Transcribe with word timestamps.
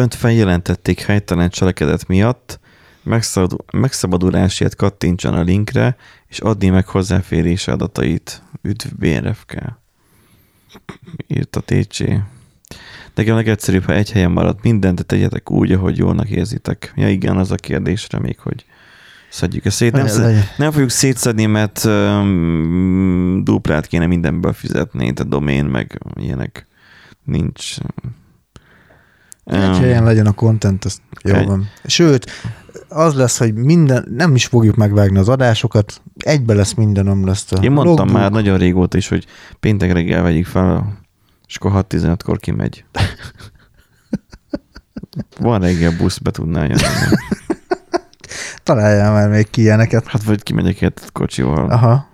Önt 0.00 0.14
feljelentették 0.14 1.00
helytelen 1.00 1.50
cselekedet 1.50 2.08
miatt, 2.08 2.60
megszabadulásért 3.72 4.76
kattintson 4.76 5.34
a 5.34 5.42
linkre, 5.42 5.96
és 6.26 6.38
adni 6.38 6.68
meg 6.68 6.86
hozzáférés 6.86 7.68
adatait. 7.68 8.42
Üdv 8.62 8.86
BRFK. 8.98 9.54
Írt 11.26 11.56
a 11.56 11.60
TC. 11.60 11.98
Nekem 13.14 13.34
legegyszerűbb, 13.34 13.84
ha 13.84 13.92
egy 13.92 14.12
helyen 14.12 14.30
marad 14.30 14.58
mindent, 14.62 15.06
tegyetek 15.06 15.50
úgy, 15.50 15.72
ahogy 15.72 15.98
jólnak 15.98 16.28
érzitek. 16.28 16.92
Ja 16.96 17.08
igen, 17.08 17.36
az 17.36 17.50
a 17.50 17.56
kérdésre 17.56 18.18
még, 18.18 18.38
hogy 18.38 18.64
szedjük 19.30 19.64
a 19.64 19.70
szét. 19.70 19.92
Nem, 19.92 20.06
szed, 20.06 20.52
nem 20.56 20.70
fogjuk 20.70 20.90
szétszedni, 20.90 21.46
mert 21.46 21.84
um, 21.84 23.44
duplát 23.44 23.86
kéne 23.86 24.06
mindenből 24.06 24.52
fizetni, 24.52 25.12
a 25.16 25.24
domén, 25.24 25.64
meg 25.64 26.00
ilyenek 26.14 26.66
nincs. 27.24 27.76
Egy 29.50 29.78
helyen 29.78 30.04
legyen 30.04 30.26
a 30.26 30.32
content, 30.32 30.84
az 30.84 31.00
jó 31.22 31.34
egy, 31.34 31.46
van. 31.46 31.68
Sőt, 31.84 32.30
az 32.88 33.14
lesz, 33.14 33.38
hogy 33.38 33.54
minden, 33.54 34.08
nem 34.16 34.34
is 34.34 34.46
fogjuk 34.46 34.76
megvágni 34.76 35.18
az 35.18 35.28
adásokat, 35.28 36.00
egybe 36.18 36.54
lesz 36.54 36.74
minden, 36.74 37.24
lesz 37.24 37.52
a 37.52 37.56
Én 37.56 37.70
mondtam 37.70 37.96
logbook. 37.96 38.20
már 38.20 38.30
nagyon 38.30 38.58
régóta 38.58 38.96
is, 38.96 39.08
hogy 39.08 39.26
péntek 39.60 39.92
reggel 39.92 40.22
vegyük 40.22 40.46
fel, 40.46 40.98
és 41.46 41.56
akkor 41.56 41.84
6-15-kor 41.88 42.38
kimegy. 42.38 42.84
Van 45.38 45.60
reggel 45.60 45.96
busz, 45.96 46.18
be 46.18 46.30
tudná 46.30 46.64
jönni. 46.64 46.80
Találjál 48.62 49.12
már 49.12 49.28
még 49.28 49.50
ki 49.50 49.60
ilyeneket. 49.60 50.06
Hát 50.06 50.22
vagy 50.22 50.42
kimegyek 50.42 50.82
egy 50.82 50.92
kocsival. 51.12 51.70
Aha. 51.70 52.08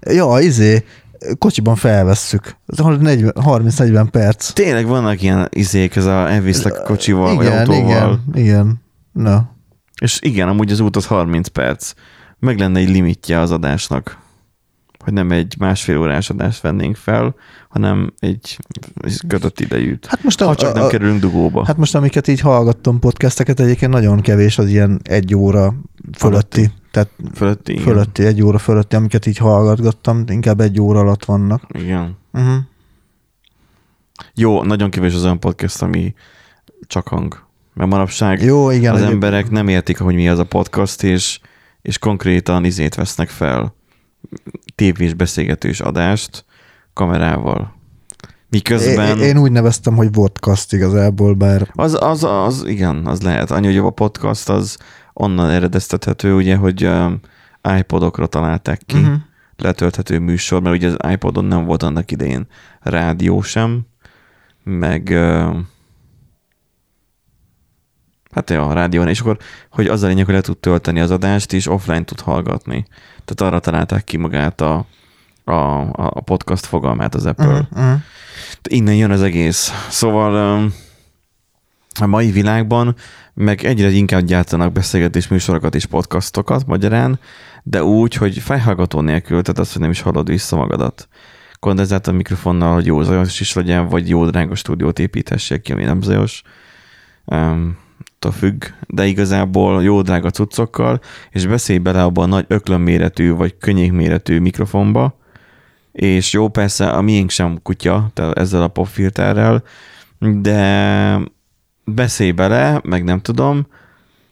Ja, 0.00 0.38
izé, 0.40 0.84
kocsiban 1.38 1.76
felvesszük. 1.76 2.56
30-40 2.76 4.06
perc. 4.10 4.52
Tényleg 4.52 4.86
vannak 4.86 5.22
ilyen 5.22 5.48
izék, 5.50 5.96
ez 5.96 6.04
a 6.04 6.30
elviszlek 6.30 6.82
kocsival, 6.82 7.32
igen, 7.32 7.36
vagy 7.36 7.46
autóval. 7.46 8.20
Igen, 8.32 8.44
igen. 8.44 8.80
Na. 9.12 9.56
És 10.00 10.18
igen, 10.22 10.48
amúgy 10.48 10.70
az 10.70 10.80
út 10.80 10.96
az 10.96 11.06
30 11.06 11.48
perc. 11.48 11.92
Meg 12.38 12.58
lenne 12.58 12.78
egy 12.78 12.88
limitje 12.88 13.38
az 13.38 13.50
adásnak. 13.50 14.18
Hogy 15.04 15.12
nem 15.12 15.30
egy 15.30 15.54
másfél 15.58 15.98
órás 15.98 16.30
adást 16.30 16.60
vennénk 16.60 16.96
fel, 16.96 17.34
hanem 17.68 18.12
egy 18.18 18.58
kötött 19.28 19.60
idejűt. 19.60 20.06
Hát 20.06 20.22
most 20.22 20.40
a, 20.40 20.46
ha 20.46 20.54
csak 20.54 20.74
nem 20.74 20.84
a, 20.84 20.86
kerülünk 20.86 21.20
dugóba. 21.20 21.64
Hát 21.64 21.76
most 21.76 21.94
amiket 21.94 22.28
így 22.28 22.40
hallgattam 22.40 22.98
podcasteket, 22.98 23.60
egyébként 23.60 23.92
nagyon 23.92 24.20
kevés 24.20 24.58
az 24.58 24.68
ilyen 24.68 25.00
egy 25.02 25.34
óra 25.34 25.74
fölötti. 26.16 26.70
Tehát 26.90 27.10
fölötti, 27.34 27.72
igen. 27.72 27.84
fölötti, 27.84 28.24
egy 28.24 28.42
óra 28.42 28.58
fölötti, 28.58 28.96
amiket 28.96 29.26
így 29.26 29.36
hallgatgattam, 29.36 30.24
inkább 30.26 30.60
egy 30.60 30.80
óra 30.80 30.98
alatt 30.98 31.24
vannak. 31.24 31.62
Igen. 31.68 32.16
Uh-huh. 32.32 32.58
Jó, 34.34 34.62
nagyon 34.62 34.90
kevés 34.90 35.14
az 35.14 35.24
olyan 35.24 35.40
podcast, 35.40 35.82
ami 35.82 36.14
csak 36.86 37.08
hang. 37.08 37.48
Mert 37.74 37.90
manapság 37.90 38.42
Jó, 38.42 38.70
igen, 38.70 38.94
az 38.94 39.02
emberek 39.02 39.50
nem 39.50 39.68
értik, 39.68 39.98
hogy 39.98 40.14
mi 40.14 40.28
az 40.28 40.38
a 40.38 40.44
podcast, 40.44 41.02
és, 41.02 41.40
és 41.82 41.98
konkrétan 41.98 42.64
izét 42.64 42.94
vesznek 42.94 43.28
fel 43.28 43.74
tévés 44.74 45.14
beszélgetős 45.14 45.80
adást 45.80 46.44
kamerával. 46.92 47.74
Miközben... 48.48 49.18
Én, 49.18 49.24
én 49.24 49.38
úgy 49.38 49.52
neveztem, 49.52 49.96
hogy 49.96 50.10
podcast 50.10 50.72
igazából, 50.72 51.34
bár... 51.34 51.70
Az, 51.72 51.96
az, 52.00 52.24
az 52.24 52.64
igen, 52.66 53.06
az 53.06 53.22
lehet. 53.22 53.50
Annyi, 53.50 53.66
hogy 53.66 53.76
a 53.76 53.90
podcast 53.90 54.48
az 54.48 54.78
onnan 55.20 55.50
eredeztethető, 55.50 56.34
ugye, 56.34 56.56
hogy 56.56 56.84
um, 56.84 57.20
iPodokra 57.78 58.26
találták 58.26 58.82
ki, 58.86 58.96
uh-huh. 58.96 59.14
letölthető 59.56 60.18
műsor, 60.18 60.62
mert 60.62 60.76
ugye 60.76 60.88
az 60.88 61.12
iPodon 61.12 61.44
nem 61.44 61.64
volt 61.64 61.82
annak 61.82 62.10
idején 62.10 62.46
rádió 62.80 63.42
sem, 63.42 63.80
meg 64.64 65.08
uh, 65.10 65.56
Hát 68.30 68.50
ja, 68.50 68.66
a 68.66 68.72
rádión, 68.72 69.08
és 69.08 69.20
akkor, 69.20 69.38
hogy 69.70 69.86
az 69.86 70.02
a 70.02 70.06
lényeg, 70.06 70.24
hogy 70.24 70.34
le 70.34 70.40
tud 70.40 70.58
tölteni 70.58 71.00
az 71.00 71.10
adást, 71.10 71.52
és 71.52 71.66
offline 71.66 72.04
tud 72.04 72.20
hallgatni. 72.20 72.86
Tehát 73.24 73.52
arra 73.52 73.60
találták 73.60 74.04
ki 74.04 74.16
magát 74.16 74.60
a, 74.60 74.86
a, 75.44 75.80
a 75.92 76.20
podcast 76.20 76.66
fogalmát 76.66 77.14
az 77.14 77.26
Apple. 77.26 77.46
Uh-huh, 77.46 77.66
uh-huh. 77.70 78.00
Innen 78.68 78.94
jön 78.94 79.10
az 79.10 79.22
egész. 79.22 79.72
Szóval 79.88 80.70
a 82.00 82.06
mai 82.06 82.30
világban 82.30 82.94
meg 83.34 83.64
egyre 83.64 83.90
inkább 83.90 84.24
gyártanak 84.24 84.72
beszélgetés 84.72 85.28
műsorokat 85.28 85.74
és 85.74 85.86
podcastokat 85.86 86.66
magyarán, 86.66 87.18
de 87.62 87.84
úgy, 87.84 88.14
hogy 88.14 88.38
fejhallgató 88.38 89.00
nélkül, 89.00 89.42
tehát 89.42 89.58
azt, 89.58 89.72
hogy 89.72 89.82
nem 89.82 89.90
is 89.90 90.00
hallod 90.00 90.28
vissza 90.28 90.56
magadat. 90.56 91.08
Kondenzátor 91.58 92.14
mikrofonnal, 92.14 92.74
hogy 92.74 92.86
jó 92.86 93.02
zajos 93.02 93.40
is 93.40 93.52
legyen, 93.54 93.88
vagy 93.88 94.08
jó 94.08 94.26
drága 94.26 94.54
stúdiót 94.54 94.98
építessék 94.98 95.62
ki, 95.62 95.72
ami 95.72 95.84
nem 95.84 96.02
zajos. 96.02 96.42
Um, 97.24 97.78
függ, 98.28 98.64
de 98.86 99.06
igazából 99.06 99.82
jó 99.82 100.02
drága 100.02 100.30
cuccokkal, 100.30 101.00
és 101.30 101.46
beszélj 101.46 101.78
bele 101.78 102.02
abban 102.02 102.24
a 102.24 102.34
nagy 102.34 102.44
öklömméretű 102.48 103.32
vagy 103.32 103.58
könnyékméretű 103.58 104.38
mikrofonba, 104.38 105.18
és 105.92 106.32
jó, 106.32 106.48
persze 106.48 106.88
a 106.88 107.00
miénk 107.00 107.30
sem 107.30 107.58
kutya, 107.62 108.10
tehát 108.14 108.38
ezzel 108.38 108.62
a 108.62 108.68
popfilterrel, 108.68 109.62
de 110.18 111.20
beszélj 111.94 112.30
bele, 112.30 112.80
meg 112.84 113.04
nem 113.04 113.20
tudom, 113.20 113.66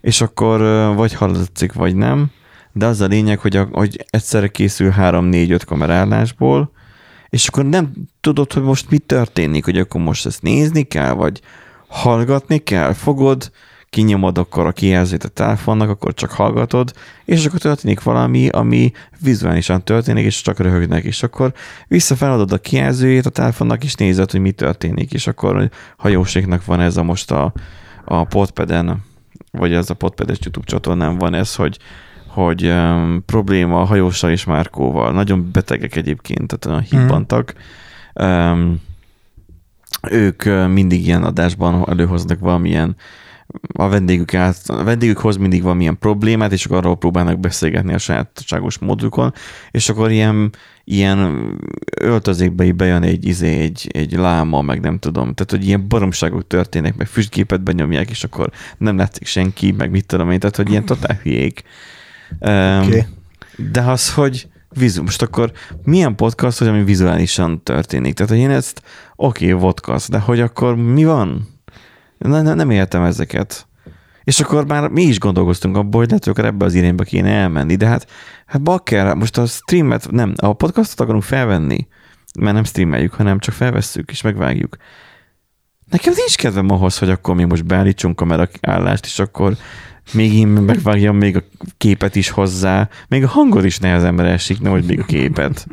és 0.01 0.21
akkor 0.21 0.61
vagy 0.95 1.15
hallatszik, 1.15 1.73
vagy 1.73 1.97
nem, 1.97 2.31
de 2.73 2.87
az 2.87 3.01
a 3.01 3.07
lényeg, 3.07 3.39
hogy, 3.39 3.57
a, 3.57 3.69
hogy 3.73 4.05
egyszerre 4.11 4.49
készül 4.49 4.93
3-4-5 4.99 5.61
kamerálásból, 5.67 6.71
és 7.29 7.49
akkor 7.49 7.65
nem 7.65 7.93
tudod, 8.21 8.53
hogy 8.53 8.63
most 8.63 8.91
mi 8.91 8.99
történik, 8.99 9.65
hogy 9.65 9.79
akkor 9.79 10.01
most 10.01 10.27
ezt 10.27 10.43
nézni 10.43 10.83
kell, 10.83 11.13
vagy 11.13 11.41
hallgatni 11.89 12.59
kell, 12.59 12.93
fogod, 12.93 13.51
kinyomod 13.91 14.39
akkor 14.39 14.67
a 14.67 14.73
kijelzőt 14.73 15.25
a 15.25 15.29
telefonnak, 15.29 15.89
akkor 15.89 16.15
csak 16.15 16.31
hallgatod, 16.31 16.93
és 17.25 17.47
akkor 17.47 17.59
történik 17.59 18.03
valami, 18.03 18.49
ami 18.49 18.93
vizuálisan 19.21 19.85
történik, 19.85 20.25
és 20.25 20.43
csak 20.43 20.59
röhögnek, 20.59 21.05
és 21.05 21.23
akkor 21.23 21.53
visszafeladod 21.87 22.53
a 22.53 22.59
kijelzőjét 22.59 23.27
a 23.27 23.31
telefonnak, 23.31 23.85
és 23.85 23.95
nézed, 23.95 24.31
hogy 24.31 24.41
mi 24.41 24.51
történik, 24.51 25.13
és 25.13 25.27
akkor 25.27 25.71
hajóségnak 25.97 26.65
van 26.65 26.81
ez 26.81 26.97
a 26.97 27.03
most 27.03 27.31
a, 27.31 27.53
a 28.05 28.25
podpeden, 28.25 29.05
vagy 29.51 29.73
ez 29.73 29.91
a 29.91 29.95
podpedes 29.95 30.39
YouTube 30.41 30.67
csatornán 30.67 31.19
van 31.19 31.35
ez, 31.35 31.55
hogy 31.55 31.79
hogy 32.29 32.67
um, 32.67 33.23
probléma 33.27 33.81
a 33.81 33.85
hajóssal 33.85 34.31
és 34.31 34.45
Márkóval. 34.45 35.13
Nagyon 35.13 35.49
betegek 35.53 35.97
egyébként, 35.97 36.59
tehát 36.59 36.89
hibbantak. 36.89 37.55
Mm. 38.23 38.25
Um, 38.25 38.81
ők 40.11 40.45
mindig 40.69 41.07
ilyen 41.07 41.25
adásban 41.25 41.89
előhoznak 41.89 42.39
valamilyen 42.39 42.97
a 43.73 43.89
vendégük, 43.89 44.35
át, 44.35 44.59
a 44.67 44.85
vendégük 44.85 45.19
hoz 45.19 45.37
mindig 45.37 45.63
valamilyen 45.63 45.99
problémát, 45.99 46.53
és 46.53 46.65
akkor 46.65 46.77
arról 46.77 46.97
próbálnak 46.97 47.41
beszélgetni 47.41 47.95
a 47.95 47.99
sajátságos 47.99 48.79
módukon, 48.79 49.35
és 49.71 49.89
akkor 49.89 50.11
ilyen, 50.11 50.53
ilyen 50.85 51.51
öltözékbe 52.01 52.73
bejön 52.73 53.03
egy, 53.03 53.27
izé, 53.27 53.61
egy, 53.61 53.91
egy 53.93 54.13
láma, 54.13 54.63
meg 54.63 54.81
nem 54.81 54.99
tudom, 54.99 55.35
tehát 55.35 55.51
hogy 55.51 55.67
ilyen 55.67 55.89
baromságok 55.89 56.47
történnek, 56.47 56.97
meg 56.97 57.07
füstgépet 57.07 57.63
benyomják, 57.63 58.11
és 58.11 58.25
akkor 58.25 58.51
nem 58.79 58.97
látszik 58.97 59.27
senki, 59.27 59.73
meg 59.73 59.91
mit 59.91 60.07
tudom 60.07 60.31
én, 60.31 60.39
tehát 60.39 60.57
hogy 60.57 60.71
ilyen 60.71 60.85
totál 60.85 61.21
hülyék. 61.23 61.63
Okay. 62.41 63.05
De 63.73 63.81
az, 63.81 64.15
hogy 64.15 64.49
vizu, 64.69 65.03
most 65.03 65.23
akkor 65.23 65.53
milyen 65.85 66.15
podcast, 66.15 66.59
hogy 66.59 66.69
ami 66.69 66.85
vizuálisan 66.85 67.63
történik? 67.63 68.15
Tehát, 68.15 68.33
hogy 68.33 68.41
én 68.41 68.51
ezt 68.51 68.83
oké, 69.17 69.53
okay, 69.53 69.61
vodcast, 69.61 70.11
de 70.11 70.19
hogy 70.19 70.41
akkor 70.41 70.77
mi 70.77 71.05
van? 71.05 71.58
Ne, 72.19 72.43
ne, 72.43 72.55
nem 72.55 72.71
értem 72.71 73.03
ezeket. 73.03 73.67
És 74.25 74.41
akkor 74.41 74.67
már 74.67 74.89
mi 74.89 75.03
is 75.03 75.19
gondolkoztunk 75.19 75.77
abból, 75.77 76.01
hogy 76.01 76.09
lehet, 76.09 76.25
hogy 76.25 76.45
ebbe 76.45 76.65
az 76.65 76.75
irányba 76.75 77.05
kéne 77.05 77.31
elmenni, 77.31 77.77
de 77.77 77.87
hát, 77.87 78.07
hát 78.47 78.63
bakker, 78.63 79.15
most 79.15 79.39
a 79.39 79.47
streamet, 79.47 80.11
nem, 80.11 80.33
a 80.37 80.53
podcastot 80.53 81.01
akarunk 81.01 81.23
felvenni, 81.23 81.87
mert 82.41 82.55
nem 82.55 82.65
streameljük, 82.65 83.13
hanem 83.13 83.39
csak 83.39 83.55
felvesszük 83.55 84.11
és 84.11 84.23
megvágjuk. 84.23 84.77
Nekem 85.91 86.13
nincs 86.17 86.37
kedvem 86.37 86.71
ahhoz, 86.71 86.99
hogy 86.99 87.11
akkor 87.11 87.35
mi 87.35 87.45
most 87.45 87.67
beállítsunk 87.67 88.17
kameraállást, 88.17 89.05
és 89.05 89.19
akkor 89.19 89.57
még 90.13 90.35
én 90.35 90.49
megvágjam 90.49 91.17
még 91.17 91.37
a 91.37 91.43
képet 91.77 92.17
is 92.17 92.31
hozzá, 92.31 92.89
még 93.09 93.25
a 93.25 93.29
hangod 93.29 93.65
is 93.65 93.79
nehezemre 93.79 94.29
esik, 94.29 94.61
nehogy 94.61 94.85
még 94.85 95.01
a 95.01 95.05
képet. 95.05 95.67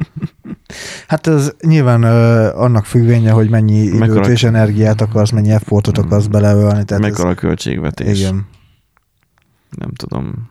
Hát 1.07 1.27
ez 1.27 1.53
nyilván 1.61 2.03
ö, 2.03 2.49
annak 2.55 2.85
függvénye, 2.85 3.31
hogy 3.31 3.49
mennyi 3.49 3.81
időt 3.81 4.25
és 4.27 4.43
energiát 4.43 5.01
akarsz, 5.01 5.31
mennyi 5.31 5.51
effortot 5.51 5.97
akarsz 5.97 6.25
beleölni. 6.25 6.83
Tehát 6.83 7.03
Mekkora 7.03 7.29
ez... 7.29 7.35
a 7.35 7.39
költségvetés. 7.39 8.19
Igen. 8.19 8.47
Nem 9.69 9.93
tudom. 9.93 10.49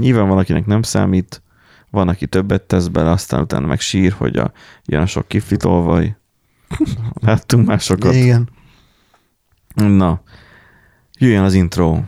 Nyilván 0.00 0.28
van, 0.28 0.38
akinek 0.38 0.66
nem 0.66 0.82
számít, 0.82 1.42
van, 1.90 2.08
aki 2.08 2.26
többet 2.26 2.62
tesz 2.62 2.86
bele, 2.86 3.10
aztán 3.10 3.40
utána 3.40 3.66
meg 3.66 3.80
sír, 3.80 4.12
hogy 4.12 4.36
a, 4.36 4.52
jön 4.84 5.00
a 5.02 5.06
sok 5.06 5.28
kiflitolvaj. 5.28 6.16
Láttunk 7.20 7.66
másokat. 7.66 8.14
Igen. 8.14 8.48
Na, 9.74 10.22
jöjjön 11.18 11.44
az 11.44 11.54
intro. 11.54 12.00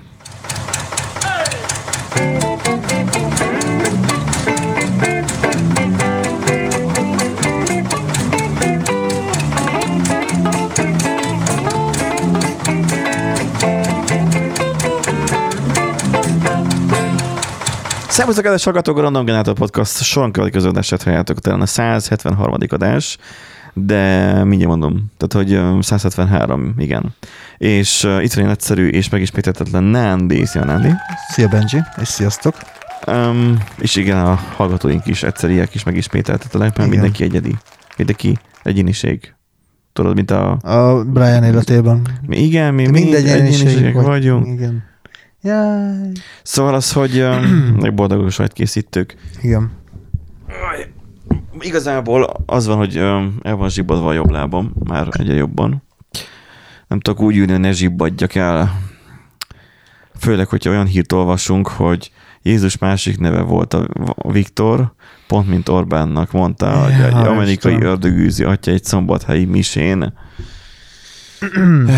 Szervusztok, 18.21 18.45
kedves 18.45 18.65
hallgatók, 18.65 18.99
a 18.99 19.01
Random 19.01 19.25
Generator 19.25 19.55
Podcast 19.55 20.03
soron 20.03 20.33
következő 20.33 20.69
adását 20.69 21.03
halljátok, 21.03 21.39
talán 21.39 21.61
a 21.61 21.67
173. 21.67 22.57
adás 22.69 23.19
de 23.75 24.33
mindjárt 24.45 24.77
mondom, 24.77 25.11
tehát 25.17 25.49
hogy 25.49 25.83
173, 25.83 26.75
igen. 26.79 27.15
És 27.59 28.05
uh, 28.05 28.25
itt 28.25 28.33
van 28.33 28.45
egy 28.45 28.51
egyszerű 28.51 28.89
és 28.89 29.09
megismételhetetlen 29.09 29.83
Nándi. 29.83 30.45
Szia, 30.45 30.65
Nándi. 30.65 30.89
Szia, 31.29 31.49
Benji, 31.49 31.81
és 32.01 32.09
sziasztok. 32.09 32.55
Um, 33.07 33.59
és 33.79 33.97
igen, 33.97 34.19
a 34.27 34.35
hallgatóink 34.35 35.07
is 35.07 35.23
egyszeriek 35.23 35.75
is 35.75 35.85
megismételhetetlenek, 35.85 36.77
mert 36.77 36.89
igen. 36.89 37.01
mindenki 37.01 37.23
egyedi. 37.23 37.57
Mindenki 37.97 38.39
egyéniség. 38.63 39.35
Tudod, 39.93 40.15
mint 40.15 40.31
a... 40.31 40.51
A 40.51 41.05
Brian 41.05 41.45
életében. 41.45 42.07
Mi, 42.27 42.39
igen, 42.39 42.75
mi 42.75 42.89
mind 42.89 43.15
egyéniségek 43.15 43.95
vagy, 43.95 44.05
vagyunk. 44.05 44.47
Igen. 44.47 44.83
Jaj. 45.43 46.13
Szóval 46.43 46.75
az, 46.75 46.93
hogy 46.93 47.29
meg 47.83 47.95
boldogos 47.95 48.37
vagy 48.37 48.53
készítők. 48.53 49.17
Igen. 49.43 49.71
Igazából 51.61 52.35
az 52.47 52.67
van, 52.67 52.77
hogy 52.77 52.97
el 53.43 53.57
van 53.57 53.69
zsibbadva 53.69 54.09
a 54.09 54.13
jobb 54.13 54.31
lábam, 54.31 54.73
már 54.85 55.09
egyre 55.11 55.35
jobban. 55.35 55.83
Nem 56.89 57.01
tudok 57.01 57.21
úgy 57.23 57.37
ülni, 57.37 57.51
hogy 57.51 57.61
ne 57.61 57.73
zsibbadjak 57.73 58.35
el. 58.35 58.81
Főleg, 60.19 60.49
hogyha 60.49 60.71
olyan 60.71 60.87
hírt 60.87 61.13
olvasunk, 61.13 61.69
hogy 61.69 62.11
Jézus 62.43 62.79
másik 62.79 63.19
neve 63.19 63.41
volt 63.41 63.75
a 63.75 63.87
Viktor, 64.17 64.93
pont 65.27 65.49
mint 65.49 65.69
Orbánnak 65.69 66.33
mondta, 66.33 66.71
hogy 66.71 66.93
egy 66.93 67.27
amerikai 67.27 67.83
ördögűzi 67.83 68.45
atya 68.45 68.71
egy 68.71 68.85
szombathelyi 68.85 69.45
misén. 69.45 70.13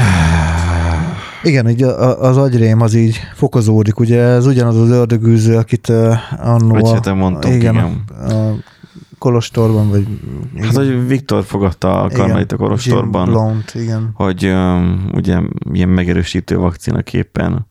Igen, 1.42 1.68
így 1.68 1.82
az 1.82 2.36
agyrém 2.36 2.80
az 2.80 2.94
így 2.94 3.20
fokozódik, 3.34 4.00
ugye 4.00 4.20
ez 4.20 4.46
ugyanaz 4.46 4.76
az 4.76 4.90
ördögűző, 4.90 5.56
akit 5.56 5.88
uh, 5.88 6.14
annó... 6.38 6.68
Vagy 6.68 6.90
hát 6.92 7.14
mondtuk, 7.14 7.52
igen. 7.52 7.74
igen. 7.74 8.04
A 8.30 8.54
Kolostorban, 9.22 9.88
vagy... 9.88 10.06
Igen. 10.54 10.66
Hát, 10.66 10.74
hogy 10.74 11.06
Viktor 11.06 11.44
fogadta 11.44 12.02
a 12.02 12.08
Karmelita 12.08 12.56
Kolostorban. 12.56 13.24
Jim 13.24 13.34
Blount, 13.34 13.74
igen. 13.74 14.10
Hogy 14.14 14.46
um, 14.46 15.10
ugye 15.14 15.38
ilyen 15.72 15.88
megerősítő 15.88 16.56
vakcinaképpen 16.56 17.66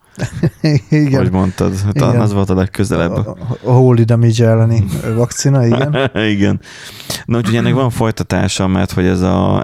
igen. 0.90 1.22
Hogy 1.22 1.32
mondtad, 1.32 1.80
hát 1.80 1.96
igen. 1.96 2.20
az 2.20 2.34
volt 2.34 2.50
a 2.50 2.54
legközelebb. 2.54 3.12
A, 3.12 3.38
a 3.64 3.72
holy 3.72 4.04
damage 4.04 4.48
elleni 4.48 4.84
vakcina, 5.16 5.66
igen. 5.66 6.12
igen. 6.36 6.60
Na, 7.26 7.38
úgyhogy 7.38 7.56
ennek 7.56 7.74
van 7.74 7.90
folytatása, 7.90 8.68
mert 8.68 8.92
hogy 8.92 9.06
ez 9.06 9.22
a 9.22 9.64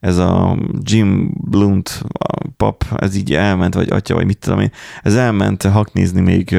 ez 0.00 0.16
a 0.16 0.58
Jim 0.82 1.30
Blunt 1.50 2.02
a 2.12 2.48
pap, 2.56 2.84
ez 2.96 3.16
így 3.16 3.34
elment, 3.34 3.74
vagy 3.74 3.90
atya, 3.90 4.14
vagy 4.14 4.26
mit 4.26 4.38
tudom 4.38 4.60
én, 4.60 4.70
ez 5.02 5.16
elment 5.16 5.62
haknézni 5.62 6.20
még 6.20 6.50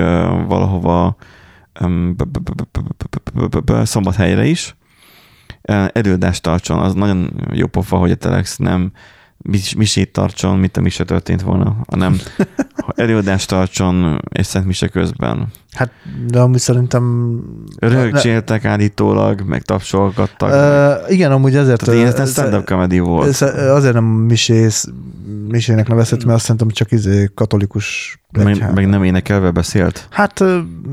valahova 0.48 1.16
szombathelyre 3.84 4.46
is, 4.46 4.76
előadást 5.92 6.42
tartson, 6.42 6.80
az 6.80 6.94
nagyon 6.94 7.48
jó 7.52 7.68
pofa, 7.68 7.98
hogy 7.98 8.12
a 8.12 8.16
Telex 8.16 8.58
nem 8.58 8.92
misét 9.78 10.12
tartson, 10.12 10.60
mint 10.60 10.78
a 10.78 10.82
mise 10.82 11.04
történt 11.04 11.42
volna, 11.42 11.76
hanem 11.88 12.18
előadást 12.96 13.48
tartson 13.48 14.22
és 14.30 14.46
szent 14.46 14.66
mise 14.66 14.88
közben. 14.88 15.48
Hát, 15.72 15.92
de 16.28 16.40
ami 16.40 16.58
szerintem... 16.58 17.36
Rögcséltek 17.80 18.66
állítólag, 18.66 19.42
meg 19.42 19.62
tapsolgattak. 19.62 20.50
Uh, 20.50 21.02
meg. 21.02 21.12
Igen, 21.12 21.32
amúgy 21.32 21.56
ezért... 21.56 21.86
Tehát 21.86 22.00
ilyen 22.00 22.26
stand-up 22.26 22.66
comedy 22.66 23.00
volt. 23.00 23.28
Ez, 23.28 23.42
azért 23.70 23.94
nem 23.94 24.04
misész, 24.04 24.88
misének 25.48 25.88
nevezhet, 25.88 26.24
mert 26.24 26.36
azt 26.36 26.44
szerintem 26.44 26.70
csak 26.70 26.92
izé 26.92 27.30
katolikus 27.36 28.20
meg, 28.32 28.74
meg, 28.74 28.88
nem 28.88 29.04
énekelve 29.04 29.52
beszélt? 29.52 30.08
Hát 30.10 30.44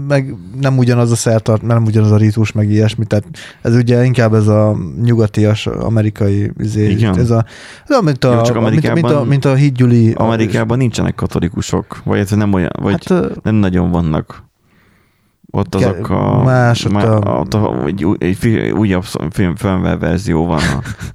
meg 0.08 0.35
nem 0.61 0.79
ugyanaz 0.79 1.11
a 1.11 1.17
szertart, 1.17 1.62
nem 1.62 1.85
ugyanaz 1.85 2.11
a 2.11 2.17
rítus, 2.17 2.52
meg 2.52 2.70
ilyesmi, 2.70 3.05
tehát 3.05 3.25
ez 3.62 3.75
ugye 3.75 4.05
inkább 4.05 4.35
ez 4.35 4.46
a 4.46 4.76
nyugatias, 5.02 5.67
amerikai 5.67 6.52
izé, 6.58 6.90
Igen. 6.90 7.19
ez 7.19 7.31
a, 7.31 7.44
ez 7.87 8.02
mint, 8.02 8.25
a, 8.25 8.35
Jó, 8.35 8.43
csak 8.43 8.70
mint, 8.70 8.93
mint, 8.93 9.11
a, 9.11 9.25
mint 9.25 9.44
a 9.44 9.55
hídgyuli. 9.55 10.12
Amerikában 10.12 10.79
nincsenek 10.79 11.14
katolikusok, 11.14 12.00
vagy 12.05 12.37
nem 12.37 12.52
olyan, 12.52 12.70
vagy 12.81 13.06
hát, 13.08 13.43
nem 13.43 13.55
nagyon 13.55 13.90
vannak. 13.90 14.46
Ott 15.50 15.75
azok 15.75 16.11
a... 16.11 16.43
Más, 16.43 16.85
ott 16.85 16.93
a... 17.03 17.39
Ott 17.41 17.55
a 17.55 17.85
egy, 17.87 18.06
egy 18.19 18.71
újabb 18.71 19.05
film, 19.31 19.56
filmvel 19.56 19.99
verzió 19.99 20.47
van. 20.47 20.61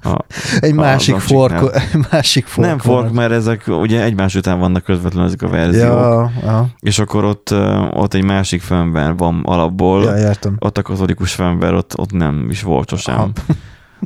A, 0.04 0.10
a, 0.10 0.26
egy 0.60 0.74
másik 0.74 1.16
fork, 1.16 1.76
egy 1.94 2.06
másik 2.12 2.46
fork. 2.46 2.68
Nem 2.68 2.78
fork, 2.78 3.12
mert 3.12 3.32
ezek 3.32 3.64
ugye 3.68 4.04
egymás 4.04 4.36
után 4.36 4.60
vannak 4.60 4.84
közvetlenül 4.84 5.28
ezek 5.28 5.42
a 5.42 5.48
verziók. 5.48 5.84
Ja, 5.84 6.32
ja. 6.44 6.68
És 6.80 7.00
akkor 7.00 7.24
ott, 7.24 7.54
ott 7.92 8.14
egy 8.14 8.24
másik 8.24 8.62
filmben 8.62 9.18
van 9.18 9.42
alapból. 9.44 10.04
Ja, 10.04 10.18
értem. 10.18 10.56
Ott 10.60 10.78
a 10.78 10.82
katolikus 10.82 11.34
filmben 11.34 11.76
ott, 11.76 12.00
ott 12.00 12.12
nem 12.12 12.48
is 12.50 12.62
volt 12.62 12.90
sosem. 12.90 13.32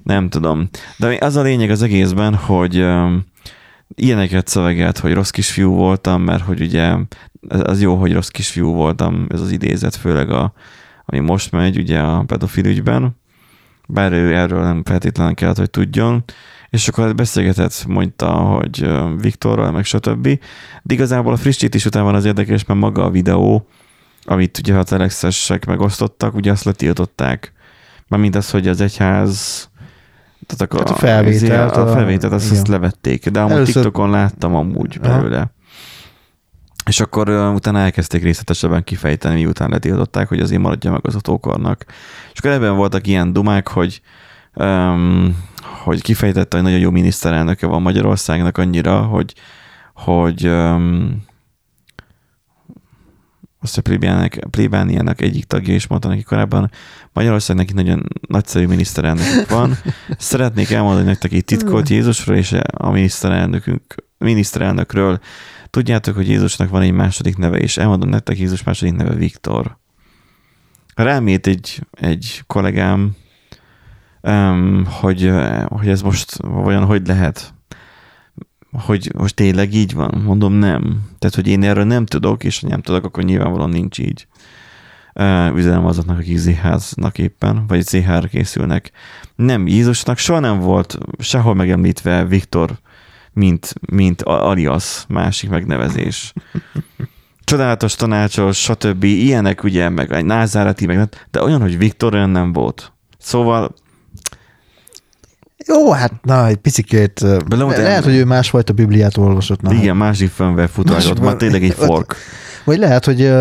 Nem 0.04 0.30
tudom. 0.30 0.70
De 0.98 1.18
az 1.20 1.36
a 1.36 1.42
lényeg 1.42 1.70
az 1.70 1.82
egészben, 1.82 2.36
hogy 2.36 2.86
ilyeneket 3.95 4.48
szövegelt, 4.48 4.98
hogy 4.98 5.13
rossz 5.13 5.30
kisfiú 5.30 5.74
voltam, 5.74 6.22
mert 6.22 6.44
hogy 6.44 6.62
ugye 6.62 6.95
az 7.50 7.81
jó, 7.81 7.95
hogy 7.95 8.13
rossz 8.13 8.28
kisfiú 8.28 8.74
voltam, 8.74 9.25
ez 9.30 9.42
az 9.42 9.51
idézet, 9.51 9.95
főleg 9.95 10.30
a, 10.30 10.54
ami 11.06 11.19
most 11.19 11.51
megy 11.51 11.78
ugye 11.78 12.00
a 12.00 12.24
pedofil 12.24 12.66
ügyben, 12.66 13.16
bár 13.88 14.12
ő 14.12 14.36
erről 14.36 14.63
nem 14.63 14.84
feltétlenül 14.84 15.34
kellett, 15.34 15.57
hogy 15.57 15.69
tudjon, 15.69 16.24
és 16.69 16.88
akkor 16.88 17.16
beszélgetett, 17.16 17.86
mondta, 17.88 18.31
hogy 18.31 18.89
Viktorral, 19.18 19.72
meg 19.72 19.86
stb. 19.86 20.28
De 20.83 20.94
igazából 20.94 21.33
a 21.33 21.38
frissítés 21.38 21.86
után 21.86 22.04
van 22.04 22.16
az 22.16 22.25
érdekes, 22.25 22.66
mert 22.66 22.80
maga 22.80 23.04
a 23.04 23.10
videó, 23.10 23.68
amit 24.24 24.57
ugye 24.57 24.75
a 24.75 24.83
telexesek 24.83 25.66
megosztottak, 25.66 26.36
ugye 26.36 26.51
azt 26.51 26.63
letiltották. 26.63 27.54
Mármint 28.07 28.36
az, 28.36 28.50
hogy 28.50 28.68
az 28.68 28.81
egyház 28.81 29.69
tehát 30.45 30.74
a, 30.74 30.94
a 30.94 30.95
felvételt. 30.95 31.75
A, 31.75 31.81
a 31.81 31.94
felvételt, 31.94 32.34
azt, 32.34 32.51
azt 32.51 32.68
levették, 32.68 33.30
de 33.30 33.39
amúgy 33.39 33.51
Először... 33.51 33.74
TikTokon 33.74 34.10
láttam 34.10 34.56
amúgy 34.56 35.00
belőle. 35.00 35.38
Aha. 35.38 35.51
És 36.86 37.00
akkor 37.00 37.30
uh, 37.30 37.54
utána 37.54 37.80
elkezdték 37.80 38.24
részletesebben 38.24 38.84
kifejteni, 38.84 39.36
miután 39.36 39.69
letiltották, 39.69 40.28
hogy 40.28 40.39
azért 40.39 40.62
maradja 40.62 40.92
meg 40.92 41.00
az 41.04 41.16
utókornak. 41.16 41.86
És 42.34 42.39
akkor 42.39 42.51
ebben 42.51 42.75
voltak 42.75 43.07
ilyen 43.07 43.34
dumák, 43.34 43.68
hogy 43.68 44.01
um, 44.56 45.45
hogy 45.84 46.01
kifejtette, 46.01 46.56
hogy 46.56 46.66
nagyon 46.66 46.80
jó 46.80 46.90
miniszterelnöke 46.90 47.68
van 47.68 47.81
Magyarországnak 47.81 48.57
annyira, 48.57 49.01
hogy, 49.01 49.33
hogy 49.94 50.48
um, 50.48 51.25
azt 53.62 53.78
a 53.78 53.81
plébániának 54.50 55.21
egyik 55.21 55.45
tagja 55.45 55.73
is 55.73 55.88
mondta 55.88 56.07
neki 56.07 56.23
korábban, 56.23 56.71
Magyarországnak 57.18 57.68
egy 57.68 57.76
nagyon 57.76 58.04
nagyszerű 58.28 58.68
miniszterelnök 58.68 59.50
van. 59.50 59.78
Szeretnék 60.18 60.71
elmondani 60.71 61.06
nektek 61.06 61.31
egy 61.31 61.45
titkot 61.45 61.90
Jézusról 61.90 62.38
és 62.38 62.56
a 62.71 62.92
miniszterelnökünk, 62.92 63.95
miniszterelnökről. 64.18 65.19
Tudjátok, 65.69 66.16
hogy 66.16 66.28
Jézusnak 66.28 66.69
van 66.69 66.81
egy 66.81 66.92
második 66.92 67.38
neve, 67.38 67.57
és 67.57 67.78
elmondom 67.78 68.09
nektek, 68.09 68.38
Jézus 68.38 68.64
második 68.64 68.94
neve 68.94 69.16
Viktor. 69.16 69.78
Rámét 70.95 71.47
egy, 71.47 71.81
egy 71.92 72.44
kollégám, 72.47 73.16
hogy, 74.86 75.31
hogy 75.68 75.88
ez 75.90 76.02
most 76.02 76.38
olyan, 76.44 76.86
hogy 76.86 77.07
lehet 77.07 77.54
hogy 78.71 79.12
most 79.18 79.36
tényleg 79.36 79.74
így 79.74 79.94
van? 79.94 80.21
Mondom, 80.26 80.54
nem. 80.54 80.81
Tehát, 81.19 81.36
hogy 81.36 81.47
én 81.47 81.64
erről 81.64 81.86
nem 81.86 82.06
tudok, 82.06 82.44
és 82.44 82.59
ha 82.59 82.68
nem 82.68 82.81
tudok, 82.81 83.06
akkor 83.06 83.24
nyilvánvalóan 83.24 83.69
nincs 83.69 84.00
így. 84.00 84.28
Üzenem 85.56 85.86
azoknak, 85.86 86.18
akik 86.18 86.38
ZH-nak 86.38 87.18
éppen, 87.18 87.68
vagy 87.68 87.81
ZH-ra 87.81 88.28
készülnek. 88.28 88.92
Nem, 89.36 89.68
Jézusnak 89.68 90.18
soha 90.18 90.40
nem 90.40 90.59
volt 90.59 90.97
sehol 91.19 91.56
megemlítve 91.56 92.26
Viktor, 92.26 92.78
mint, 93.33 93.74
mint 93.92 94.21
alias, 94.21 95.06
másik 95.07 95.50
megnevezés. 95.50 96.33
Csodálatos, 97.44 97.95
tanácsos, 97.95 98.62
stb. 98.62 99.04
Ilyenek 99.04 99.64
ugye, 99.64 99.90
meg 99.90 100.12
egy 100.12 100.26
názárati, 100.26 100.86
meg, 100.86 101.09
de 101.31 101.44
olyan, 101.44 101.62
hogy 101.62 101.78
Viktor 101.78 102.14
olyan 102.14 102.30
nem 102.30 102.54
volt. 102.54 102.92
Szóval 103.18 103.74
jó, 105.66 105.92
hát 105.92 106.14
na, 106.21 106.47
egy 106.47 106.56
picikét. 106.56 107.19
Le, 107.19 107.66
lehet, 107.66 108.04
hogy 108.04 108.16
ő 108.16 108.26
másfajta 108.26 108.74
Bibliát 108.74 109.18
olvasott. 109.18 109.62
Na, 109.62 109.74
Igen, 109.74 109.97
másik 109.97 110.30
fönve 110.30 110.68
futázott, 110.68 111.19
már 111.19 111.36
tényleg 111.36 111.64
egy 111.64 111.74
fork. 111.74 112.16
Vagy 112.68 112.78
lehet, 112.78 113.06
hogy 113.06 113.31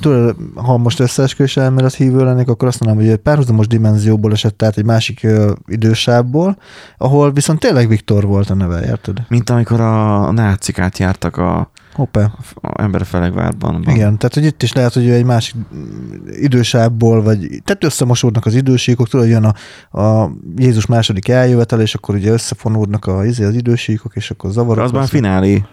tudod, 0.00 0.36
ha 0.54 0.76
most 0.76 1.00
összeesküvés 1.00 1.56
elmélet 1.56 1.94
hívő 1.94 2.24
lennék, 2.24 2.48
akkor 2.48 2.68
azt 2.68 2.80
mondanám, 2.80 3.04
hogy 3.04 3.14
egy 3.14 3.22
párhuzamos 3.22 3.66
dimenzióból 3.66 4.32
esett 4.32 4.62
át 4.62 4.76
egy 4.76 4.84
másik 4.84 5.26
idősából, 5.66 6.58
ahol 6.98 7.32
viszont 7.32 7.58
tényleg 7.58 7.88
Viktor 7.88 8.24
volt 8.24 8.50
a 8.50 8.54
neve, 8.54 8.86
érted? 8.86 9.18
Mint 9.28 9.50
amikor 9.50 9.80
a 9.80 10.30
nácik 10.32 10.78
átjártak 10.78 11.36
a 11.36 11.70
Hoppá. 11.94 12.32
Emberfelegvárban. 12.76 13.82
Igen, 13.82 14.18
tehát 14.18 14.34
hogy 14.34 14.44
itt 14.44 14.62
is 14.62 14.72
lehet, 14.72 14.92
hogy 14.92 15.08
egy 15.08 15.24
másik 15.24 15.54
idősából, 16.40 17.22
vagy 17.22 17.38
tehát 17.64 17.84
összemosódnak 17.84 18.46
az 18.46 18.54
idősíkok, 18.54 19.08
tudod, 19.08 19.28
jön 19.28 19.44
a, 19.44 19.54
a 20.00 20.30
Jézus 20.56 20.86
második 20.86 21.28
eljövetel, 21.28 21.80
és 21.80 21.94
akkor 21.94 22.14
ugye 22.14 22.30
összefonódnak 22.30 23.06
a, 23.06 23.24
izé, 23.24 23.44
az 23.44 23.54
idősíkok, 23.54 24.16
és 24.16 24.30
akkor 24.30 24.50
zavarodnak. 24.50 24.86
Az 24.86 24.98
már 24.98 25.08
finálé. 25.08 25.64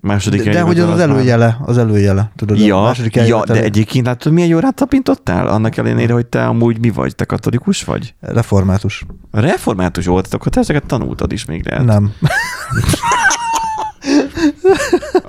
Második 0.00 0.42
De, 0.42 0.50
de 0.50 0.60
hogy 0.60 0.78
az, 0.78 0.88
az 0.88 1.00
előjele, 1.00 1.58
az 1.60 1.78
előjele, 1.78 2.30
tudod? 2.36 2.60
a 2.60 2.64
Ja, 2.64 2.80
második 2.80 3.14
ja, 3.14 3.44
de 3.44 3.62
egyébként 3.62 4.06
látod, 4.06 4.32
milyen 4.32 4.48
jó 4.48 4.58
tapintottál? 4.70 5.48
Annak 5.48 5.76
ellenére, 5.76 6.12
hogy 6.12 6.26
te 6.26 6.46
amúgy 6.46 6.78
mi 6.78 6.90
vagy? 6.90 7.14
Te 7.14 7.24
katolikus 7.24 7.84
vagy? 7.84 8.14
Református. 8.20 9.04
Református 9.30 10.06
voltad, 10.06 10.34
akkor 10.34 10.52
te 10.52 10.60
ezeket 10.60 10.86
tanultad 10.86 11.32
is 11.32 11.44
még 11.44 11.66
lehet. 11.66 11.84
Nem. 11.84 12.12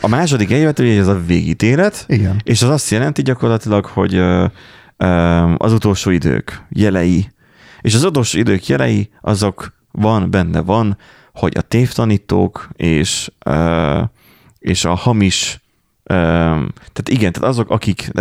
A 0.02 0.08
második 0.08 0.52
eljövetel, 0.52 0.86
ugye 0.86 1.00
ez 1.00 1.08
a 1.08 1.22
végítélet, 1.26 2.06
Igen. 2.08 2.42
és 2.44 2.62
az 2.62 2.70
azt 2.70 2.90
jelenti 2.90 3.22
gyakorlatilag, 3.22 3.86
hogy 3.86 4.16
az 5.58 5.74
utolsó 5.74 6.12
idők 6.12 6.66
jelei. 6.70 7.32
És 7.82 7.96
az 7.96 8.04
utolsó 8.04 8.40
idők 8.40 8.68
jelei, 8.68 9.10
azok 9.22 9.74
van, 9.92 10.30
benne 10.32 10.62
van, 10.62 10.98
hogy 11.34 11.54
a 11.58 11.62
tévtanítók 11.62 12.70
és, 12.76 13.32
és 14.67 14.86
a 14.86 14.95
hamis 14.95 15.62
tehát 16.07 17.09
igen, 17.09 17.31
tehát 17.31 17.50
azok, 17.50 17.69
akik, 17.69 18.12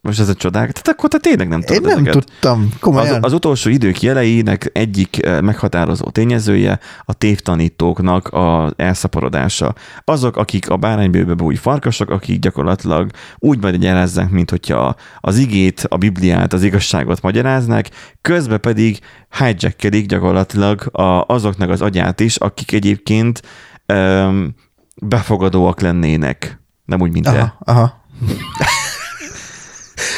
most 0.00 0.20
ez 0.20 0.28
a 0.28 0.34
csodák, 0.34 0.72
tehát 0.72 0.88
akkor 0.88 1.08
te 1.08 1.18
tényleg 1.18 1.48
nem 1.48 1.60
Én 1.60 1.66
tudod 1.66 1.82
nem 1.82 1.92
ezeket. 1.92 2.12
tudtam, 2.12 2.68
komolyan. 2.80 3.14
Az, 3.14 3.18
az 3.20 3.32
utolsó 3.32 3.70
idők 3.70 4.02
jeleinek 4.02 4.70
egyik 4.72 5.24
eh, 5.24 5.40
meghatározó 5.40 6.10
tényezője 6.10 6.78
a 7.04 7.12
tévtanítóknak 7.12 8.28
a 8.28 8.72
elszaporodása. 8.76 9.74
Azok, 10.04 10.36
akik 10.36 10.70
a 10.70 10.76
báránybőbe 10.76 11.34
búj 11.34 11.54
farkasok, 11.54 12.10
akik 12.10 12.38
gyakorlatilag 12.38 13.10
úgy 13.38 13.62
magyarázzák, 13.62 14.30
mint 14.30 14.50
hogyha 14.50 14.94
az 15.20 15.36
igét, 15.38 15.86
a 15.88 15.96
Bibliát, 15.96 16.52
az 16.52 16.62
igazságot 16.62 17.22
magyaráznák, 17.22 17.90
közben 18.22 18.60
pedig 18.60 18.98
hijackelik 19.38 20.06
gyakorlatilag 20.06 20.96
a, 20.96 21.24
azoknak 21.26 21.70
az 21.70 21.80
agyát 21.82 22.20
is, 22.20 22.36
akik 22.36 22.72
egyébként 22.72 23.42
um, 23.92 24.54
befogadóak 25.02 25.80
lennének. 25.80 26.60
Nem 26.84 27.00
úgy, 27.00 27.12
mint 27.12 27.24
te. 27.24 27.30
Aha, 27.30 27.56
aha. 27.64 28.04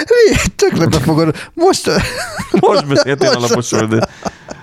Mi? 0.08 0.34
Tökre 0.56 0.86
befogad. 0.86 1.36
Most... 1.54 1.90
Most 2.60 2.86
beszéltél 2.86 3.28
alaposról, 3.28 3.86
de 3.86 4.08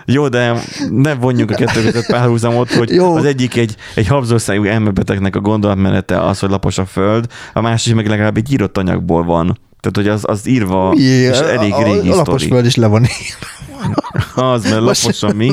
jó, 0.06 0.28
de 0.28 0.62
ne 0.90 1.14
vonjunk 1.14 1.52
a 1.52 1.56
kettő 1.56 1.84
között 1.84 2.06
párhuzamot, 2.06 2.74
hogy 2.74 2.90
Jó. 2.90 3.16
az 3.16 3.26
egyik 3.26 3.56
egy, 3.56 3.76
egy 3.96 4.08
habzorszájú 4.08 4.64
elmebetegnek 4.64 5.36
a 5.36 5.40
gondolatmenete 5.40 6.22
az, 6.22 6.40
hogy 6.40 6.50
lapos 6.50 6.78
a 6.78 6.86
föld, 6.86 7.26
a 7.54 7.62
másik 7.62 7.96
meg 7.96 8.08
legalább 8.08 8.38
egy 8.38 8.52
írott 8.52 8.78
anyagból 8.78 9.24
van. 9.24 9.60
Tehát, 9.80 9.96
hogy 9.96 10.08
az, 10.08 10.24
az 10.28 10.48
írva, 10.48 10.90
Mi? 10.90 11.02
és 11.02 11.38
elég 11.38 11.74
régi 11.84 12.10
a, 12.10 12.14
a 12.14 12.16
lapos 12.16 12.44
föld 12.44 12.66
is 12.66 12.76
le 12.76 12.88
van 12.88 13.02
írva. 13.02 14.52
Az, 14.52 14.64
mert 14.64 14.82
laposan 14.82 15.36
mi? 15.36 15.52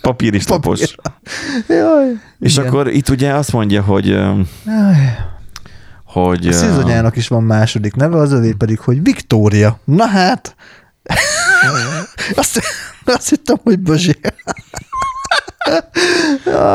Papír 0.00 0.34
is 0.34 0.48
lapos. 0.48 0.96
Jaj. 1.68 2.06
És 2.40 2.56
Igen. 2.56 2.66
akkor 2.66 2.88
itt 2.88 3.08
ugye 3.08 3.34
azt 3.34 3.52
mondja, 3.52 3.82
hogy, 3.82 4.06
Jaj. 4.06 4.46
hogy 6.04 6.46
A 6.46 6.52
színzanyának 6.52 7.16
is 7.16 7.28
van 7.28 7.42
második 7.42 7.94
neve, 7.94 8.16
az 8.16 8.32
övé 8.32 8.52
pedig, 8.52 8.78
hogy 8.78 9.02
Viktória. 9.02 9.78
Na 9.84 10.06
hát. 10.06 10.56
azt, 12.34 12.60
azt 13.04 13.28
hittem, 13.28 13.56
hogy 13.62 13.78
Bözsi. 13.78 14.18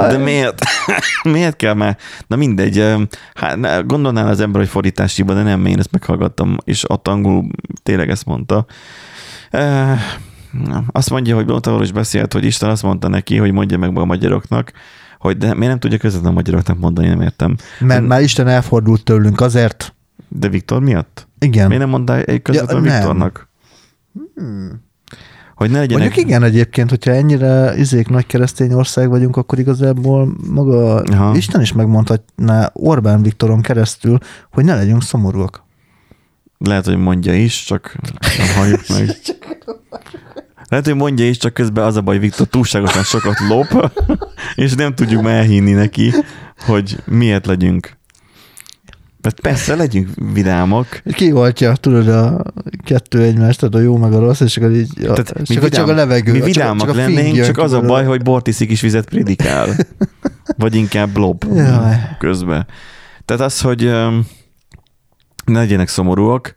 De 0.09 0.17
miért? 0.17 0.61
miért 1.23 1.55
kell 1.55 1.73
már? 1.73 1.97
Na 2.27 2.35
mindegy, 2.35 2.95
hát 3.33 3.87
gondolnál 3.87 4.27
az 4.27 4.39
ember, 4.39 4.61
hogy 4.61 4.69
fordításiban, 4.69 5.35
de 5.35 5.43
nem, 5.43 5.65
én 5.65 5.79
ezt 5.79 5.91
meghallgattam, 5.91 6.57
és 6.63 6.89
ott 6.89 7.07
angolul 7.07 7.49
tényleg 7.83 8.09
ezt 8.09 8.25
mondta. 8.25 8.65
Azt 10.91 11.09
mondja, 11.09 11.35
hogy 11.35 11.45
Blótavor 11.45 11.81
is 11.81 11.91
beszélt, 11.91 12.33
hogy 12.33 12.43
Isten 12.43 12.69
azt 12.69 12.83
mondta 12.83 13.07
neki, 13.07 13.37
hogy 13.37 13.51
mondja 13.51 13.77
meg 13.77 13.97
a 13.97 14.05
magyaroknak, 14.05 14.71
hogy 15.19 15.37
de 15.37 15.53
miért 15.53 15.69
nem 15.69 15.79
tudja 15.79 15.97
közvetlen 15.97 16.31
a 16.31 16.35
magyaroknak 16.35 16.79
mondani, 16.79 17.07
nem 17.07 17.21
értem. 17.21 17.55
Mert 17.79 18.07
már 18.07 18.21
Isten 18.21 18.47
elfordult 18.47 19.03
tőlünk 19.03 19.41
azért. 19.41 19.93
De 20.27 20.49
Viktor 20.49 20.81
miatt? 20.81 21.27
Igen. 21.39 21.67
Miért 21.67 21.81
nem 21.81 21.91
mondta 21.91 22.21
egy 22.21 22.41
közvetlen 22.41 22.85
Ja. 22.85 22.91
Viktornak? 22.91 23.49
Hogy 25.55 25.71
ne 25.71 25.79
legyenek... 25.79 26.03
Mondjuk 26.03 26.25
igen 26.25 26.43
egyébként, 26.43 26.89
hogyha 26.89 27.11
ennyire 27.11 27.77
izék 27.77 28.07
nagy 28.07 28.25
keresztény 28.25 28.73
ország 28.73 29.09
vagyunk, 29.09 29.37
akkor 29.37 29.59
igazából 29.59 30.35
maga 30.49 30.95
Aha. 30.95 31.35
Isten 31.35 31.61
is 31.61 31.73
megmondhatná 31.73 32.69
Orbán 32.73 33.21
Viktoron 33.21 33.61
keresztül, 33.61 34.17
hogy 34.51 34.63
ne 34.63 34.75
legyünk 34.75 35.03
szomorúak. 35.03 35.63
Lehet, 36.57 36.85
hogy 36.85 36.97
mondja 36.97 37.33
is, 37.33 37.63
csak 37.63 37.95
nem 38.37 38.47
halljuk 38.55 38.87
meg. 38.87 39.09
Lehet, 40.69 40.85
hogy 40.85 40.95
mondja 40.95 41.27
is, 41.27 41.37
csak 41.37 41.53
közben 41.53 41.85
az 41.85 41.95
a 41.95 42.01
baj, 42.01 42.19
Viktor 42.19 42.47
túlságosan 42.47 43.03
sokat 43.03 43.39
lop, 43.47 43.91
és 44.55 44.73
nem 44.73 44.95
tudjuk 44.95 45.21
már 45.21 45.35
elhinni 45.35 45.71
neki, 45.71 46.13
hogy 46.65 46.97
miért 47.05 47.45
legyünk. 47.45 47.97
Mert 49.21 49.39
persze, 49.39 49.75
legyünk 49.75 50.09
vidámak. 50.33 51.01
Kioltja, 51.11 51.75
tudod, 51.75 52.07
a 52.07 52.43
kettő 52.83 53.21
egymást, 53.21 53.59
tehát 53.59 53.75
a 53.75 53.79
jó 53.79 53.97
meg 53.97 54.13
a 54.13 54.19
rossz, 54.19 54.39
és 54.39 54.57
akkor 54.57 54.71
így 54.71 55.05
a, 55.05 55.13
Tehát 55.13 55.33
csak, 55.43 55.63
a, 55.63 55.69
csak 55.69 55.87
a 55.87 55.93
levegő. 55.93 56.31
mi 56.31 56.37
csak, 56.37 56.47
vidámak 56.47 56.87
csak 56.87 56.95
fing 56.95 57.15
lennénk, 57.15 57.45
csak 57.45 57.57
az 57.57 57.71
a 57.71 57.81
baj, 57.81 58.05
hogy 58.05 58.21
bort 58.21 58.47
iszik 58.47 58.69
és 58.69 58.81
vizet 58.81 59.09
prédikál. 59.09 59.69
Vagy 60.57 60.75
inkább 60.75 61.17
lob 61.17 61.45
Jaj. 61.55 61.95
közben. 62.19 62.67
Tehát 63.25 63.43
az, 63.43 63.61
hogy 63.61 63.83
ne 65.45 65.59
legyenek 65.59 65.87
szomorúak, 65.87 66.55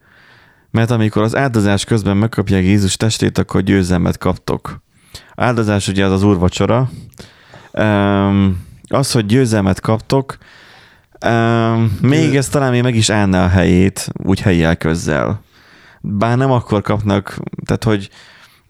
mert 0.72 0.90
amikor 0.90 1.22
az 1.22 1.36
áldozás 1.36 1.84
közben 1.84 2.16
megkapják 2.16 2.62
Jézus 2.62 2.96
testét, 2.96 3.38
akkor 3.38 3.62
győzelmet 3.62 4.18
kaptok. 4.18 4.82
Áldozás 5.34 5.88
ugye 5.88 6.04
az 6.04 6.12
az 6.12 6.22
úrvacsora. 6.22 6.90
Öm, 7.72 8.60
Az, 8.88 9.12
hogy 9.12 9.26
győzelmet 9.26 9.80
kaptok, 9.80 10.38
öm, 11.20 11.98
még 12.00 12.36
ez 12.36 12.48
talán 12.48 12.70
még 12.70 12.82
meg 12.82 12.94
is 12.94 13.10
állná 13.10 13.44
a 13.44 13.48
helyét, 13.48 14.08
úgy 14.12 14.40
helyi 14.40 14.62
elközzel. 14.62 15.42
Bár 16.00 16.36
nem 16.36 16.50
akkor 16.50 16.82
kapnak, 16.82 17.38
tehát 17.64 17.84
hogy 17.84 18.10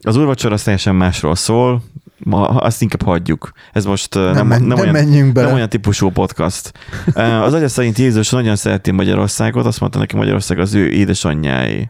az 0.01 0.15
úrvacsora 0.15 0.57
teljesen 0.57 0.95
másról 0.95 1.35
szól, 1.35 1.83
ma 2.23 2.47
azt 2.47 2.81
inkább 2.81 3.01
hagyjuk. 3.01 3.51
Ez 3.71 3.85
most 3.85 4.13
nem, 4.13 4.23
nem, 4.23 4.47
men- 4.47 4.59
nem, 4.63 4.67
nem 4.67 4.79
olyan, 4.79 5.33
bele. 5.33 5.45
nem 5.45 5.55
olyan 5.55 5.69
típusú 5.69 6.09
podcast. 6.09 6.71
Az 7.45 7.53
agya 7.53 7.67
szerint 7.67 7.97
Jézus 7.97 8.29
nagyon 8.29 8.55
szereti 8.55 8.91
Magyarországot, 8.91 9.65
azt 9.65 9.79
mondta 9.79 9.99
neki 9.99 10.15
Magyarország 10.15 10.59
az 10.59 10.73
ő 10.73 10.89
édesanyjáé. 10.89 11.89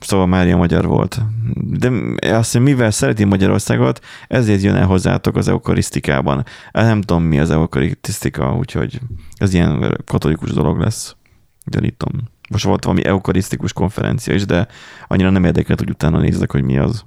Szóval 0.00 0.26
Mária 0.26 0.56
magyar 0.56 0.86
volt. 0.86 1.20
De 1.54 1.88
azt 2.36 2.54
mondja, 2.54 2.74
mivel 2.74 2.90
szereti 2.90 3.24
Magyarországot, 3.24 4.04
ezért 4.28 4.62
jön 4.62 4.74
el 4.74 4.86
hozzátok 4.86 5.36
az 5.36 5.48
eukarisztikában. 5.48 6.44
Nem 6.72 7.00
tudom, 7.00 7.22
mi 7.22 7.38
az 7.38 7.50
eukarisztika, 7.50 8.56
úgyhogy 8.56 9.00
ez 9.36 9.54
ilyen 9.54 9.98
katolikus 10.06 10.50
dolog 10.52 10.78
lesz. 10.78 11.16
Gyanítom. 11.64 12.10
Most 12.50 12.64
volt 12.64 12.84
valami 12.84 13.04
eukarisztikus 13.04 13.72
konferencia 13.72 14.34
is, 14.34 14.44
de 14.44 14.66
annyira 15.08 15.30
nem 15.30 15.44
érdekelt, 15.44 15.78
hogy 15.78 15.90
utána 15.90 16.18
nézzek, 16.18 16.50
hogy 16.52 16.62
mi 16.62 16.78
az. 16.78 17.04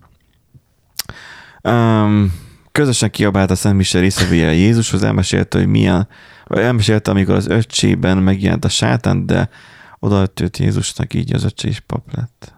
Um, 1.63 2.33
közösen 2.71 3.09
kiabált 3.09 3.51
a 3.51 3.55
Szent 3.55 3.75
Mise 3.75 3.99
részevője 3.99 4.53
Jézushoz, 4.53 5.03
elmesélte, 5.03 5.57
hogy 5.57 5.67
milyen, 5.67 6.07
elmesélte, 6.47 7.11
amikor 7.11 7.35
az 7.35 7.47
öccsében 7.47 8.17
megjelent 8.17 8.65
a 8.65 8.69
sátán, 8.69 9.25
de 9.25 9.49
odaadott 9.99 10.57
Jézusnak, 10.57 11.13
így 11.13 11.33
az 11.33 11.43
öccse 11.43 11.67
is 11.67 11.79
pap 11.79 12.13
lett. 12.15 12.53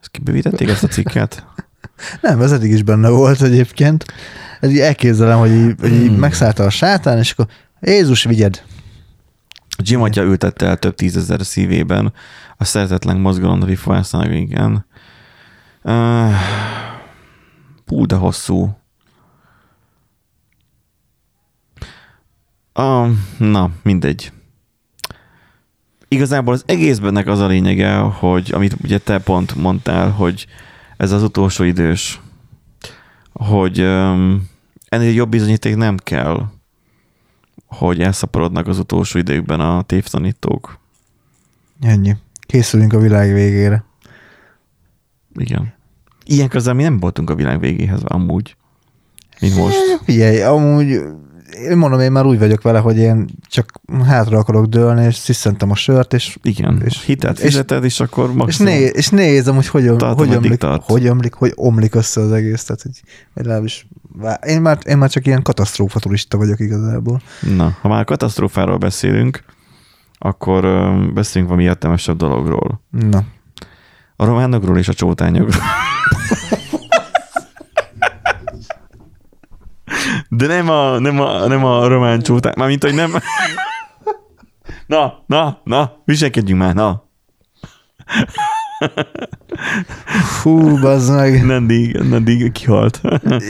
Ezt 0.00 0.10
kibővítették 0.10 0.68
ezt 0.68 0.84
a 0.84 0.88
cikket? 0.88 1.46
Nem, 2.20 2.40
ez 2.40 2.52
eddig 2.52 2.72
is 2.72 2.82
benne 2.82 3.08
volt 3.08 3.42
egyébként. 3.42 4.04
Ez 4.60 4.70
így 4.70 4.78
elképzelem, 4.78 5.38
hogy 5.38 5.50
így, 5.50 5.74
hogy 5.80 5.92
így 5.92 6.06
Hmm. 6.06 6.18
megszállta 6.18 6.64
a 6.64 6.70
sátán, 6.70 7.18
és 7.18 7.30
akkor 7.30 7.46
Jézus, 7.80 8.24
vigyed. 8.24 8.62
Jim 9.82 10.02
atya 10.02 10.22
ültette 10.22 10.66
el 10.66 10.76
több 10.76 10.94
tízezer 10.94 11.44
szívében 11.44 12.12
a 12.56 12.64
szeretetlen 12.64 13.16
mozgalom 13.16 13.58
napi 13.58 14.40
igen. 14.40 14.86
Uh, 15.82 16.32
Pú, 17.88 18.06
de 18.06 18.16
hosszú. 18.16 18.76
Uh, 22.74 23.10
na, 23.38 23.70
mindegy. 23.82 24.32
Igazából 26.08 26.54
az 26.54 26.62
egészbennek 26.66 27.26
az 27.26 27.40
a 27.40 27.46
lényege, 27.46 27.96
hogy 27.96 28.52
amit 28.54 28.76
ugye 28.82 28.98
te 28.98 29.18
pont 29.18 29.54
mondtál, 29.54 30.10
hogy 30.10 30.46
ez 30.96 31.12
az 31.12 31.22
utolsó 31.22 31.64
idős, 31.64 32.20
hogy 33.32 33.80
um, 33.80 34.48
ennél 34.88 35.12
jobb 35.12 35.28
bizonyíték 35.28 35.76
nem 35.76 35.96
kell, 35.96 36.50
hogy 37.66 38.00
elszaporodnak 38.00 38.66
az 38.66 38.78
utolsó 38.78 39.18
időkben 39.18 39.60
a 39.60 39.82
tévtanítók. 39.82 40.78
Ennyi. 41.80 42.16
Készülünk 42.46 42.92
a 42.92 42.98
világ 42.98 43.32
végére. 43.32 43.84
Igen. 45.34 45.77
Ilyen 46.30 46.48
közel 46.48 46.74
mi 46.74 46.82
nem 46.82 47.00
voltunk 47.00 47.30
a 47.30 47.34
világ 47.34 47.60
végéhez 47.60 48.00
amúgy, 48.04 48.56
mint 49.40 49.56
most. 49.56 49.76
Figyelj, 50.04 50.42
amúgy 50.42 51.00
én 51.54 51.76
mondom, 51.76 52.00
én 52.00 52.12
már 52.12 52.26
úgy 52.26 52.38
vagyok 52.38 52.62
vele, 52.62 52.78
hogy 52.78 52.96
én 52.96 53.26
csak 53.46 53.80
hátra 54.06 54.38
akarok 54.38 54.66
dőlni, 54.66 55.04
és 55.04 55.14
sziszentem 55.14 55.70
a 55.70 55.74
sört, 55.74 56.12
és, 56.12 56.38
Igen, 56.42 56.82
és 56.84 57.04
hitelt 57.04 57.38
fizeted, 57.38 57.84
és, 57.84 57.92
és 57.92 58.00
akkor 58.00 58.28
és, 58.28 58.36
maximum... 58.36 58.72
né, 58.72 58.90
és 58.92 59.08
nézem, 59.08 59.54
hogy 59.54 59.66
hogy, 59.66 59.84
Tartom, 59.84 60.16
hogy, 60.16 60.34
ömlik, 60.34 60.62
hogy 60.62 61.06
ömlik, 61.06 61.34
hogy 61.34 61.52
omlik 61.54 61.94
össze 61.94 62.20
az 62.20 62.32
egész. 62.32 62.64
Tehát, 62.64 62.82
hogy 62.82 63.00
legalábbis, 63.34 63.86
én 64.46 64.60
már, 64.60 64.78
én 64.86 64.98
már 64.98 65.10
csak 65.10 65.26
ilyen 65.26 65.42
katasztrófa 65.42 65.98
turista 65.98 66.36
vagyok 66.36 66.60
igazából. 66.60 67.20
Na, 67.56 67.76
ha 67.80 67.88
már 67.88 68.04
katasztrófáról 68.04 68.76
beszélünk, 68.76 69.44
akkor 70.18 70.64
ö, 70.64 71.06
beszéljünk 71.14 71.52
valami 71.52 71.68
értelmesebb 71.68 72.16
dologról. 72.16 72.82
Na. 72.90 73.24
A 74.16 74.24
románokról 74.24 74.78
és 74.78 74.88
a 74.88 74.94
csótányokról. 74.94 75.62
De 80.28 80.46
nem 80.46 80.68
a, 80.70 80.98
nem 80.98 81.20
a, 81.20 81.46
nem 81.46 81.64
a 81.64 81.86
román 81.86 82.20
csótány, 82.20 82.52
mármint, 82.56 82.82
hogy 82.82 82.94
nem... 82.94 83.12
Na, 84.86 85.24
na, 85.26 85.60
na, 85.64 86.02
viselkedjünk 86.04 86.60
már, 86.60 86.74
na. 86.74 87.08
Fú, 90.40 90.78
bazd 90.80 91.14
meg. 91.14 91.44
Nandi, 91.46 91.96
Nandi 92.08 92.50
kihalt. 92.52 93.00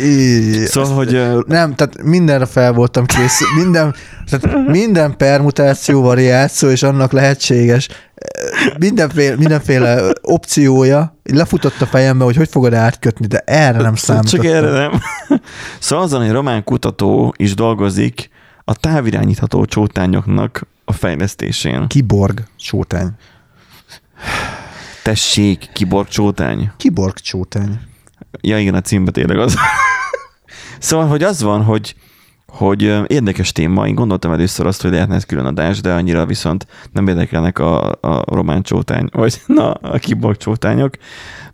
Í- 0.05 0.67
Szóval, 0.67 0.95
hogy 0.95 1.45
Nem, 1.47 1.75
tehát 1.75 2.03
mindenre 2.03 2.47
fel 2.47 2.73
voltam 2.73 3.07
kész. 3.07 3.41
Minden, 3.57 3.95
tehát 4.31 4.67
minden 4.69 5.17
permutáció, 5.17 6.03
variáció 6.03 6.69
és 6.69 6.83
annak 6.83 7.13
lehetséges 7.13 7.89
eh, 7.89 8.75
mindenféle, 8.79 9.37
mindenféle 9.37 10.13
opciója 10.23 11.19
lefutott 11.23 11.81
a 11.81 11.87
fejembe, 11.87 12.25
hogy 12.25 12.37
hogy 12.37 12.49
fogod 12.49 12.75
átkötni, 12.75 13.27
de 13.27 13.39
erre 13.47 13.81
nem 13.81 13.95
számítottam. 13.95 14.41
Csak 14.41 14.53
erre 14.55 14.71
nem. 14.71 14.91
Szóval 15.79 16.05
azon, 16.05 16.21
hogy 16.23 16.31
román 16.31 16.65
kutató 16.65 17.35
is 17.37 17.55
dolgozik 17.55 18.31
a 18.65 18.75
távirányítható 18.75 19.65
csótányoknak 19.65 20.67
a 20.85 20.93
fejlesztésén. 20.93 21.87
Kiborg 21.87 22.43
csótány. 22.57 23.09
Tessék, 25.09 25.69
kiborg 25.73 26.09
csótány. 26.09 26.71
Kiborg 26.77 27.19
csótány. 27.19 27.81
Ja 28.41 28.59
igen, 28.59 28.75
a 28.75 28.81
címbe 28.81 29.11
tényleg 29.11 29.39
az. 29.39 29.57
szóval, 30.79 31.07
hogy 31.07 31.23
az 31.23 31.43
van, 31.43 31.63
hogy 31.63 31.95
hogy 32.47 32.83
érdekes 33.07 33.53
téma, 33.53 33.87
én 33.87 33.95
gondoltam 33.95 34.33
először 34.33 34.67
azt, 34.67 34.83
hogy 34.83 34.91
lehetne 34.91 35.15
ez 35.15 35.25
külön 35.25 35.47
adás, 35.47 35.81
de 35.81 35.93
annyira 35.93 36.27
viszont 36.27 36.67
nem 36.93 37.09
érdekelnek 37.09 37.59
a, 37.59 37.91
a 38.01 38.35
román 38.35 38.63
csótány, 38.63 39.09
vagy 39.13 39.41
na, 39.47 39.73
a 39.73 39.99
kiborg 39.99 40.37
csótányok, 40.37 40.95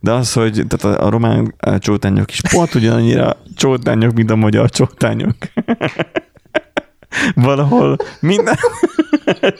de 0.00 0.12
az, 0.12 0.32
hogy 0.32 0.62
tehát 0.68 0.99
a, 0.99 1.06
a 1.06 1.11
román 1.11 1.54
csótányok 1.78 2.30
is 2.30 2.40
pont 2.50 2.75
ugyanannyira 2.75 3.37
csótányok, 3.56 4.14
mint 4.14 4.30
a 4.30 4.37
magyar 4.37 4.70
csótányok. 4.70 5.37
Valahol 7.34 7.96
minden 8.20 8.58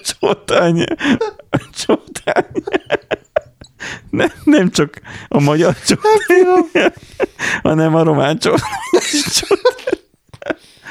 csótány, 0.03 0.85
csótány. 1.73 2.47
Nem, 4.11 4.29
nem 4.45 4.71
csak 4.71 5.01
a 5.29 5.41
magyar 5.41 5.77
csótány, 5.87 6.93
hanem 7.63 7.95
a 7.95 8.03
román 8.03 8.39
csótány. 8.39 8.61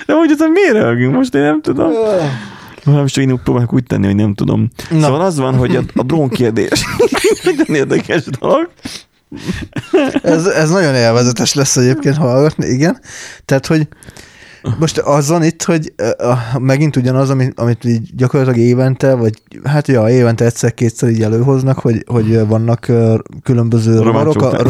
De 0.05 0.13
hogy 0.13 0.31
azon 0.31 0.49
miért 0.49 0.71
röhögünk 0.71 1.13
most, 1.15 1.35
én 1.35 1.41
nem 1.41 1.61
tudom. 1.61 1.91
Most 2.83 3.13
csak 3.13 3.23
én 3.23 3.39
próbálok 3.43 3.73
úgy 3.73 3.83
tenni, 3.83 4.05
hogy 4.05 4.15
nem 4.15 4.33
tudom. 4.33 4.69
Na. 4.89 5.01
Szóval 5.01 5.21
az 5.21 5.37
van, 5.37 5.55
hogy 5.55 5.75
a, 5.75 5.81
a 5.95 6.03
drón 6.03 6.29
kérdés 6.29 6.85
nagyon 7.43 7.75
érdekes 7.75 8.23
dolog. 8.39 8.69
Ez, 10.23 10.45
ez 10.45 10.69
nagyon 10.69 10.95
élvezetes 10.95 11.53
lesz 11.53 11.77
egyébként 11.77 12.15
hallgatni, 12.15 12.65
igen. 12.65 12.99
Tehát, 13.45 13.65
hogy 13.65 13.87
most 14.79 14.97
az 14.97 15.27
van 15.27 15.43
itt, 15.43 15.63
hogy 15.63 15.93
megint 16.59 16.95
ugyanaz, 16.95 17.29
amit, 17.29 17.59
amit 17.59 17.85
így 17.85 18.15
gyakorlatilag 18.15 18.67
évente, 18.67 19.13
vagy 19.13 19.41
hát 19.63 19.87
ja, 19.87 20.09
évente 20.09 20.45
egyszer-kétszer 20.45 21.09
így 21.09 21.21
előhoznak, 21.21 21.79
hogy, 21.79 22.03
hogy 22.07 22.47
vannak 22.47 22.91
különböző 23.43 23.99
rovarok, 23.99 24.41
a, 24.41 24.67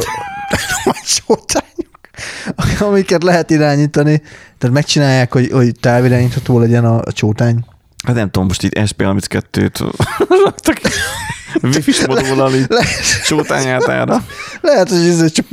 amiket 2.85 3.23
lehet 3.23 3.49
irányítani, 3.49 4.21
tehát 4.57 4.75
megcsinálják, 4.75 5.33
hogy, 5.33 5.49
hogy 5.51 5.79
távirányítható 5.79 6.59
legyen 6.59 6.85
a, 6.85 7.01
a 7.05 7.11
csótány. 7.11 7.65
Hát 8.05 8.15
nem 8.15 8.29
tudom, 8.29 8.47
most 8.47 8.63
itt 8.63 8.79
SP32-t 8.79 9.93
raktak 10.45 10.79
wifi-s 11.61 12.05
modulal 12.05 12.53
így 12.53 12.65
Le, 12.69 12.85
csótányátára. 13.25 14.25
lehet, 14.61 14.89
hogy 14.89 15.07
ez 15.07 15.31
csak 15.31 15.45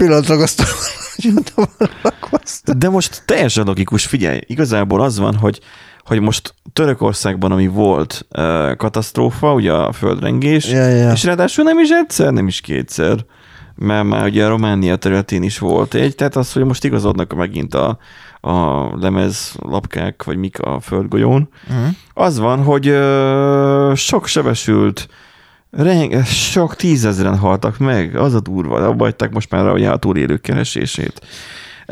pillantragasztó. 1.21 2.73
De 2.73 2.89
most 2.89 3.23
teljesen 3.25 3.65
logikus, 3.67 4.07
figyelj, 4.07 4.41
igazából 4.47 5.01
az 5.01 5.19
van, 5.19 5.35
hogy, 5.35 5.61
hogy 6.05 6.21
most 6.21 6.55
Törökországban, 6.73 7.53
ami 7.53 7.67
volt 7.67 8.27
uh, 8.39 8.77
katasztrófa, 8.77 9.53
ugye 9.55 9.73
a 9.73 9.93
földrengés, 9.93 10.71
Ja, 10.71 10.87
ja. 10.87 11.13
és 11.13 11.25
ráadásul 11.25 11.65
nem 11.65 11.79
is 11.79 11.89
egyszer, 11.91 12.33
nem 12.33 12.47
is 12.47 12.61
kétszer, 12.61 13.25
mert 13.75 14.05
már 14.05 14.25
ugye 14.25 14.45
a 14.45 14.49
Románia 14.49 14.97
területén 14.97 15.43
is 15.43 15.59
volt 15.59 15.95
egy, 15.95 16.15
tehát 16.15 16.37
az, 16.37 16.53
hogy 16.53 16.65
most 16.65 16.85
igazodnak 16.85 17.35
megint 17.35 17.75
a, 17.75 17.99
a 18.41 18.85
lemezlapkák, 19.01 20.23
vagy 20.25 20.37
mik 20.37 20.61
a 20.61 20.81
földgolyón, 20.81 21.49
Uh-huh. 21.71 21.87
az 22.15 22.39
van, 22.39 22.63
hogy 22.63 22.89
ö, 22.89 23.93
sok 23.97 24.27
sebesült, 24.27 25.09
reng, 25.71 26.25
sok 26.25 26.77
tízezeren 26.77 27.39
haltak 27.39 27.79
meg, 27.79 28.17
az 28.17 28.35
a 28.35 28.41
durva, 28.41 28.87
abba 28.87 29.05
hagyták 29.05 29.33
most 29.33 29.51
már 29.51 29.67
a 29.67 29.97
túlélők 29.97 30.41
keresését. 30.41 31.21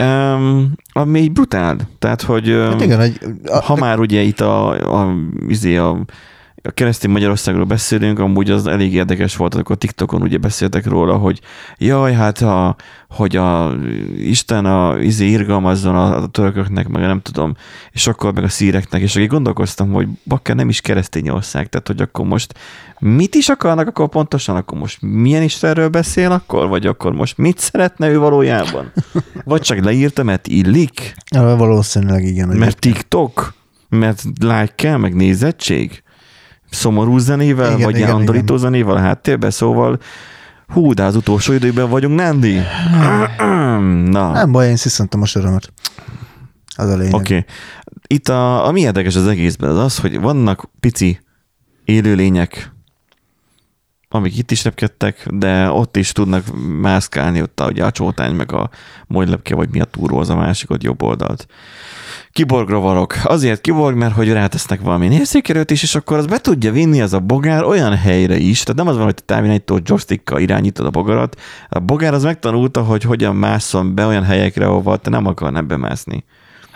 Um, 0.01 0.73
ami 0.93 1.21
így 1.21 1.33
brutál. 1.33 1.77
Tehát, 1.99 2.23
hogy 2.23 2.49
ö, 2.49 2.63
Hát 2.63 2.81
igen, 2.81 3.01
egy, 3.01 3.19
a, 3.47 3.63
ha 3.63 3.77
már 3.77 3.99
ugye 3.99 4.21
itt 4.21 4.41
a, 4.41 4.69
a, 5.01 5.15
izé 5.49 5.77
a, 5.77 5.91
a 5.91 6.05
keresztény 6.75 7.11
Magyarországról 7.11 7.65
beszélünk, 7.65 8.19
amúgy 8.19 8.51
az 8.51 8.67
elég 8.67 8.95
érdekes 8.95 9.37
volt, 9.37 9.55
amikor 9.55 9.77
TikTokon 9.77 10.23
ugye 10.23 10.39
beszéltek 10.39 10.87
róla, 10.87 11.17
hogy 11.17 11.41
jaj, 11.79 12.13
hát 12.13 12.39
a, 12.39 12.77
hogy 13.09 13.37
a 13.37 13.75
Isten 14.17 14.67
a 14.67 14.99
izé 14.99 15.27
irgalmazzon 15.27 15.95
a, 15.95 16.23
a 16.23 16.27
törököknek, 16.27 16.89
meg 16.89 17.03
a 17.03 17.07
nem 17.07 17.21
tudom, 17.21 17.55
és 17.93 18.07
akkor 18.07 18.35
meg 18.35 18.45
a 18.45 18.49
szíreknek, 18.49 19.01
és 19.03 19.17
akkor 19.17 19.29
gondolkoztam, 19.29 19.93
hogy 19.93 20.09
bakker 20.25 20.55
nem 20.57 20.69
is 20.69 20.81
keresztény 20.81 21.29
ország, 21.29 21.69
tehát 21.69 21.87
hogy 21.87 22.01
akkor 22.01 22.27
most 22.27 22.55
mit 22.99 23.35
is 23.35 23.49
akarnak 23.49 23.89
akkor 23.89 24.09
pontosan, 24.09 24.57
akkor 24.57 24.79
most 24.79 24.99
milyen 25.01 25.43
Istenről 25.43 25.89
beszél 25.89 26.31
akkor, 26.31 26.69
vagy 26.69 26.87
akkor 26.87 27.13
most 27.13 27.39
mit 27.39 27.59
szeretne 27.59 28.09
ő 28.09 28.19
valójában? 28.19 28.93
Vagy 29.45 29.61
csak 29.61 29.85
leírta, 29.85 30.23
mert 30.23 30.47
illik? 30.47 31.15
valószínűleg 31.31 32.25
igen. 32.25 32.49
Mert 32.49 32.79
TikTok? 32.79 33.55
Mert 33.89 34.23
like 34.39 34.73
kell, 34.75 34.97
meg 34.97 35.15
nézettség? 35.15 36.03
Szomorú 36.71 37.19
zenével, 37.19 37.67
Igen, 37.67 37.79
igen, 37.79 37.85
vagy 37.85 37.97
ilyen 37.97 38.09
igen, 38.09 38.21
andalító 38.21 38.57
zenével 38.57 38.95
a 38.95 38.99
háttérben, 38.99 39.51
szóval 39.51 39.99
hú, 40.69 40.93
de 40.93 41.05
az 41.05 41.17
utolsó 41.17 41.53
időben 41.53 41.89
vagyunk, 41.89 42.21
Nandi. 42.21 42.59
Na, 44.17 44.33
Nem 44.33 44.53
baj, 44.53 44.69
én 44.69 44.77
sziszentem 44.77 45.23
a 45.23 45.27
sörömet. 45.27 45.73
Az 46.77 46.91
a 46.91 46.97
lényeg. 46.97 47.15
oké. 47.15 47.37
Okay. 47.37 47.45
Itt 48.07 48.29
a, 48.29 48.67
ami 48.67 48.81
érdekes 48.81 49.17
az 49.17 49.27
egészben 49.27 49.71
az 49.71 49.79
az, 49.79 49.99
hogy 49.99 50.21
vannak 50.21 50.71
pici 50.81 51.21
élőlények, 51.85 52.73
amik 54.09 54.39
itt 54.39 54.51
is 54.51 54.65
repkedtek, 54.65 55.27
de 55.31 55.71
ott 55.71 55.97
is 55.97 56.13
tudnak 56.13 56.45
mászkálni, 56.81 57.43
ott 57.43 57.61
a, 57.61 57.67
ugye 57.67 57.85
a 57.85 57.91
csótány, 57.91 58.35
meg 58.35 58.53
a 58.53 58.71
molylepke, 59.07 59.55
vagy 59.55 59.69
mi 59.71 59.81
a 59.81 59.85
túró, 59.85 60.19
az 60.19 60.31
a 60.31 60.37
másik, 60.37 60.71
ott 60.71 60.83
jobb 60.83 61.03
oldalt. 61.03 61.47
Kiborgra 62.33 62.79
varok. 62.79 63.15
Azért 63.23 63.61
kiborg, 63.61 63.97
mert 63.97 64.15
hogy 64.15 64.33
rátesznek 64.33 64.81
valami 64.81 65.13
érzékelőt 65.13 65.71
is, 65.71 65.83
és 65.83 65.95
akkor 65.95 66.17
az 66.17 66.27
be 66.27 66.39
tudja 66.39 66.73
vinni 66.73 67.01
az 67.01 67.13
a 67.13 67.21
bogár 67.21 67.65
olyan 67.65 67.97
helyre 67.97 68.37
is, 68.37 68.63
tehát 68.63 68.77
nem 68.77 68.89
az 68.89 68.97
van, 68.97 69.05
hogy 69.05 69.15
te 69.15 69.23
távirányító 69.25 69.81
joystickkal 69.85 70.41
irányítod 70.41 70.87
a 70.87 70.91
bogarat, 70.91 71.41
a 71.69 71.79
bogár 71.79 72.15
az 72.15 72.23
megtanulta, 72.23 72.83
hogy 72.83 73.03
hogyan 73.03 73.37
másszon 73.37 73.95
be 73.95 74.07
olyan 74.07 74.25
helyekre, 74.25 74.67
ahova 74.67 74.97
te 74.97 75.11
nem 75.11 75.27
akarnál 75.27 75.63
bemászni. 75.63 76.25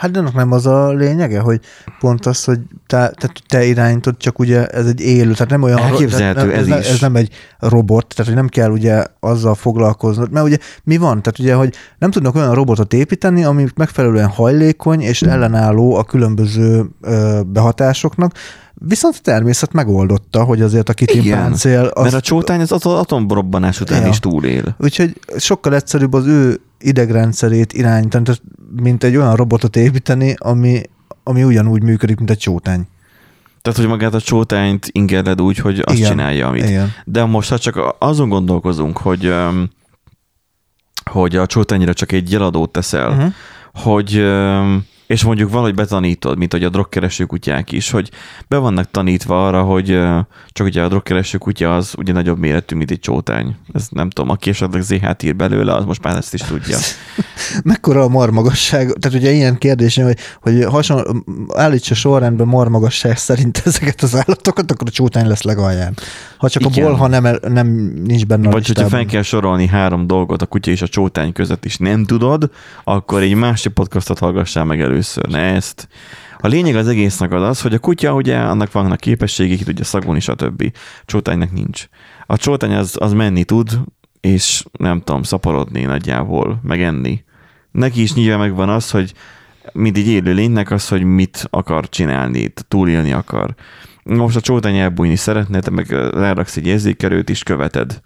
Hát 0.02 0.16
annak 0.16 0.34
nem 0.34 0.52
az 0.52 0.66
a 0.66 0.92
lényege, 0.92 1.40
hogy 1.40 1.60
pont 2.00 2.26
az, 2.26 2.44
hogy 2.44 2.58
te, 2.86 2.96
tehát 2.96 3.42
te 3.48 3.64
irányítod, 3.64 4.16
csak 4.16 4.38
ugye 4.38 4.66
ez 4.66 4.86
egy 4.86 5.00
élő, 5.00 5.32
tehát 5.32 5.50
nem 5.50 5.62
olyan... 5.62 5.78
Elképzelhető 5.78 6.34
tehát 6.34 6.50
nem, 6.50 6.60
ez 6.60 6.66
nem, 6.66 6.78
is. 6.78 6.88
Ez 6.88 7.00
nem 7.00 7.16
egy 7.16 7.30
robot, 7.58 8.06
tehát 8.06 8.26
hogy 8.26 8.40
nem 8.40 8.48
kell 8.48 8.70
ugye 8.70 9.04
azzal 9.20 9.54
foglalkoznod, 9.54 10.30
mert 10.30 10.46
ugye 10.46 10.58
mi 10.84 10.96
van? 10.96 11.22
Tehát 11.22 11.38
ugye, 11.38 11.54
hogy 11.54 11.74
nem 11.98 12.10
tudnak 12.10 12.34
olyan 12.34 12.54
robotot 12.54 12.92
építeni, 12.92 13.44
ami 13.44 13.66
megfelelően 13.76 14.28
hajlékony 14.28 15.00
és 15.00 15.22
ellenálló 15.22 15.96
a 15.96 16.04
különböző 16.04 16.84
ö, 17.00 17.40
behatásoknak, 17.46 18.32
viszont 18.74 19.14
a 19.18 19.22
természet 19.22 19.72
megoldotta, 19.72 20.44
hogy 20.44 20.62
azért 20.62 20.88
a 20.88 20.92
kitimpáncél... 20.92 21.84
Az... 21.84 22.02
Mert 22.02 22.14
a 22.14 22.20
csótány 22.20 22.60
az 22.60 22.72
at- 22.72 22.84
atomrobbanás 22.84 23.80
után 23.80 24.02
Ja. 24.02 24.08
is 24.08 24.18
túlél. 24.18 24.76
Úgyhogy 24.78 25.20
sokkal 25.36 25.74
egyszerűbb 25.74 26.12
az 26.12 26.26
ő 26.26 26.60
idegrendszerét 26.82 27.72
irányítani, 27.72 28.24
tehát 28.24 28.42
mint 28.82 29.04
egy 29.04 29.16
olyan 29.16 29.36
robotot 29.36 29.76
építeni, 29.76 30.34
ami, 30.38 30.80
ami 31.22 31.44
ugyanúgy 31.44 31.82
működik, 31.82 32.16
mint 32.16 32.30
egy 32.30 32.38
csótány. 32.38 32.86
Tehát, 33.62 33.78
hogy 33.78 33.88
magát 33.88 34.14
a 34.14 34.20
csótányt 34.20 34.88
ingerled 34.92 35.40
úgy, 35.40 35.58
hogy 35.58 35.82
azt 35.84 35.96
Igen. 35.96 36.10
csinálja, 36.10 36.46
amit. 36.48 36.64
Igen. 36.68 36.92
De 37.04 37.24
most 37.24 37.50
ha 37.50 37.58
csak 37.58 37.94
azon 37.98 38.28
gondolkozunk, 38.28 38.96
hogy, 38.98 39.34
hogy 41.10 41.36
a 41.36 41.46
csótányra 41.46 41.92
csak 41.94 42.12
egy 42.12 42.30
jeladót 42.30 42.70
teszel, 42.70 43.08
Uh-huh. 43.10 43.32
hogy 43.74 44.24
és 45.06 45.24
mondjuk 45.24 45.50
valahogy 45.50 45.74
betanítod, 45.74 46.38
mint 46.38 46.52
hogy 46.52 46.64
a 46.64 46.68
drogkereső 46.68 47.24
kutyák 47.24 47.72
is, 47.72 47.90
hogy 47.90 48.10
be 48.48 48.56
vannak 48.56 48.90
tanítva 48.90 49.46
arra, 49.46 49.62
hogy 49.62 49.98
csak 50.48 50.66
ugye 50.66 50.82
a 50.82 50.88
drogkereső 50.88 51.38
kutya 51.38 51.76
az 51.76 51.94
ugye 51.96 52.12
nagyobb 52.12 52.38
méretű, 52.38 52.76
mint 52.76 52.90
egy 52.90 53.00
csótány. 53.00 53.56
Ez 53.72 53.86
nem 53.90 54.10
tudom, 54.10 54.30
aki 54.30 54.50
esetleg 54.50 54.82
ZH-t 54.82 55.22
ír 55.22 55.36
belőle, 55.36 55.74
az 55.74 55.84
most 55.84 56.02
már 56.02 56.16
ezt 56.16 56.34
is 56.34 56.40
tudja. 56.40 56.78
Mekkora 57.64 58.02
a 58.02 58.08
marmagasság? 58.08 58.92
Tehát 58.92 59.18
ugye 59.18 59.30
ilyen 59.30 59.58
kérdés, 59.58 59.96
hogy, 59.96 60.18
hogy 60.40 60.64
hasonló, 60.64 61.24
állítsa 61.54 61.94
sorrendben 61.94 62.46
marmagasság 62.46 63.16
szerint 63.16 63.62
ezeket 63.64 64.02
az 64.02 64.14
állatokat, 64.14 64.70
akkor 64.70 64.86
a 64.86 64.90
csótány 64.90 65.26
lesz 65.26 65.42
legalján. 65.42 65.94
Ha 66.36 66.48
csak 66.48 66.62
Igen. 66.62 66.84
a 66.84 66.86
bolha 66.86 67.06
nem, 67.06 67.38
nem 67.48 67.66
nincs 68.04 68.26
benne 68.26 68.50
Vagy 68.50 68.66
hogyha 68.66 68.88
fel 68.88 69.04
kell 69.04 69.22
sorolni 69.22 69.66
három 69.66 70.06
dolgot 70.06 70.42
a 70.42 70.46
kutya 70.46 70.70
és 70.70 70.82
a 70.82 70.88
csótány 70.88 71.32
között 71.32 71.64
is 71.64 71.76
nem 71.76 72.04
tudod, 72.04 72.50
akkor 72.84 73.22
egy 73.22 73.34
másik 73.34 73.72
podcastot 73.72 74.18
hallgassál 74.18 74.64
meg 74.64 74.80
először, 74.80 75.01
ne 75.28 75.38
ezt. 75.38 75.88
A 76.38 76.46
lényeg 76.46 76.76
az 76.76 76.88
egésznek 76.88 77.32
az 77.32 77.42
az, 77.42 77.60
hogy 77.60 77.74
a 77.74 77.78
kutya 77.78 78.14
ugye 78.14 78.38
annak 78.38 78.72
vannak 78.72 79.00
képességek, 79.00 79.58
ki 79.58 79.64
tudja 79.64 79.84
szagolni, 79.84 80.20
stb. 80.20 80.76
Csótánynak 81.04 81.52
nincs. 81.52 81.86
A 82.26 82.36
csótány 82.36 82.74
az, 82.74 82.96
az 83.00 83.12
menni 83.12 83.44
tud, 83.44 83.80
és 84.20 84.64
nem 84.72 85.02
tudom, 85.02 85.22
szaporodni 85.22 85.82
nagyjából, 85.82 86.60
meg 86.62 86.82
enni. 86.82 87.24
Neki 87.70 88.02
is 88.02 88.14
nyilván 88.14 88.38
megvan 88.38 88.68
az, 88.68 88.90
hogy 88.90 89.12
mindig 89.72 90.06
élő 90.06 90.32
lénynek 90.32 90.70
az, 90.70 90.88
hogy 90.88 91.02
mit 91.02 91.46
akar 91.50 91.88
csinálni, 91.88 92.52
túlélni 92.68 93.12
akar. 93.12 93.54
Most 94.02 94.36
a 94.36 94.40
csótány 94.40 94.76
elbújni 94.76 95.16
szeretne, 95.16 95.60
te 95.60 95.70
meg 95.70 95.90
leraksz 95.90 96.56
egy 96.56 96.66
érzékelőt 96.66 97.28
is 97.28 97.42
követed. 97.42 98.00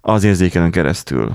Az 0.00 0.24
érzékelőn 0.24 0.70
keresztül. 0.70 1.32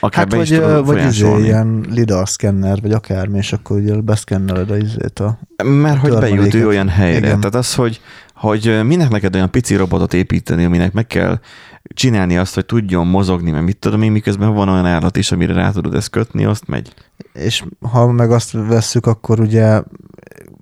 Akár 0.00 0.26
hát 0.30 0.34
vagy, 0.34 0.60
vagy 0.84 1.04
izé, 1.04 1.38
ilyen 1.38 1.86
lidar 1.90 2.28
szkenner, 2.28 2.80
vagy 2.82 2.92
akármi, 2.92 3.38
és 3.38 3.52
akkor 3.52 3.76
ugye 3.76 3.94
beszkenneled 3.94 4.70
a 4.70 4.76
izét 4.76 5.18
a 5.18 5.38
Mert 5.64 5.98
hogy 5.98 6.18
bejut 6.18 6.54
ő 6.54 6.66
olyan 6.66 6.88
helyre. 6.88 7.26
Igen. 7.26 7.40
Tehát 7.40 7.54
az, 7.54 7.74
hogy, 7.74 8.00
hogy 8.34 8.80
minek 8.84 9.10
neked 9.10 9.34
olyan 9.34 9.50
pici 9.50 9.74
robotot 9.74 10.14
építeni, 10.14 10.64
aminek 10.64 10.92
meg 10.92 11.06
kell 11.06 11.38
csinálni 11.94 12.36
azt, 12.36 12.54
hogy 12.54 12.66
tudjon 12.66 13.06
mozogni, 13.06 13.50
mert 13.50 13.64
mit 13.64 13.76
tudom 13.76 14.02
én, 14.02 14.12
miközben 14.12 14.54
van 14.54 14.68
olyan 14.68 14.86
állat 14.86 15.16
is, 15.16 15.32
amire 15.32 15.52
rá 15.52 15.70
tudod 15.70 15.94
ezt 15.94 16.10
kötni, 16.10 16.44
azt 16.44 16.66
megy. 16.66 16.92
És 17.32 17.64
ha 17.90 18.12
meg 18.12 18.30
azt 18.30 18.52
vesszük, 18.52 19.06
akkor 19.06 19.40
ugye 19.40 19.82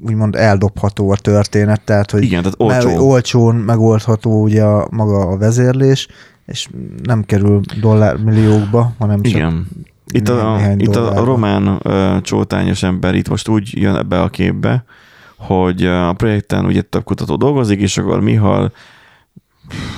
úgymond 0.07 0.37
eldobható 0.37 1.11
a 1.11 1.17
történet, 1.17 1.81
tehát 1.85 2.11
hogy 2.11 2.23
Igen, 2.23 2.43
tehát 2.43 2.61
olcsó. 2.87 3.09
olcsón 3.09 3.55
megoldható 3.55 4.43
ugye 4.43 4.63
a, 4.63 4.89
maga 4.91 5.19
a 5.19 5.37
vezérlés, 5.37 6.09
és 6.47 6.69
nem 7.03 7.25
kerül 7.25 7.61
dollármilliókba, 7.81 8.93
hanem 8.99 9.23
csak 9.23 9.35
Igen. 9.35 9.67
Itt 10.07 10.29
a, 10.29 10.61
itt 10.77 10.97
a 10.97 11.25
román 11.25 11.69
uh, 11.69 12.21
csótányos 12.21 12.83
ember 12.83 13.15
itt 13.15 13.29
most 13.29 13.49
úgy 13.49 13.71
jön 13.81 13.97
ebbe 13.97 14.21
a 14.21 14.29
képbe, 14.29 14.85
hogy 15.37 15.87
a 15.87 16.13
projekten 16.13 16.65
ugye 16.65 16.83
több 16.83 17.05
kutató 17.05 17.37
dolgozik, 17.37 17.81
és 17.81 17.99
akkor 17.99 18.21
Mihal 18.21 18.73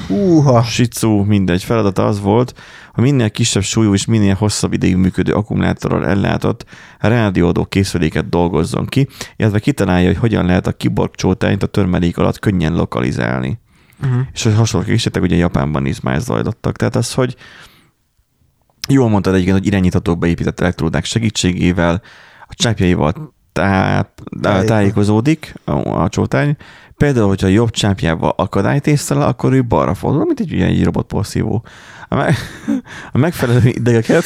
Húha. 0.06 0.62
Shizu, 0.62 1.08
mindegy, 1.08 1.64
feladata 1.64 2.06
az 2.06 2.20
volt, 2.20 2.54
hogy 2.92 3.04
minél 3.04 3.30
kisebb 3.30 3.62
súlyú 3.62 3.92
és 3.92 4.04
minél 4.04 4.34
hosszabb 4.34 4.72
ideig 4.72 4.96
működő 4.96 5.32
akkumulátorral 5.32 6.06
ellátott 6.06 6.64
rádióadó 6.98 7.64
készüléket 7.64 8.28
dolgozzon 8.28 8.86
ki, 8.86 9.08
illetve 9.36 9.58
kitalálja, 9.58 10.06
hogy 10.06 10.16
hogyan 10.16 10.46
lehet 10.46 10.66
a 10.66 10.72
kiborg 10.72 11.14
csótányt 11.14 11.62
a 11.62 11.66
törmelék 11.66 12.18
alatt 12.18 12.38
könnyen 12.38 12.74
lokalizálni. 12.74 13.58
Uh-huh. 14.02 14.20
És 14.32 14.42
hogy 14.42 14.54
hasonló 14.54 14.86
kísérletek 14.86 15.22
ugye 15.22 15.36
Japánban 15.36 15.86
is 15.86 16.00
már 16.00 16.20
zajlottak. 16.20 16.76
Tehát 16.76 16.96
az, 16.96 17.14
hogy 17.14 17.36
jól 18.88 19.08
mondtad 19.08 19.34
egyébként, 19.34 19.58
hogy 19.58 19.66
irányíthatók 19.66 20.18
beépített 20.18 20.60
elektródák 20.60 21.04
segítségével, 21.04 22.02
a 22.46 22.54
csápjaival 22.54 23.34
tá- 23.52 24.12
tájékozódik 24.66 25.54
a, 25.64 26.02
a 26.02 26.08
csótány. 26.08 26.56
Például, 26.96 27.28
hogyha 27.28 27.46
jobb 27.46 27.70
csápjával 27.70 28.34
akadályt 28.36 28.86
észrel, 28.86 29.22
akkor 29.22 29.52
ő 29.52 29.64
balra 29.64 29.94
fordul, 29.94 30.24
mint 30.24 30.40
egy, 30.40 30.52
egy 30.60 30.84
robotporszívó. 30.84 31.64
A, 32.08 32.14
meg, 32.14 32.34
a 33.12 33.18
megfelelő 33.18 33.68
idegeket... 33.68 34.24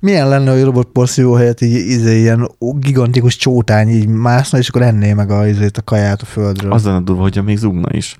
Milyen 0.00 0.28
lenne, 0.28 0.52
hogy 0.52 0.62
robotporszívó 0.62 1.32
helyett 1.32 1.60
így, 1.60 1.74
így, 1.74 2.06
ilyen 2.06 2.50
gigantikus 2.78 3.36
csótány 3.36 3.88
így 3.88 4.06
mászna, 4.06 4.58
és 4.58 4.68
akkor 4.68 4.82
enné 4.82 5.12
meg 5.12 5.30
a, 5.30 5.48
így, 5.48 5.70
a 5.74 5.82
kaját 5.84 6.22
a 6.22 6.24
földről. 6.24 6.72
Az 6.72 6.84
lenne 6.84 7.00
durva, 7.00 7.22
hogyha 7.22 7.42
még 7.42 7.56
zugna 7.56 7.88
is. 7.92 8.16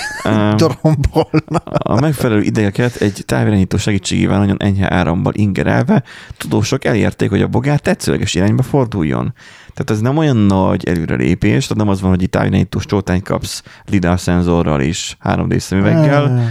Trombolna. 0.56 1.58
a 1.66 2.00
megfelelő 2.00 2.40
idegeket 2.40 2.96
egy 2.96 3.22
távirányító 3.26 3.76
segítségével 3.76 4.38
nagyon 4.38 4.56
enyhe 4.62 4.92
árammal 4.92 5.32
ingerelve 5.34 6.02
tudósok 6.36 6.84
elérték, 6.84 7.30
hogy 7.30 7.42
a 7.42 7.46
bogár 7.46 7.80
tetszőleges 7.80 8.34
irányba 8.34 8.62
forduljon. 8.62 9.34
Tehát 9.74 9.90
ez 9.90 10.00
nem 10.00 10.16
olyan 10.16 10.36
nagy 10.36 10.88
előrelépés, 10.88 11.66
tehát 11.66 11.82
nem 11.82 11.92
az 11.92 12.00
van, 12.00 12.10
hogy 12.10 12.22
itt 12.22 12.30
távirányítós 12.30 12.86
csótány 12.86 13.22
kapsz 13.22 13.62
lidar 13.84 14.20
szenzorral 14.20 14.80
és 14.80 15.16
3D 15.24 15.58
szemüveggel, 15.58 16.48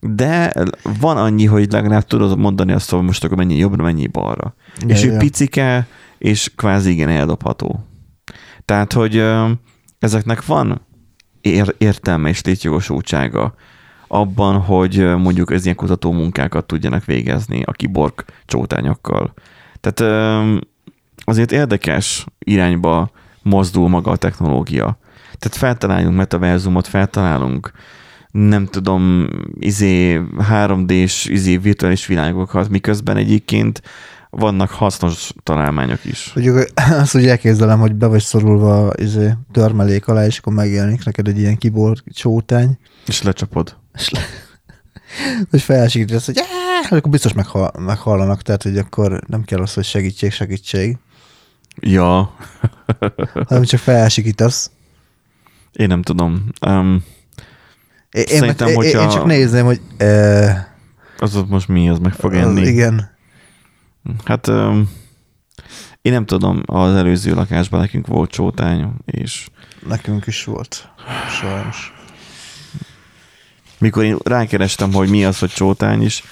de 0.00 0.52
van 1.00 1.16
annyi, 1.16 1.44
hogy 1.44 1.72
legalább 1.72 2.04
tudod 2.04 2.38
mondani 2.38 2.72
azt, 2.72 2.90
hogy 2.90 3.02
most 3.02 3.24
akkor 3.24 3.36
mennyi 3.36 3.56
jobbra, 3.56 3.82
mennyi 3.82 4.06
balra. 4.06 4.54
Ja, 4.80 4.86
és 4.86 5.04
ő 5.04 5.10
ja. 5.10 5.18
picike, 5.18 5.86
és 6.18 6.52
kvázi 6.56 6.90
igen 6.90 7.08
eldobható. 7.08 7.84
Tehát, 8.64 8.92
hogy 8.92 9.24
ezeknek 9.98 10.46
van 10.46 10.80
ér- 11.40 11.74
értelme 11.78 12.28
és 12.28 12.42
létjogosultsága 12.42 13.54
abban, 14.08 14.60
hogy 14.60 15.16
mondjuk 15.16 15.52
ez 15.52 15.64
ilyen 15.64 15.76
kutató 15.76 16.12
munkákat 16.12 16.66
tudjanak 16.66 17.04
végezni 17.04 17.62
a 17.62 17.72
kiborg 17.72 18.24
csótányokkal. 18.44 19.34
Tehát 19.80 20.14
azért 21.24 21.52
érdekes 21.52 22.26
irányba 22.38 23.10
mozdul 23.42 23.88
maga 23.88 24.10
a 24.10 24.16
technológia. 24.16 24.98
Tehát 25.38 25.56
feltaláljunk 25.56 26.16
metaverzumot, 26.16 26.86
feltalálunk 26.86 27.72
nem 28.30 28.66
tudom, 28.66 29.28
izé 29.58 30.20
3D-s 30.38 31.26
izé 31.26 31.56
virtuális 31.56 32.06
világokat, 32.06 32.68
miközben 32.68 33.16
egyébként 33.16 33.82
vannak 34.30 34.70
hasznos 34.70 35.32
találmányok 35.42 36.04
is. 36.04 36.32
Mondjuk 36.34 36.64
azt 37.00 37.16
úgy 37.16 37.26
elképzelem, 37.26 37.78
hogy 37.78 37.94
be 37.94 38.06
vagy 38.06 38.22
szorulva 38.22 38.92
izé, 38.96 39.32
törmelék 39.52 40.08
alá, 40.08 40.26
és 40.26 40.38
akkor 40.38 40.52
megjelenik 40.52 41.04
neked 41.04 41.28
egy 41.28 41.38
ilyen 41.38 41.56
kibor 41.56 41.96
csótány. 42.14 42.78
És 43.06 43.22
lecsapod. 43.22 43.76
És 43.94 44.10
le... 44.10 44.20
hogy 45.50 45.62
felsikítesz, 45.62 46.26
hogy 46.26 46.40
akkor 46.90 47.10
biztos 47.10 47.32
meghal, 47.32 47.72
meghallanak, 47.78 48.42
tehát 48.42 48.62
hogy 48.62 48.78
akkor 48.78 49.20
nem 49.26 49.42
kell 49.42 49.60
az, 49.60 49.74
hogy 49.74 49.84
segítség, 49.84 50.32
segítség. 50.32 50.96
Ja. 51.80 52.36
hanem 53.48 53.64
csak 53.64 53.80
felsikítasz. 53.80 54.70
Én 55.72 55.86
nem 55.86 56.02
tudom. 56.02 56.48
Um, 56.66 57.04
én, 58.10 58.26
Szerintem, 58.26 58.68
én, 58.68 58.74
hogyha... 58.74 59.02
én 59.02 59.08
csak 59.08 59.24
nézném, 59.24 59.64
hogy... 59.64 59.80
Uh, 60.00 60.50
az 61.18 61.36
ott 61.36 61.48
most 61.48 61.68
mi, 61.68 61.88
az 61.88 61.98
meg 61.98 62.12
fog 62.12 62.34
enni. 62.34 62.66
Igen. 62.66 63.10
Hát 64.24 64.46
um, 64.46 64.90
én 66.02 66.12
nem 66.12 66.26
tudom, 66.26 66.62
az 66.66 66.94
előző 66.94 67.34
lakásban 67.34 67.80
nekünk 67.80 68.06
volt 68.06 68.30
csótány, 68.30 68.92
és... 69.04 69.48
Nekünk 69.88 70.26
is 70.26 70.44
volt, 70.44 70.88
sajnos. 71.40 71.92
Mikor 73.78 74.04
én 74.04 74.16
rákerestem, 74.24 74.92
hogy 74.92 75.08
mi 75.08 75.24
az, 75.24 75.38
hogy 75.38 75.50
csótány 75.50 76.02
is, 76.02 76.22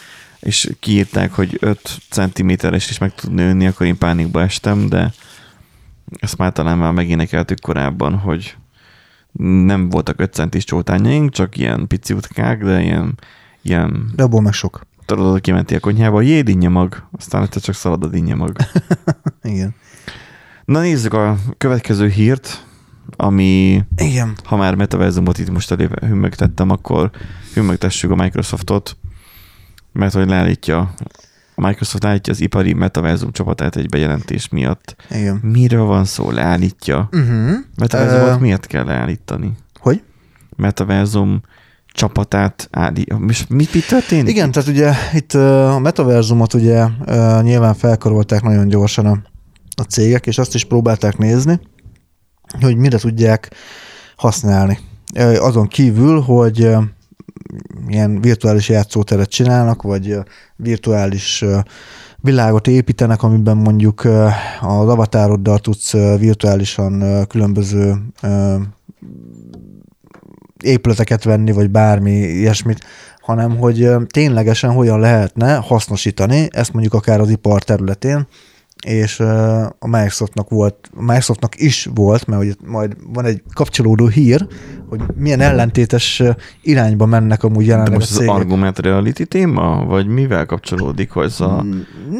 és 0.40 0.70
kiírták, 0.80 1.32
hogy 1.32 1.56
5 1.60 1.98
cm-es 2.10 2.90
is 2.90 2.98
meg 2.98 3.14
tud 3.14 3.32
nőni, 3.32 3.66
akkor 3.66 3.86
én 3.86 3.98
pánikba 3.98 4.42
estem, 4.42 4.88
de 4.88 5.12
ezt 6.20 6.38
már 6.38 6.52
talán 6.52 6.78
már 6.78 6.92
megénekeltük 6.92 7.60
korábban, 7.60 8.14
hogy 8.14 8.56
nem 9.64 9.88
voltak 9.88 10.20
5 10.20 10.32
centis 10.32 10.64
csótányaink, 10.64 11.30
csak 11.30 11.56
ilyen 11.56 11.86
pici 11.86 12.12
utkák, 12.12 12.64
de 12.64 12.82
ilyen, 12.82 13.18
ilyen... 13.62 14.10
De 14.14 14.22
abból 14.22 14.40
meg 14.40 14.52
sok. 14.52 14.86
Tudod, 15.06 15.30
hogy 15.30 15.40
kimenti 15.40 15.74
a 15.74 15.80
konyhába, 15.80 16.20
jé, 16.20 16.40
dinnye 16.40 16.68
mag, 16.68 17.08
aztán 17.12 17.42
egyszer 17.42 17.62
csak 17.62 17.74
szalad 17.74 18.04
a 18.04 18.08
dinnye 18.08 18.34
mag. 18.34 18.56
Igen. 19.42 19.74
Na 20.64 20.80
nézzük 20.80 21.14
a 21.14 21.36
következő 21.58 22.08
hírt, 22.08 22.66
ami, 23.16 23.82
Igen. 23.96 24.36
ha 24.44 24.56
már 24.56 24.74
metaverzumot 24.74 25.38
itt 25.38 25.50
most 25.50 25.70
elébe 25.70 26.06
hümmögtettem, 26.06 26.70
akkor 26.70 27.10
hümmögtessük 27.54 28.10
a 28.10 28.14
Microsoftot, 28.14 28.96
mert 29.92 30.14
hogy 30.14 30.28
leállítja 30.28 30.94
a 31.54 31.66
Microsoft 31.66 32.04
állítja 32.04 32.32
az 32.32 32.40
ipari 32.40 32.72
metaverzum 32.72 33.32
csapatát 33.32 33.76
egy 33.76 33.88
bejelentés 33.88 34.48
miatt. 34.48 34.96
Igen. 35.10 35.40
Miről 35.42 35.84
van 35.84 36.04
szó? 36.04 36.30
Leállítja? 36.30 37.08
Uh-huh. 37.12 37.50
Metaverzumot 37.76 38.34
uh, 38.34 38.40
miért 38.40 38.66
kell 38.66 38.84
leállítani? 38.84 39.52
Hogy? 39.80 40.02
Metaverzum 40.56 41.40
csapatát 41.92 42.68
állítja. 42.70 43.20
És 43.28 43.46
mit, 43.48 43.72
mit 43.74 43.88
történik? 43.88 44.28
Igen, 44.28 44.50
tehát 44.50 44.68
ugye 44.68 44.92
itt 45.14 45.32
a 45.32 45.78
metaverzumot 45.78 46.54
ugye 46.54 46.86
nyilván 47.42 47.74
felkarolták 47.74 48.42
nagyon 48.42 48.68
gyorsan 48.68 49.06
a, 49.06 49.22
a 49.76 49.82
cégek, 49.82 50.26
és 50.26 50.38
azt 50.38 50.54
is 50.54 50.64
próbálták 50.64 51.18
nézni, 51.18 51.60
hogy 52.60 52.76
mire 52.76 52.98
tudják 52.98 53.54
használni. 54.16 54.78
Azon 55.38 55.68
kívül, 55.68 56.20
hogy 56.20 56.76
ilyen 57.88 58.20
virtuális 58.20 58.68
játszóteret 58.68 59.28
csinálnak, 59.28 59.82
vagy 59.82 60.18
virtuális 60.56 61.44
világot 62.16 62.66
építenek, 62.66 63.22
amiben 63.22 63.56
mondjuk 63.56 64.04
az 64.60 64.88
avatároddal 64.88 65.58
tudsz 65.58 65.92
virtuálisan 66.18 67.26
különböző 67.26 67.94
épületeket 70.62 71.24
venni, 71.24 71.52
vagy 71.52 71.70
bármi 71.70 72.10
ilyesmit, 72.10 72.84
hanem 73.20 73.56
hogy 73.56 73.90
ténylegesen 74.06 74.72
hogyan 74.72 75.00
lehetne 75.00 75.54
hasznosítani, 75.54 76.48
ezt 76.50 76.72
mondjuk 76.72 76.94
akár 76.94 77.20
az 77.20 77.30
ipar 77.30 77.62
területén, 77.62 78.26
és 78.86 79.20
a 79.78 79.88
Microsoftnak 79.88 80.48
volt, 80.48 80.90
a 80.96 81.02
Microsoftnak 81.02 81.60
is 81.60 81.88
volt, 81.94 82.26
mert 82.26 82.42
hogy 82.42 82.56
majd 82.66 82.96
van 83.12 83.24
egy 83.24 83.42
kapcsolódó 83.54 84.06
hír, 84.06 84.46
hogy 84.88 85.00
milyen 85.16 85.40
ellentétes 85.40 86.22
irányba 86.62 87.06
mennek 87.06 87.42
amúgy 87.42 87.66
jelenleg 87.66 87.92
De 87.92 87.98
most 87.98 88.10
az 88.10 88.26
argument 88.26 88.78
reality 88.78 89.22
téma, 89.22 89.84
vagy 89.84 90.06
mivel 90.06 90.46
kapcsolódik 90.46 91.10
hozzá? 91.10 91.62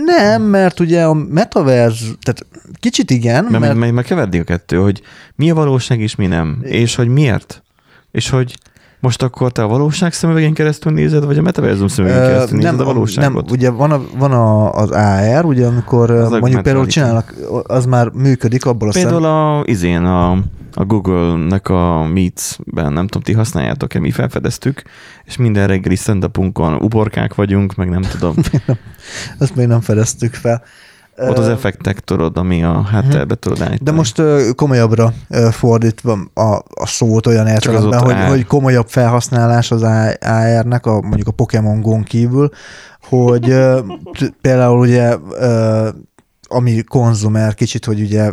Nem, 0.04 0.42
mert 0.42 0.80
ugye 0.80 1.04
a 1.04 1.14
metaverse, 1.14 2.04
tehát 2.20 2.46
kicsit 2.80 3.10
igen, 3.10 3.44
mert... 3.44 3.58
Mert, 3.58 3.74
mert, 3.74 3.92
mert 3.92 4.06
keverdik 4.06 4.40
a 4.40 4.44
kettő, 4.44 4.76
hogy 4.76 5.02
mi 5.34 5.50
a 5.50 5.54
valóság 5.54 6.00
és 6.00 6.14
mi 6.14 6.26
nem, 6.26 6.58
és 6.62 6.94
hogy 6.94 7.08
miért, 7.08 7.62
és 8.10 8.28
hogy 8.28 8.56
most 9.02 9.22
akkor 9.22 9.52
te 9.52 9.62
a 9.62 9.66
valóság 9.66 10.12
szemüvegén 10.12 10.54
keresztül 10.54 10.92
nézed, 10.92 11.24
vagy 11.24 11.38
a 11.38 11.42
metaverzum 11.42 11.88
szemüvegén 11.88 12.22
keresztül 12.22 12.56
nézed 12.56 12.76
nem, 12.76 12.80
a 12.80 12.92
valóságot? 12.92 13.44
Nem, 13.44 13.52
ugye 13.52 13.70
van, 13.70 13.90
a, 13.90 14.02
van 14.16 14.32
a, 14.32 14.72
az 14.72 14.90
AR, 14.90 15.44
ugye 15.44 15.66
amikor 15.66 16.10
az 16.10 16.30
mondjuk 16.30 16.62
például 16.62 16.86
csinálnak, 16.86 17.34
az 17.62 17.86
már 17.86 18.08
működik 18.08 18.64
abból 18.64 18.88
a 18.88 18.92
Például 18.92 19.22
szem... 19.22 19.30
a, 19.30 19.62
izén 19.64 20.04
a, 20.04 20.30
a 20.74 20.84
Google-nek 20.84 21.68
a 21.68 22.04
Meets-ben, 22.12 22.92
nem 22.92 23.06
tudom, 23.06 23.22
ti 23.22 23.32
használjátok-e, 23.32 24.00
mi 24.00 24.10
felfedeztük, 24.10 24.82
és 25.24 25.36
minden 25.36 25.66
reggeli 25.66 25.96
stand 25.96 26.30
uborkák 26.78 27.34
vagyunk, 27.34 27.74
meg 27.74 27.88
nem 27.88 28.02
tudom. 28.02 28.34
Ezt 29.38 29.56
még 29.56 29.66
nem 29.66 29.80
fedeztük 29.80 30.34
fel. 30.34 30.62
Ott 31.16 31.38
az 31.38 31.48
effektek 31.48 32.00
tudod, 32.00 32.36
ami 32.36 32.64
a 32.64 32.82
háttérbe 32.82 33.34
tudod 33.34 33.60
állítani. 33.60 33.90
De 33.90 33.92
most 33.92 34.22
komolyabbra 34.54 35.12
fordítva 35.50 36.18
a, 36.34 36.54
a 36.74 36.86
szót 36.86 37.26
olyan 37.26 37.46
értelemben, 37.46 38.00
hogy, 38.00 38.28
hogy 38.28 38.46
komolyabb 38.46 38.88
felhasználás 38.88 39.70
az 39.70 39.82
AR-nek, 40.20 40.86
a, 40.86 41.00
mondjuk 41.00 41.28
a 41.28 41.32
Pokémon 41.32 41.80
Go-n 41.80 42.02
kívül, 42.02 42.50
hogy 43.08 43.56
például 44.40 44.78
ugye 44.78 45.16
ami 46.54 46.82
konzumer, 46.82 47.54
kicsit, 47.54 47.84
hogy 47.84 48.00
ugye 48.00 48.32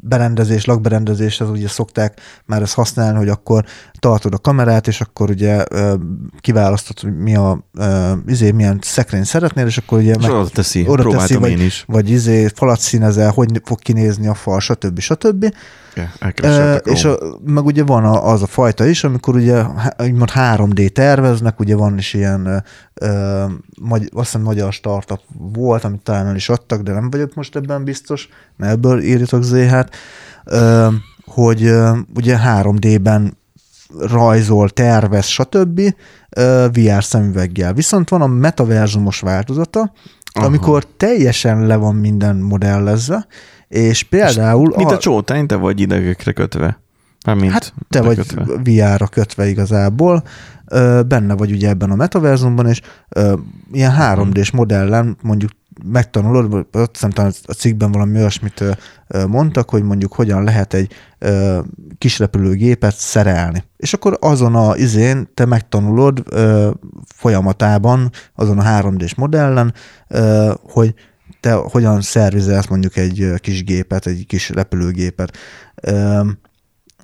berendezés, 0.00 0.64
lakberendezés, 0.64 1.40
az 1.40 1.50
ugye 1.50 1.68
szokták 1.68 2.20
már 2.46 2.62
ezt 2.62 2.74
használni, 2.74 3.18
hogy 3.18 3.28
akkor 3.28 3.64
tartod 3.98 4.34
a 4.34 4.38
kamerát, 4.38 4.86
és 4.86 5.00
akkor 5.00 5.30
ugye 5.30 5.64
kiválasztod, 6.40 7.00
hogy 7.00 7.16
mi 7.16 7.34
a, 7.34 7.64
izé, 8.26 8.50
milyen 8.50 8.78
szekrény 8.82 9.24
szeretnél, 9.24 9.66
és 9.66 9.78
akkor 9.78 9.98
ugye 9.98 10.14
meg, 10.20 10.30
oda 10.30 10.48
teszi, 10.48 10.84
oda 10.88 11.10
teszi 11.10 11.34
vagy, 11.34 11.50
én 11.50 11.60
is. 11.60 11.84
vagy 11.86 12.10
izé, 12.10 12.48
falat 12.54 12.80
színezel, 12.80 13.30
hogy 13.30 13.60
fog 13.64 13.78
kinézni 13.78 14.26
a 14.26 14.34
fal, 14.34 14.60
stb. 14.60 14.98
stb. 14.98 15.54
Yeah, 16.40 16.78
és 16.84 17.04
a, 17.04 17.18
meg 17.44 17.64
ugye 17.64 17.84
van 17.84 18.04
a, 18.04 18.30
az 18.30 18.42
a 18.42 18.46
fajta 18.46 18.86
is, 18.86 19.04
amikor 19.04 19.34
ugye 19.34 19.64
úgymond 19.98 20.30
3D 20.34 20.88
terveznek, 20.88 21.60
ugye 21.60 21.76
van 21.76 21.98
is 21.98 22.14
ilyen, 22.14 22.64
ö, 22.94 23.44
magy, 23.80 24.10
azt 24.12 24.24
hiszem 24.24 24.42
magyar 24.42 24.72
startup 24.72 25.20
volt, 25.38 25.84
amit 25.84 26.02
talán 26.02 26.26
el 26.26 26.36
is 26.36 26.48
adtak, 26.48 26.82
de 26.82 26.92
nem 26.92 27.10
vagyok 27.10 27.34
most 27.34 27.56
ebben 27.56 27.84
biztos, 27.84 28.28
mert 28.56 28.72
ebből 28.72 29.00
írjatok 29.00 29.42
ZH-t, 29.42 29.96
ö, 30.44 30.88
hogy 31.24 31.64
ö, 31.64 31.98
ugye 32.14 32.38
3D-ben 32.44 33.36
rajzol, 33.98 34.68
tervez, 34.68 35.26
stb. 35.26 35.80
VR 36.72 37.04
szemüveggel. 37.04 37.72
Viszont 37.72 38.08
van 38.08 38.22
a 38.22 38.26
metaverzumos 38.26 39.20
változata, 39.20 39.92
Aha. 40.32 40.46
amikor 40.46 40.86
teljesen 40.96 41.66
le 41.66 41.76
van 41.76 41.94
minden 41.94 42.36
modellezve, 42.36 43.26
és 43.68 44.02
például... 44.02 44.72
Mint 44.76 44.90
a, 44.90 44.94
a 44.94 44.98
csótány, 44.98 45.46
te 45.46 45.56
vagy 45.56 45.80
idegekre 45.80 46.32
kötve. 46.32 46.80
Mármint 47.26 47.52
hát 47.52 47.74
te 47.88 48.02
vagy 48.02 48.16
kötve. 48.16 48.44
VR-ra 48.64 49.06
kötve 49.06 49.48
igazából, 49.48 50.22
benne 51.06 51.34
vagy 51.34 51.52
ugye 51.52 51.68
ebben 51.68 51.90
a 51.90 51.94
metaverzumban, 51.94 52.66
és 52.66 52.80
ilyen 53.72 53.94
3D-s 53.98 54.50
modellen 54.50 55.16
mondjuk 55.22 55.50
megtanulod, 55.84 56.66
ott 56.72 56.96
szerintem 56.96 57.30
a 57.44 57.52
cikkben 57.52 57.92
valami 57.92 58.18
olyasmit 58.18 58.64
mondtak, 59.28 59.70
hogy 59.70 59.82
mondjuk 59.82 60.12
hogyan 60.12 60.44
lehet 60.44 60.74
egy 60.74 60.92
kis 61.98 62.18
repülőgépet 62.18 62.94
szerelni. 62.96 63.64
És 63.76 63.92
akkor 63.92 64.18
azon 64.20 64.54
a 64.54 64.76
izén 64.76 65.28
te 65.34 65.44
megtanulod 65.44 66.22
folyamatában, 67.14 68.10
azon 68.34 68.58
a 68.58 68.80
3D-s 68.80 69.14
modellen, 69.14 69.74
hogy 70.62 70.94
te 71.40 71.52
hogyan 71.52 72.00
szervizelsz 72.00 72.66
mondjuk 72.66 72.96
egy 72.96 73.26
kis 73.36 73.64
gépet, 73.64 74.06
egy 74.06 74.26
kis 74.26 74.48
repülőgépet. 74.48 75.36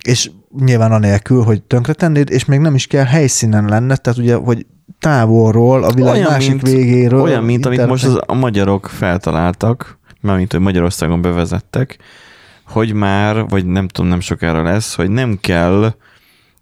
És 0.02 0.30
nyilván 0.58 0.92
anélkül, 0.92 1.42
hogy 1.42 1.62
tönkretennéd, 1.62 2.30
és 2.30 2.44
még 2.44 2.58
nem 2.58 2.74
is 2.74 2.86
kell 2.86 3.04
helyszínen 3.04 3.64
lenne, 3.64 3.96
tehát 3.96 4.18
ugye, 4.18 4.34
hogy 4.34 4.66
távolról, 4.98 5.84
a 5.84 5.92
világ 5.92 6.14
olyan, 6.14 6.30
másik 6.30 6.50
mint, 6.50 6.62
végéről. 6.62 7.20
Olyan, 7.20 7.44
mint 7.44 7.66
amit 7.66 7.86
most 7.86 8.04
az, 8.04 8.20
a 8.26 8.34
magyarok 8.34 8.86
feltaláltak, 8.86 9.98
mint 10.20 10.52
hogy 10.52 10.60
Magyarországon 10.60 11.22
bevezettek, 11.22 11.98
hogy 12.66 12.92
már, 12.92 13.48
vagy 13.48 13.66
nem 13.66 13.88
tudom, 13.88 14.10
nem 14.10 14.20
sokára 14.20 14.62
lesz, 14.62 14.94
hogy 14.94 15.10
nem 15.10 15.38
kell 15.40 15.94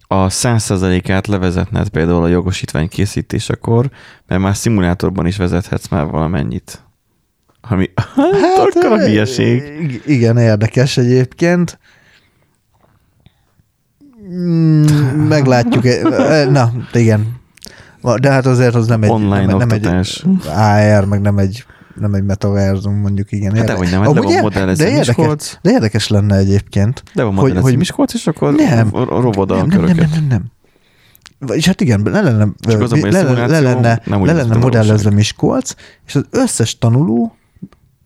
a 0.07 0.27
100%-át 0.29 1.27
levezetned 1.27 1.89
például 1.89 2.23
a 2.23 2.29
jogosítvány 2.29 2.89
készítésekor, 2.89 3.91
mert 4.27 4.41
már 4.41 4.57
szimulátorban 4.57 5.27
is 5.27 5.37
vezethetsz 5.37 5.89
már 5.89 6.07
valamennyit. 6.07 6.82
Ami 7.69 7.91
hát, 8.43 8.85
a 8.85 8.99
hülyeség. 8.99 9.63
Igen, 10.07 10.39
érdekes 10.39 10.97
egyébként. 10.97 11.79
Mm, 14.33 14.85
meglátjuk. 15.35 15.85
Na, 16.51 16.73
igen. 16.93 17.41
De 18.21 18.31
hát 18.31 18.47
azért 18.47 18.75
az 18.75 18.87
nem 18.87 19.03
egy, 19.03 19.11
Online 19.11 19.45
nem, 19.45 19.57
nem 19.57 19.71
egy 19.71 19.87
AR, 20.47 21.05
meg 21.05 21.21
nem 21.21 21.39
egy 21.39 21.65
nem 22.01 22.15
egy 22.15 22.25
metaverzum, 22.25 22.95
mondjuk 22.95 23.33
igen. 23.33 23.57
Hát 23.57 23.67
de 23.67 23.73
hogy 23.73 23.91
nem, 23.91 24.07
oh, 24.07 24.15
de 24.15 24.21
van 24.21 24.41
modellező 24.41 24.85
de 24.85 24.91
érdekes, 24.91 25.59
de 25.63 25.71
érdekes 25.71 26.09
lenne 26.09 26.37
egyébként. 26.37 27.03
De 27.15 27.23
van 27.23 27.35
modellező 27.35 27.61
hogy, 27.61 27.77
Miskolc, 27.77 28.15
és 28.15 28.27
akkor 28.27 28.55
nem, 28.55 28.91
robod 28.93 29.51
a 29.51 29.57
nem, 29.57 29.69
köröket. 29.69 29.97
Nem, 29.97 30.09
nem, 30.11 30.27
nem, 30.29 30.51
nem. 31.39 31.57
És 31.57 31.67
hát 31.67 31.81
igen, 31.81 32.03
le 32.05 32.21
lenne, 32.21 32.49
le, 32.67 32.77
le, 32.77 33.47
le 33.47 33.61
lenne, 33.61 34.03
le 34.05 34.33
lenne 34.33 34.57
modellezve 34.57 35.11
Miskolc, 35.11 35.75
és 36.07 36.15
az 36.15 36.25
összes 36.31 36.79
tanuló 36.79 37.37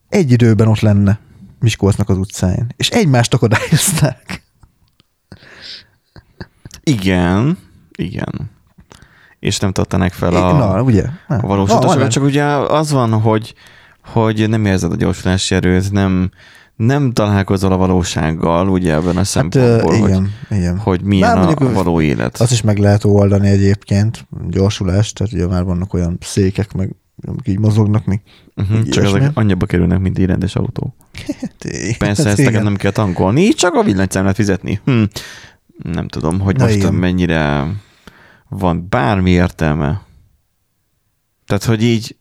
egy 0.08 0.30
időben 0.30 0.68
ott 0.68 0.80
lenne 0.80 1.18
Miskolcnak 1.60 2.08
az 2.08 2.18
utcáin, 2.18 2.66
és 2.76 2.88
egymást 2.88 3.34
akadályozták. 3.34 4.42
Igen, 6.82 7.58
igen. 7.96 8.50
És 9.38 9.58
nem 9.58 9.72
tartanak 9.72 10.12
fel 10.12 10.34
a, 10.34 10.52
Na, 10.52 10.82
ugye? 10.82 11.04
Nem. 11.28 11.44
a 11.44 11.46
valóságot. 11.46 12.10
Csak 12.10 12.24
ugye 12.24 12.44
az 12.44 12.92
van, 12.92 13.20
hogy, 13.20 13.54
hogy 14.04 14.48
nem 14.48 14.64
érzed 14.64 14.92
a 14.92 14.96
gyorsulási 14.96 15.54
erőt, 15.54 15.92
nem, 15.92 16.30
nem 16.76 17.12
találkozol 17.12 17.72
a 17.72 17.76
valósággal, 17.76 18.68
ugye 18.68 18.94
ebben 18.94 19.16
a 19.16 19.24
szempontból, 19.24 19.92
hát, 19.92 20.08
igen, 20.08 20.32
hogy, 20.48 20.58
igen. 20.58 20.78
hogy 20.78 21.02
milyen 21.02 21.38
a, 21.38 21.48
a 21.48 21.72
való 21.72 22.00
élet. 22.00 22.40
Azt 22.40 22.52
is 22.52 22.62
meg 22.62 22.78
lehet 22.78 23.04
oldani 23.04 23.48
egyébként, 23.48 24.26
gyorsulást, 24.48 25.14
tehát 25.14 25.32
ugye 25.32 25.46
már 25.46 25.64
vannak 25.64 25.94
olyan 25.94 26.18
székek, 26.20 26.72
meg 26.72 26.94
amik 27.26 27.46
így 27.48 27.58
mozognak 27.58 28.04
még. 28.04 28.20
Uh-huh, 28.56 28.88
csak 28.88 29.04
ezek 29.04 29.30
annyiba 29.34 29.66
kerülnek, 29.66 29.98
mint 29.98 30.18
egy 30.18 30.26
rendes 30.26 30.56
autó. 30.56 30.94
Persze, 31.98 32.28
ezt 32.28 32.38
igen. 32.38 32.62
nem 32.62 32.76
kell 32.76 32.90
tankolni, 32.90 33.48
csak 33.48 33.74
a 33.74 33.82
villanyszámlát 33.82 34.34
fizetni. 34.34 34.80
Hm. 34.84 35.02
Nem 35.82 36.08
tudom, 36.08 36.40
hogy 36.40 36.56
Na 36.56 36.64
most 36.64 36.76
igen. 36.76 36.94
mennyire 36.94 37.66
van 38.48 38.86
bármi 38.88 39.30
értelme. 39.30 40.02
Tehát, 41.46 41.64
hogy 41.64 41.82
így 41.82 42.16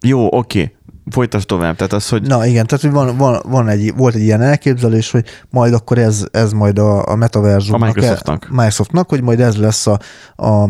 jó, 0.00 0.26
oké, 0.26 0.62
okay, 0.62 0.76
folytasd 1.10 1.46
tovább. 1.46 1.76
Tehát 1.76 1.92
az, 1.92 2.08
hogy... 2.08 2.22
Na 2.22 2.46
igen, 2.46 2.66
tehát 2.66 2.84
hogy 2.84 2.92
van, 2.92 3.16
van, 3.16 3.42
van 3.44 3.68
egy, 3.68 3.94
volt 3.96 4.14
egy 4.14 4.22
ilyen 4.22 4.40
elképzelés, 4.40 5.10
hogy 5.10 5.24
majd 5.50 5.72
akkor 5.72 5.98
ez, 5.98 6.26
ez 6.30 6.52
majd 6.52 6.78
a, 6.78 7.08
a 7.08 7.14
metaverzumnak. 7.14 7.82
A 7.82 7.86
Microsoftnak. 7.86 8.44
E, 8.44 8.48
Microsoftnak, 8.50 9.08
hogy 9.08 9.22
majd 9.22 9.40
ez 9.40 9.56
lesz 9.56 9.86
a, 9.86 9.98
a 10.36 10.68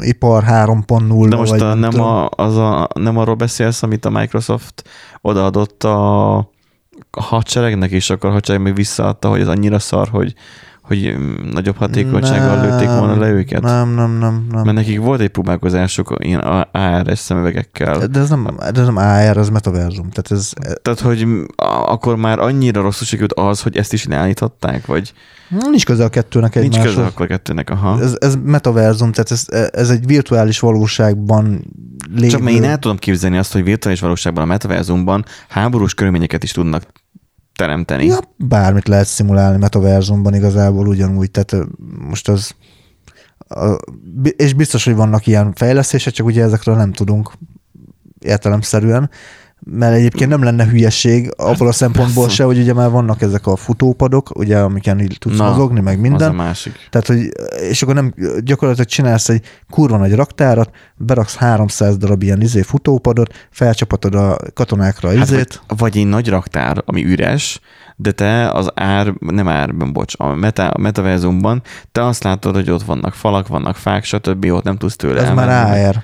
ipar 0.00 0.44
3.0. 0.44 1.26
De 1.28 1.36
most 1.36 1.50
vagy 1.50 1.60
a, 1.60 1.74
nem, 1.74 2.00
a, 2.00 2.28
az 2.30 2.56
a, 2.56 2.88
nem 2.94 3.16
arról 3.16 3.34
beszélsz, 3.34 3.82
amit 3.82 4.04
a 4.04 4.10
Microsoft 4.10 4.88
odaadott 5.20 5.84
a, 5.84 6.36
a 7.10 7.22
hadseregnek, 7.22 7.90
és 7.90 8.10
akkor 8.10 8.30
a 8.30 8.32
hadsereg 8.32 8.62
még 8.62 8.74
visszaadta, 8.74 9.28
hogy 9.28 9.40
ez 9.40 9.48
annyira 9.48 9.78
szar, 9.78 10.08
hogy 10.08 10.34
hogy 10.86 11.16
nagyobb 11.52 11.76
hatékonysággal 11.76 12.56
nem, 12.56 12.64
lőtték 12.64 12.88
volna 12.88 13.18
le 13.18 13.28
őket? 13.28 13.62
Nem, 13.62 13.88
nem, 13.88 14.10
nem, 14.10 14.46
nem. 14.50 14.62
Mert 14.64 14.76
nekik 14.76 15.00
volt 15.00 15.20
egy 15.20 15.28
próbálkozásuk 15.28 16.14
ilyen 16.18 16.40
ARS 16.72 17.18
szemüvegekkel. 17.18 18.06
De 18.06 18.20
ez 18.20 18.28
nem, 18.28 18.48
de 18.72 18.80
ez 18.80 18.86
nem 18.86 18.96
AR, 18.96 19.36
ez 19.36 19.48
metaverzum. 19.48 20.10
Tehát, 20.10 20.30
ez, 20.30 20.52
Tehát, 20.82 21.00
hogy 21.00 21.26
akkor 21.86 22.16
már 22.16 22.38
annyira 22.38 22.80
rosszul 22.80 23.06
sikerült 23.06 23.32
az, 23.32 23.62
hogy 23.62 23.76
ezt 23.76 23.92
is 23.92 24.04
leállították, 24.04 24.86
vagy... 24.86 25.12
Nincs 25.48 25.84
köze 25.84 26.04
a 26.04 26.08
kettőnek 26.08 26.54
egymáshoz. 26.54 26.84
Nincs 26.84 26.94
köze 26.94 27.06
akkor 27.06 27.24
a 27.24 27.28
kettőnek, 27.28 27.70
aha. 27.70 28.00
Ez, 28.00 28.16
ez 28.18 28.36
metaverzum, 28.44 29.12
tehát 29.12 29.30
ez, 29.30 29.70
ez 29.72 29.90
egy 29.90 30.06
virtuális 30.06 30.60
valóságban 30.60 31.64
lévő... 32.14 32.28
Csak 32.28 32.40
mert 32.40 32.56
én 32.56 32.64
el 32.64 32.78
tudom 32.78 32.96
képzelni 32.96 33.36
azt, 33.36 33.52
hogy 33.52 33.64
virtuális 33.64 34.00
valóságban 34.00 34.42
a 34.42 34.46
metaverzumban 34.46 35.24
háborús 35.48 35.94
körülményeket 35.94 36.42
is 36.42 36.50
tudnak 36.52 36.82
teremteni. 37.56 38.06
Ja, 38.06 38.18
bármit 38.36 38.88
lehet 38.88 39.06
szimulálni 39.06 39.58
metaverzumban 39.58 40.34
igazából 40.34 40.86
ugyanúgy, 40.88 41.30
tehát 41.30 41.66
most 42.08 42.28
az 42.28 42.54
és 44.36 44.52
biztos, 44.52 44.84
hogy 44.84 44.94
vannak 44.94 45.26
ilyen 45.26 45.52
fejlesztések, 45.52 46.12
csak 46.12 46.26
ugye 46.26 46.42
ezekről 46.42 46.76
nem 46.76 46.92
tudunk 46.92 47.32
értelemszerűen, 48.18 49.10
mert 49.70 49.94
egyébként 49.94 50.30
nem 50.30 50.42
lenne 50.42 50.64
hülyeség 50.64 51.32
abból 51.36 51.68
a 51.68 51.72
szempontból 51.72 52.22
persze. 52.22 52.36
se, 52.36 52.44
hogy 52.44 52.58
ugye 52.58 52.72
már 52.72 52.90
vannak 52.90 53.22
ezek 53.22 53.46
a 53.46 53.56
futópadok, 53.56 54.38
ugye, 54.38 54.58
amiken 54.58 55.00
így 55.00 55.16
tudsz 55.18 55.36
Na, 55.36 55.48
mozogni, 55.50 55.80
meg 55.80 55.94
Az 55.94 56.00
minden. 56.00 56.30
a 56.30 56.32
másik. 56.32 56.88
Tehát, 56.90 57.06
hogy, 57.06 57.28
és 57.70 57.82
akkor 57.82 57.94
nem, 57.94 58.14
gyakorlatilag 58.40 58.88
csinálsz 58.88 59.28
egy 59.28 59.44
kurva 59.70 59.96
nagy 59.96 60.14
raktárat, 60.14 60.70
beraksz 60.96 61.34
300 61.36 61.96
darab 61.96 62.22
ilyen 62.22 62.40
izé 62.40 62.62
futópadot, 62.62 63.32
felcsapatod 63.50 64.14
a 64.14 64.36
katonákra 64.54 65.08
Hát 65.08 65.16
izét. 65.30 65.62
vagy, 65.66 65.78
vagy 65.78 65.96
egy 65.96 66.06
nagy 66.06 66.28
raktár, 66.28 66.82
ami 66.84 67.04
üres, 67.04 67.60
de 67.96 68.12
te 68.12 68.50
az 68.50 68.70
ár, 68.74 69.14
nem 69.18 69.48
árban, 69.48 69.92
bocs, 69.92 70.14
a, 70.16 70.34
meta, 70.34 70.68
a 70.68 70.78
metaverzumban, 70.78 71.62
te 71.92 72.04
azt 72.04 72.22
látod, 72.22 72.54
hogy 72.54 72.70
ott 72.70 72.82
vannak 72.82 73.14
falak, 73.14 73.48
vannak 73.48 73.76
fák, 73.76 74.04
stb. 74.04 74.44
ott 74.44 74.64
nem 74.64 74.76
tudsz 74.76 74.96
tőle 74.96 75.22
ez 75.22 75.34
már 75.34 75.48
elmenni. 75.48 75.84
AR. 75.84 75.96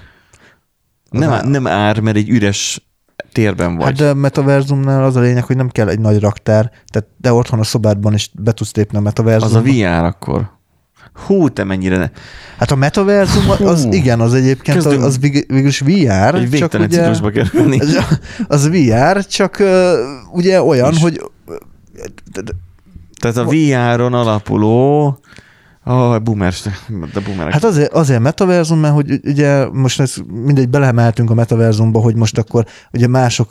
Nem, 1.11 1.33
Az 1.33 1.43
nem 1.45 1.67
ár, 1.67 2.01
mert 2.01 2.17
egy 2.17 2.29
üres 2.31 2.87
térben 3.33 3.77
vagy. 3.77 3.85
Hát 3.85 3.95
de 3.97 4.09
a 4.09 4.15
metaverzumnál 4.15 5.05
az 5.05 5.17
a 5.17 5.21
lényeg, 5.21 5.45
hogy 5.45 5.57
nem 5.57 5.69
kell 5.69 5.89
egy 5.89 6.01
nagy 6.01 6.21
raktár, 6.21 6.71
tehát 6.87 7.09
de 7.17 7.33
otthon 7.33 7.59
a 7.59 7.65
szobádban 7.65 8.15
is 8.15 8.31
be 8.35 8.53
tudsz 8.53 8.75
lépni 8.75 8.97
a 8.97 8.99
az 8.99 9.05
metaverzumba. 9.05 9.59
a 9.59 9.63
VR 9.63 10.05
akkor. 10.05 10.51
Hú, 11.27 11.49
te 11.49 11.65
mennyire 11.65 11.97
ne. 11.97 12.11
Hát 12.59 12.71
a 12.71 12.75
metaverzum, 12.75 13.51
az 13.67 13.83
Hú. 13.85 13.93
igen, 13.93 14.21
az 14.21 14.35
egyébként 14.35 14.77
az, 14.77 14.83
Kezdünk 14.85 15.05
az 15.05 15.19
vég- 15.19 15.47
végülis 15.49 15.81
VR, 15.81 16.35
Egy 16.35 16.51
csak 16.51 16.75
ugye, 16.81 17.13
kerülni. 17.31 17.81
az, 17.81 17.99
az 18.49 18.69
VR, 18.69 19.27
csak 19.27 19.57
uh, 19.61 19.93
ugye 20.33 20.63
olyan, 20.63 20.93
És? 20.93 21.01
hogy 21.01 21.31
Tehát 23.21 23.37
a 23.37 23.45
VR-on 23.45 24.15
alapuló 24.15 25.19
Oh, 25.85 26.19
boomer, 26.19 26.55
de 27.13 27.21
boomerek. 27.21 27.53
Hát 27.53 27.65
azért, 27.65 27.93
azért 27.93 28.21
metaverzum, 28.21 28.79
mert 28.79 28.95
hogy 28.95 29.21
ugye 29.25 29.67
most 29.73 30.01
ez 30.01 30.15
mindegy, 30.45 30.69
belemeltünk 30.69 31.31
a 31.31 31.35
metaverzumba, 31.35 32.01
hogy 32.01 32.15
most 32.15 32.39
akkor 32.39 32.67
ugye 32.93 33.07
mások, 33.07 33.51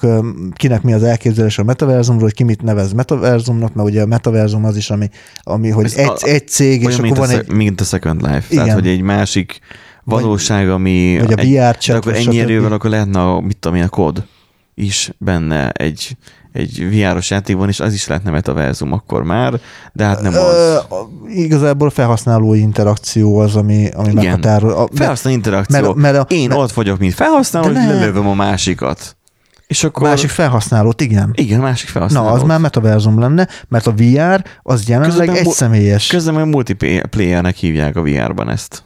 kinek 0.53 0.81
mi 0.81 0.93
az 0.93 1.03
elképzelés 1.03 1.57
a 1.57 1.63
metaverzumról, 1.63 2.23
hogy 2.23 2.33
ki 2.33 2.43
mit 2.43 2.61
nevez 2.61 2.93
metaverzumnak, 2.93 3.73
mert 3.73 3.89
ugye 3.89 4.01
a 4.01 4.05
metaverzum 4.05 4.65
az 4.65 4.77
is, 4.77 4.89
ami, 4.89 5.09
ami 5.43 5.69
hogy 5.69 5.85
Ez 5.85 5.95
egy, 5.95 6.07
a- 6.07 6.17
egy 6.21 6.47
cég, 6.47 6.81
és 6.81 6.87
akkor 6.87 7.01
mint, 7.01 7.17
van 7.17 7.29
a, 7.29 7.37
egy, 7.37 7.51
mint 7.51 7.81
a 7.81 7.83
Second 7.83 8.21
Life. 8.21 8.45
Igen. 8.49 8.63
Tehát, 8.63 8.79
hogy 8.79 8.87
egy 8.87 9.01
másik 9.01 9.59
valóság, 10.03 10.69
ami... 10.69 11.17
vagy 11.19 11.31
a 11.39 11.67
VR 11.69 11.77
chat, 11.77 11.95
akkor 11.97 12.15
ennyi 12.15 12.39
erővel, 12.39 12.71
akkor 12.71 12.89
lehetne 12.89 13.19
a, 13.19 13.41
mit 13.41 13.57
tudom 13.57 13.77
én, 13.77 13.83
a 13.83 13.89
kod 13.89 14.25
is 14.73 15.11
benne 15.17 15.69
egy, 15.69 16.17
egy 16.53 16.87
VR-os 16.89 17.29
játékban, 17.29 17.67
és 17.67 17.79
az 17.79 17.93
is 17.93 18.07
lehetne 18.07 18.31
metaverzum 18.31 18.91
akkor 18.93 19.23
már, 19.23 19.59
de 19.93 20.05
hát 20.05 20.21
nem 20.21 20.33
az. 20.33 20.75
a- 20.89 21.09
igazából 21.29 21.87
a 21.87 21.91
felhasználói 21.91 22.59
interakció 22.59 23.37
az, 23.37 23.55
ami, 23.55 23.89
ami 23.95 24.09
Igen. 24.11 24.23
meghatározó. 24.23 24.77
A- 24.77 24.87
Felhasználó 24.93 25.35
interakció. 25.35 25.81
mert- 25.81 25.95
mert 25.95 26.17
a- 26.17 26.25
Én 26.33 26.47
mert- 26.47 26.61
ott 26.61 26.71
vagyok, 26.71 26.99
mint 26.99 27.13
felhasználó, 27.13 27.67
ne. 27.67 27.87
lelövöm 27.87 28.27
a 28.27 28.33
másikat. 28.33 29.15
És 29.67 29.83
akkor... 29.83 30.07
a 30.07 30.09
másik 30.09 30.29
felhasználót, 30.29 31.01
igen. 31.01 31.31
Igen, 31.35 31.59
másik 31.59 31.87
Na, 31.87 31.91
felhasználó. 31.93 32.27
az 32.27 32.41
már 32.43 32.59
metaverzum 32.59 33.19
lenne, 33.19 33.47
mert 33.67 33.87
a 33.87 33.91
VR 33.93 34.43
az 34.61 34.87
jelenleg 34.87 35.17
Közben 35.27 35.35
egy 35.35 35.47
személyes. 35.51 36.07
Közben 36.07 36.33
meg 36.33 36.45
multiplayernek 36.47 37.55
hívják 37.55 37.95
a 37.95 38.01
VR-ban 38.01 38.49
ezt. 38.49 38.83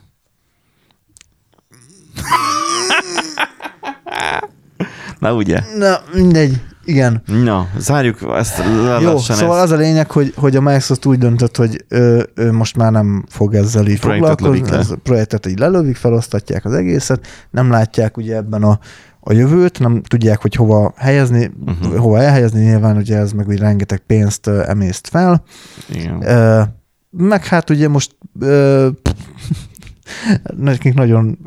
Na 5.19 5.33
ugye? 5.33 5.59
Na, 5.77 5.97
mindegy, 6.13 6.61
igen. 6.85 7.21
Na, 7.43 7.67
zárjuk 7.77 8.17
ezt 8.35 8.57
le- 8.57 8.99
Jó, 9.01 9.17
szóval 9.17 9.55
ezt. 9.55 9.63
az 9.63 9.71
a 9.71 9.75
lényeg, 9.75 10.11
hogy, 10.11 10.33
hogy 10.35 10.55
a 10.55 10.61
Microsoft 10.61 11.05
úgy 11.05 11.17
döntött, 11.17 11.57
hogy 11.57 11.85
ő, 11.87 12.29
ő 12.35 12.51
most 12.51 12.77
már 12.77 12.91
nem 12.91 13.25
fog 13.29 13.53
ezzel 13.53 13.87
így 13.87 13.99
Projektet 13.99 14.39
foglalkozni, 14.39 14.77
ez 14.77 14.89
a 14.89 14.95
projektet 15.03 15.45
így 15.45 15.59
lelövik, 15.59 15.95
felosztatják 15.95 16.65
az 16.65 16.73
egészet, 16.73 17.27
nem 17.51 17.69
látják 17.69 18.17
ugye 18.17 18.35
ebben 18.35 18.63
a, 18.63 18.79
a 19.27 19.33
jövőt, 19.33 19.79
nem 19.79 20.01
tudják, 20.01 20.41
hogy 20.41 20.55
hova 20.55 20.93
helyezni, 20.97 21.51
uh-huh. 21.65 21.95
hova 21.95 22.19
elhelyezni, 22.19 22.63
nyilván 22.63 22.97
ugye 22.97 23.17
ez 23.17 23.31
meg 23.31 23.47
úgy 23.47 23.59
rengeteg 23.59 23.99
pénzt 23.99 24.47
ö, 24.47 24.63
emészt 24.67 25.07
fel. 25.07 25.43
Igen. 25.89 26.21
Ö, 26.23 26.61
meg 27.09 27.45
hát 27.45 27.69
ugye 27.69 27.87
most 27.87 28.15
ö, 28.39 28.87
nekik 30.57 30.93
nagyon 30.93 31.37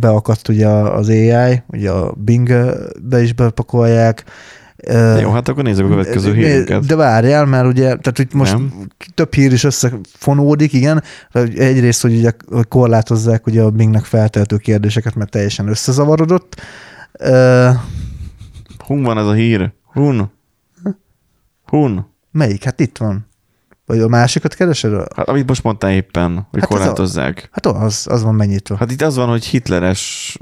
beakadt 0.00 0.48
ugye 0.48 0.68
az 0.68 1.08
AI, 1.08 1.62
ugye 1.66 1.90
a 1.90 2.12
Bing-be 2.12 3.22
is 3.22 3.32
bepakolják. 3.32 4.24
Jó, 5.20 5.30
hát 5.30 5.48
akkor 5.48 5.62
nézzük 5.62 5.84
a 5.84 5.88
következő 5.88 6.34
hírünket. 6.34 6.86
de 6.86 6.96
várjál, 6.96 7.44
mert 7.46 7.66
ugye, 7.66 7.82
tehát 7.82 8.16
hogy 8.16 8.28
most 8.32 8.52
Nem? 8.52 8.72
több 9.14 9.34
hír 9.34 9.52
is 9.52 9.64
összefonódik, 9.64 10.72
igen. 10.72 11.02
Egyrészt, 11.56 12.02
hogy 12.02 12.14
ugye 12.16 12.30
korlátozzák 12.68 13.46
ugye 13.46 13.62
a 13.62 13.70
Bingnek 13.70 14.04
feltehető 14.04 14.56
kérdéseket, 14.56 15.14
mert 15.14 15.30
teljesen 15.30 15.68
összezavarodott. 15.68 16.60
Hun 18.86 19.02
van 19.02 19.18
ez 19.18 19.26
a 19.26 19.32
hír. 19.32 19.72
Hun. 19.84 20.30
Hun. 21.66 22.06
melyik? 22.30 22.64
Hát 22.64 22.80
itt 22.80 22.98
van. 22.98 23.26
Vagy 23.86 24.00
a 24.00 24.08
másikat 24.08 24.54
keresed? 24.54 24.92
Hát 25.16 25.28
amit 25.28 25.48
most 25.48 25.62
mondtál 25.62 25.92
éppen, 25.92 26.46
hogy 26.50 26.60
Hát 26.60 26.70
ez 26.70 26.76
a- 26.76 26.78
korlátozzák. 26.80 27.48
Hát 27.52 27.66
az, 27.66 28.06
az 28.10 28.22
van 28.22 28.34
megnyitva. 28.34 28.76
Hát 28.76 28.90
itt 28.90 29.02
az 29.02 29.16
van, 29.16 29.28
hogy 29.28 29.44
hitleres 29.44 30.36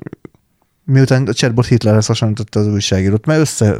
miután 0.90 1.26
a 1.26 1.32
chatbot 1.32 1.66
Hitlerhez 1.66 2.06
hasonlította 2.06 2.60
az 2.60 2.66
újságírót, 2.66 3.26
mert 3.26 3.40
össze, 3.40 3.78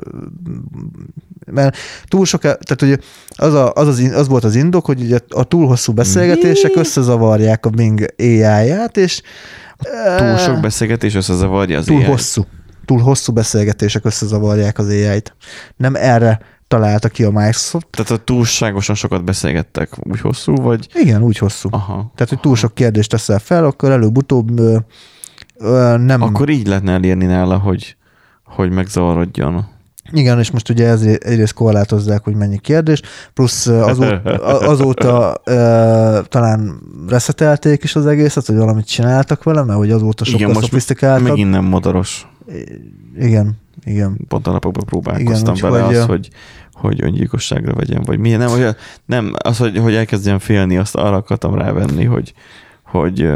mert 1.53 1.77
túl 2.09 2.25
sok, 2.25 2.41
tehát 2.41 2.83
ugye 2.83 2.97
az, 3.29 3.55
a, 3.55 3.73
az, 3.73 3.87
az, 3.87 3.99
az 3.99 4.29
volt 4.29 4.45
az 4.45 4.55
indok, 4.55 4.87
hogy 4.87 5.01
ugye 5.01 5.19
a 5.29 5.45
túl 5.45 5.67
hosszú 5.67 5.93
beszélgetések 5.93 6.77
összezavarják 6.77 7.67
a 7.67 7.71
Bing 7.71 8.15
AI-ját, 8.19 8.97
és 8.97 9.23
túl 10.17 10.37
sok 10.37 10.61
beszélgetés 10.61 11.15
összezavarja 11.15 11.79
az 11.79 11.85
túl 11.85 11.97
AI. 11.97 12.05
hosszú, 12.05 12.47
túl 12.85 13.01
hosszú 13.01 13.33
beszélgetések 13.33 14.05
összezavarják 14.05 14.79
az 14.79 14.87
AI-t. 14.87 15.37
Nem 15.77 15.95
erre 15.95 16.41
találta 16.69 17.09
ki 17.09 17.25
a 17.25 17.31
Microsoft. 17.31 17.87
Tehát 17.91 18.11
a 18.11 18.17
túlságosan 18.17 18.95
sokat 18.95 19.25
beszélgettek, 19.25 19.91
úgy 19.99 20.21
hosszú, 20.21 20.55
vagy... 20.55 20.89
Igen, 20.95 21.23
úgy 21.23 21.39
hosszú. 21.39 21.69
Aha. 21.73 22.13
Tehát, 22.15 22.29
hogy 22.29 22.41
túl 22.41 22.57
sok 22.57 22.75
kérdést 22.75 23.11
teszel 23.11 23.39
fel, 23.39 23.65
akkor 23.65 23.91
előbb-utóbb 23.91 24.61
ö, 25.61 25.97
nem... 25.99 26.23
Akkor 26.23 26.49
így 26.49 26.67
lehetne 26.67 26.93
elérni 26.93 27.27
nála, 27.27 27.59
hogy, 27.59 27.97
hogy 28.45 28.71
megzavarodjon. 28.71 29.67
Igen, 30.13 30.39
és 30.39 30.51
most 30.51 30.69
ugye 30.69 30.87
ez, 30.87 31.03
egyrészt 31.03 31.53
korlátozzák, 31.53 32.25
hogy 32.25 32.35
mennyi 32.35 32.59
kérdés, 32.59 33.03
plusz 33.35 33.67
azóta, 33.67 34.23
azóta 34.69 35.41
ö, 35.45 36.21
talán 36.29 36.81
reszetelték 37.09 37.85
is 37.85 37.97
az 37.97 38.07
egészet, 38.07 38.47
hogy 38.47 38.57
valamit 38.57 38.87
csináltak 38.87 39.43
vele, 39.43 39.63
mert 39.63 39.79
hogy 39.79 39.91
azóta 39.91 40.25
sokkal 40.25 40.41
Igen, 40.41 40.53
most 40.53 40.67
szofisztikáltabb. 40.67 41.29
Megint 41.29 41.51
nem 41.51 41.65
motoros. 41.65 42.29
Igen, 43.19 43.59
igen. 43.85 44.19
Pont 44.29 44.47
a 44.47 44.53
napokban 44.53 44.85
próbálkoztam 44.85 45.55
Igen, 45.55 45.71
vele 45.71 45.87
úgyhogy, 45.87 45.97
az, 45.97 46.07
hogy, 46.07 46.29
hogy 46.73 47.03
öngyilkosságra 47.03 47.75
vegyen, 47.75 48.03
vagy 48.03 48.19
milyen. 48.19 48.39
Nem, 48.39 48.53
olyan, 48.53 48.77
nem 49.07 49.33
az, 49.43 49.59
hogy, 49.59 49.79
hogy 49.79 49.95
elkezdjem 49.95 50.39
félni, 50.39 50.77
azt 50.77 50.95
arra 50.95 51.17
akartam 51.17 51.55
rávenni, 51.55 52.05
hogy, 52.05 52.33
hogy 52.91 53.35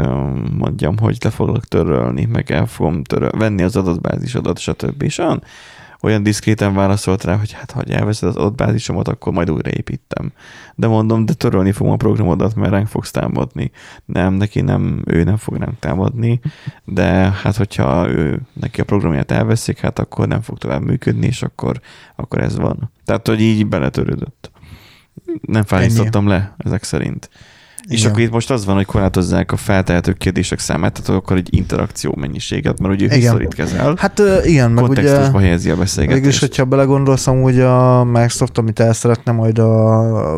mondjam, 0.57 0.97
hogy 0.97 1.17
le 1.23 1.29
foglak 1.29 1.65
törölni, 1.65 2.25
meg 2.25 2.51
el 2.51 2.65
fogom 2.65 3.03
töröl, 3.03 3.31
venni 3.37 3.63
az 3.63 3.75
adatbázisodat, 3.75 4.59
stb. 4.59 5.01
És 5.01 5.17
olyan, 5.17 5.43
olyan 6.01 6.23
diszkréten 6.23 6.73
válaszolt 6.73 7.23
rá, 7.23 7.35
hogy 7.35 7.51
hát, 7.51 7.71
ha 7.71 7.81
elveszed 7.81 8.29
az 8.29 8.35
adatbázisomat, 8.35 9.07
akkor 9.07 9.33
majd 9.33 9.51
újraépítem. 9.51 10.31
De 10.75 10.87
mondom, 10.87 11.25
de 11.25 11.33
törölni 11.33 11.71
fogom 11.71 11.93
a 11.93 11.95
programodat, 11.95 12.55
mert 12.55 12.71
ránk 12.71 12.87
fogsz 12.87 13.11
támadni. 13.11 13.71
Nem, 14.05 14.33
neki 14.33 14.61
nem, 14.61 15.01
ő 15.05 15.23
nem 15.23 15.37
fog 15.37 15.55
ránk 15.55 15.79
támadni, 15.79 16.39
de 16.83 17.05
hát 17.43 17.55
hogyha 17.55 18.09
ő, 18.09 18.41
neki 18.53 18.81
a 18.81 18.85
programját 18.85 19.31
elveszik, 19.31 19.79
hát 19.79 19.99
akkor 19.99 20.27
nem 20.27 20.41
fog 20.41 20.57
tovább 20.57 20.83
működni, 20.83 21.25
és 21.25 21.41
akkor, 21.41 21.79
akkor 22.15 22.41
ez 22.41 22.57
van. 22.57 22.91
Tehát, 23.05 23.27
hogy 23.27 23.41
így 23.41 23.67
beletörődött. 23.67 24.51
Nem 25.41 25.63
fájítottam 25.63 26.27
le, 26.27 26.55
ezek 26.57 26.83
szerint. 26.83 27.29
És 27.87 27.99
Igen. 27.99 28.11
akkor 28.11 28.21
itt 28.21 28.31
most 28.31 28.51
az 28.51 28.65
van, 28.65 28.75
hogy 28.75 28.85
korlátozzák 28.85 29.51
a 29.51 29.55
feltehető 29.57 30.13
kérdések 30.13 30.59
számát, 30.59 30.93
tehát 30.93 31.21
akkor 31.21 31.37
egy 31.37 31.47
interakció 31.53 32.13
mennyiséget, 32.17 32.79
mert 32.79 32.93
ugye 32.93 33.15
hisztorit 33.15 33.53
kezel, 33.53 33.95
Hát 33.97 34.21
igen, 34.43 34.71
meg 34.71 34.83
ugye... 34.83 35.01
kontextusba 35.01 35.39
helyezi 35.39 35.69
a 35.69 35.75
Végülis, 35.75 35.95
beszélgetést. 35.95 36.39
hogyha 36.39 36.65
belegondolsz, 36.65 37.27
amúgy 37.27 37.59
a 37.59 38.03
Microsoft, 38.03 38.57
amit 38.57 38.79
el 38.79 38.93
szeretne 38.93 39.31
majd 39.31 39.59
a, 39.59 40.35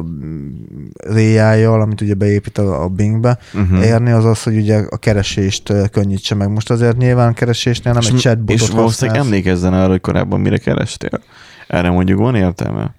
AI-jal, 1.10 1.82
amit 1.82 2.02
ugye 2.02 2.14
beépít 2.14 2.58
a, 2.58 2.84
a 2.84 2.88
Bingbe, 2.88 3.38
uh-huh. 3.54 3.86
érni, 3.86 4.12
az 4.12 4.26
az, 4.26 4.44
hogy 4.44 4.56
ugye 4.56 4.78
a 4.90 4.98
keresést 4.98 5.74
könnyítse 5.92 6.36
meg. 6.36 6.50
Most 6.50 6.70
azért 6.70 6.98
nyilván 6.98 7.34
keresésnél 7.34 7.94
nem 7.94 8.02
és, 8.02 8.10
egy 8.10 8.18
chatbotot 8.20 8.62
és 8.62 8.70
valószínűleg 8.70 9.20
emlékezzen 9.20 9.74
arra, 9.74 9.90
hogy 9.90 10.02
korábban 10.02 10.40
mire 10.40 10.58
kerestél. 10.58 11.22
Erre 11.68 11.90
mondjuk 11.90 12.20
van 12.20 12.36
értelme? 12.36 12.96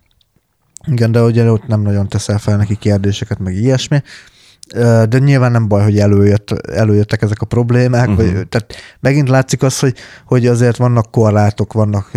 Igen, 0.86 1.12
de 1.12 1.22
ugye 1.22 1.50
ott 1.50 1.66
nem 1.66 1.80
nagyon 1.80 2.08
teszel 2.08 2.38
fel 2.38 2.56
neki 2.56 2.76
kérdéseket, 2.76 3.38
meg 3.38 3.54
ilyesmi. 3.54 4.02
De 5.08 5.18
nyilván 5.18 5.52
nem 5.52 5.68
baj, 5.68 5.82
hogy 5.82 5.98
előjött, 5.98 6.50
előjöttek 6.50 7.22
ezek 7.22 7.40
a 7.40 7.46
problémák, 7.46 8.08
uh-huh. 8.08 8.32
vagy, 8.32 8.48
tehát 8.48 8.74
megint 9.00 9.28
látszik 9.28 9.62
az, 9.62 9.78
hogy, 9.78 9.94
hogy 10.26 10.46
azért 10.46 10.76
vannak 10.76 11.10
korlátok, 11.10 11.72
vannak 11.72 12.10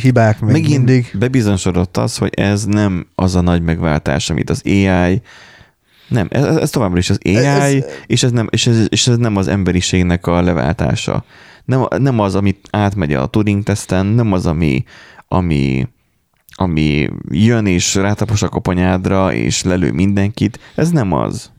hibák 0.00 0.40
még 0.40 0.52
megint 0.52 0.76
mindig. 0.76 1.10
bebizonyosodott 1.18 1.96
az, 1.96 2.16
hogy 2.16 2.30
ez 2.34 2.64
nem 2.64 3.06
az 3.14 3.34
a 3.34 3.40
nagy 3.40 3.62
megváltás, 3.62 4.30
amit 4.30 4.50
az 4.50 4.62
AI 4.64 5.22
nem, 6.12 6.28
ez, 6.30 6.56
ez 6.56 6.70
továbbra 6.70 6.98
is 6.98 7.10
az 7.10 7.18
AI, 7.24 7.36
ez, 7.36 7.84
és, 8.06 8.22
ez 8.22 8.30
nem, 8.30 8.46
és, 8.50 8.66
ez, 8.66 8.86
és 8.88 9.06
ez 9.06 9.16
nem 9.16 9.36
az 9.36 9.48
emberiségnek 9.48 10.26
a 10.26 10.42
leváltása. 10.42 11.24
Nem, 11.64 11.86
nem 11.98 12.18
az, 12.18 12.34
amit 12.34 12.68
átmegy 12.70 13.12
a 13.12 13.26
Turing-teszten, 13.26 14.06
nem 14.06 14.32
az, 14.32 14.46
ami, 14.46 14.84
ami, 15.28 15.88
ami 16.54 17.08
jön 17.30 17.66
és 17.66 17.94
rátapos 17.94 18.42
a 18.42 18.48
koponyádra, 18.48 19.32
és 19.32 19.62
lelő 19.62 19.92
mindenkit. 19.92 20.58
Ez 20.74 20.90
nem 20.90 21.12
az. 21.12 21.50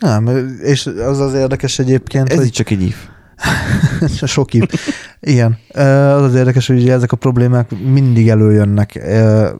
Nem, 0.00 0.56
és 0.62 0.86
az 0.86 1.18
az 1.18 1.34
érdekes 1.34 1.78
egyébként, 1.78 2.32
Ez 2.32 2.38
hogy... 2.38 2.50
csak 2.50 2.70
egy 2.70 2.82
if. 2.82 3.08
Sok 4.26 4.54
if. 4.54 4.88
Igen. 5.20 5.58
Az 5.74 6.22
az 6.22 6.34
érdekes, 6.34 6.66
hogy 6.66 6.80
ugye 6.80 6.92
ezek 6.92 7.12
a 7.12 7.16
problémák 7.16 7.70
mindig 7.92 8.28
előjönnek 8.28 8.94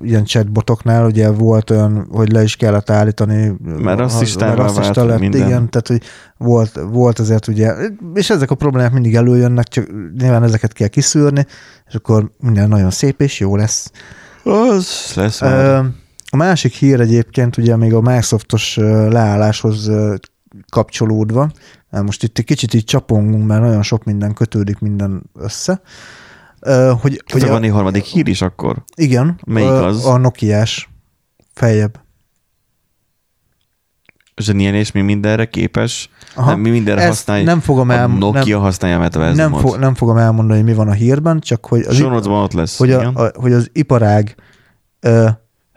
ilyen 0.03 0.24
chatbotoknál, 0.24 1.05
ugye 1.05 1.30
volt 1.30 1.70
olyan, 1.70 2.09
hogy 2.11 2.32
le 2.32 2.43
is 2.43 2.57
kellett 2.57 2.91
állítani. 2.91 3.53
Mert 3.78 3.99
rasszistává 3.99 4.72
vált 4.72 4.97
lett, 4.97 5.18
minden. 5.18 5.47
Igen, 5.47 5.70
tehát 5.70 5.88
hogy 5.88 6.03
volt, 6.36 6.80
volt 6.91 7.18
azért 7.18 7.47
ugye, 7.47 7.74
és 8.14 8.30
ezek 8.30 8.51
a 8.51 8.55
problémák 8.55 8.93
mindig 8.93 9.14
előjönnek, 9.14 9.68
csak 9.68 9.91
nyilván 10.18 10.43
ezeket 10.43 10.72
kell 10.72 10.88
kiszűrni, 10.88 11.47
és 11.88 11.95
akkor 11.95 12.30
minden 12.41 12.68
nagyon 12.68 12.91
szép 12.91 13.20
és 13.20 13.41
jó 13.41 13.57
lesz. 13.57 13.91
Az 14.45 15.12
lesz. 15.14 15.41
A 16.31 16.37
másik 16.37 16.72
hír 16.72 17.01
egyébként 17.01 17.57
ugye 17.57 17.76
még 17.76 17.95
a 17.95 18.01
Microsoftos 18.01 18.76
leálláshoz 18.76 19.91
kapcsolódva, 20.68 21.51
most 21.91 22.22
itt 22.22 22.39
egy 22.39 22.45
kicsit 22.45 22.74
így 22.74 22.85
csapongunk, 22.85 23.47
mert 23.47 23.62
nagyon 23.62 23.83
sok 23.83 24.05
minden 24.05 24.35
kötődik 24.35 24.78
minden 24.78 25.22
össze. 25.35 25.81
Hogy, 27.01 27.22
hogy 27.33 27.47
van 27.47 27.62
egy 27.62 27.70
harmadik 27.70 28.05
hír 28.05 28.28
is 28.28 28.43
akkor? 28.43 28.85
Igen. 28.97 29.41
Melyik 29.47 29.70
az? 29.70 30.07
A 30.07 30.16
Nokia-s 30.16 30.89
feljebb. 31.55 32.01
Zseniel, 34.37 34.74
és 34.74 34.93
mi 34.93 35.01
mindenre 35.01 35.45
képes? 35.45 36.11
Aha. 36.35 36.51
Nem, 36.51 36.61
mi 36.61 36.70
mindenre 36.70 37.07
használja? 37.07 37.45
Nem 37.45 37.61
fogom 37.61 37.91
el, 37.91 38.07
Nokia 38.07 38.55
nem, 38.55 38.64
használja 38.64 39.01
a 39.01 39.33
nem, 39.33 39.53
fo, 39.53 39.76
nem 39.76 39.95
fogom 39.95 40.16
elmondani, 40.16 40.59
hogy 40.59 40.68
mi 40.68 40.74
van 40.74 40.89
a 40.89 40.93
hírben, 40.93 41.41
csak 41.41 41.66
hogy 41.66 41.81
az, 41.81 42.26
ott 42.26 42.53
lesz. 42.53 42.78
Hogy, 42.78 42.91
a, 42.91 43.12
a, 43.14 43.31
hogy 43.35 43.53
az 43.53 43.70
iparág 43.72 44.35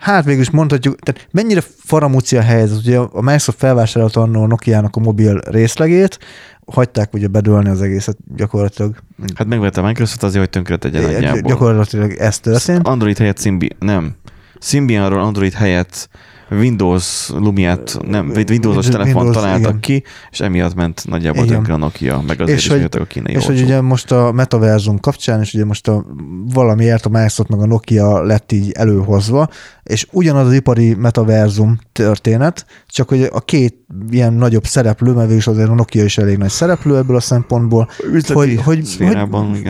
Hát 0.03 0.25
végül 0.25 0.41
is 0.41 0.49
mondhatjuk, 0.49 0.99
tehát 0.99 1.27
mennyire 1.31 1.61
faramúci 1.77 2.37
a 2.37 2.41
helyzet, 2.41 2.77
ugye 2.77 2.97
a 2.97 3.21
Microsoft 3.21 3.57
felvásárolta 3.57 4.21
annó 4.21 4.43
a 4.43 4.47
Nokia-nak 4.47 4.95
a 4.95 4.99
mobil 4.99 5.37
részlegét, 5.37 6.19
hagyták 6.65 7.13
ugye 7.13 7.27
bedőlni 7.27 7.69
az 7.69 7.81
egészet 7.81 8.17
gyakorlatilag. 8.35 8.95
Hát 9.35 9.47
megvette 9.47 9.81
a 9.81 9.85
Microsoft 9.85 10.23
azért, 10.23 10.39
hogy 10.39 10.49
tönkre 10.49 10.77
tegyen 10.77 11.03
nagyjából. 11.03 11.41
Gyakorlatilag 11.41 12.11
ez 12.11 12.39
történt. 12.39 12.87
Android 12.87 13.17
helyett 13.17 13.39
Symbian, 13.39 13.75
nem. 13.79 14.15
Symbianról 14.59 15.19
Android 15.19 15.53
helyett 15.53 16.09
Windows 16.57 17.29
Lumiát, 17.29 17.97
nem, 18.07 18.31
Windows-os 18.49 18.87
telefon 18.87 19.31
találtak 19.31 19.59
igen. 19.59 19.79
ki, 19.79 20.03
és 20.31 20.39
emiatt 20.39 20.75
ment 20.75 21.07
nagyjából 21.07 21.45
tönkre 21.45 21.73
a 21.73 21.77
Nokia, 21.77 22.23
meg 22.27 22.41
azért 22.41 22.57
és 22.57 22.65
is 22.65 22.71
hogy, 22.71 22.87
a 23.01 23.05
kínai 23.05 23.33
És 23.33 23.37
olcsó. 23.37 23.53
hogy 23.53 23.61
ugye 23.61 23.81
most 23.81 24.11
a 24.11 24.31
metaverzum 24.31 24.99
kapcsán, 24.99 25.41
és 25.41 25.53
ugye 25.53 25.65
most 25.65 25.87
a 25.87 26.05
valamiért 26.53 27.05
a 27.05 27.09
Microsoft 27.09 27.49
meg 27.49 27.59
a 27.59 27.65
Nokia 27.65 28.21
lett 28.21 28.51
így 28.51 28.71
előhozva, 28.71 29.47
és 29.83 30.07
ugyanaz 30.11 30.47
az 30.47 30.53
ipari 30.53 30.93
metaverzum 30.93 31.79
történet, 31.91 32.65
csak 32.87 33.09
hogy 33.09 33.29
a 33.31 33.39
két 33.39 33.82
ilyen 34.09 34.33
nagyobb 34.33 34.65
szereplő, 34.65 35.11
mert 35.11 35.31
is 35.31 35.47
azért 35.47 35.69
a 35.69 35.73
Nokia 35.73 36.03
is 36.03 36.17
elég 36.17 36.37
nagy 36.37 36.49
szereplő 36.49 36.97
ebből 36.97 37.15
a 37.15 37.19
szempontból, 37.19 37.89
hogy, 38.11 38.31
hogy, 38.31 38.61
hogy, 38.63 38.97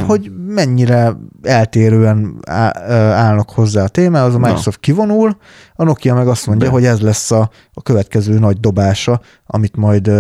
hogy 0.08 0.32
mennyire 0.48 1.18
eltérően 1.42 2.40
állnak 2.46 3.50
hozzá 3.50 3.84
a 3.84 3.88
témához, 3.88 4.36
a 4.36 4.38
Microsoft 4.38 4.66
Na. 4.66 4.82
kivonul, 4.82 5.38
a 5.76 5.84
Nokia 5.84 6.14
meg 6.14 6.28
azt 6.28 6.48
mondja, 6.48 6.68
De. 6.68 6.74
hogy 6.74 6.86
ez 6.86 7.00
lesz 7.00 7.32
a, 7.32 7.50
a 7.74 7.82
következő 7.82 8.40
nagy 8.40 8.60
dobása, 8.60 9.22
amit 9.46 9.76
majd 9.76 10.12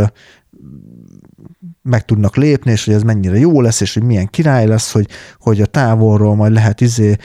meg 1.84 2.06
tudnak 2.06 2.36
lépni, 2.36 2.72
és 2.72 2.86
hogy 2.86 2.94
ez 2.94 3.04
mennyire 3.04 3.38
jó 3.38 3.62
lesz, 3.62 3.82
és 3.82 3.94
hogy 3.94 4.04
milyen 4.04 4.28
király 4.30 4.68
lesz, 4.68 4.92
hogy, 4.92 5.08
hogy 5.40 5.62
a 5.62 5.66
távolról 5.66 6.36
majd 6.36 6.54
lehet 6.54 6.82
izé 6.82 7.16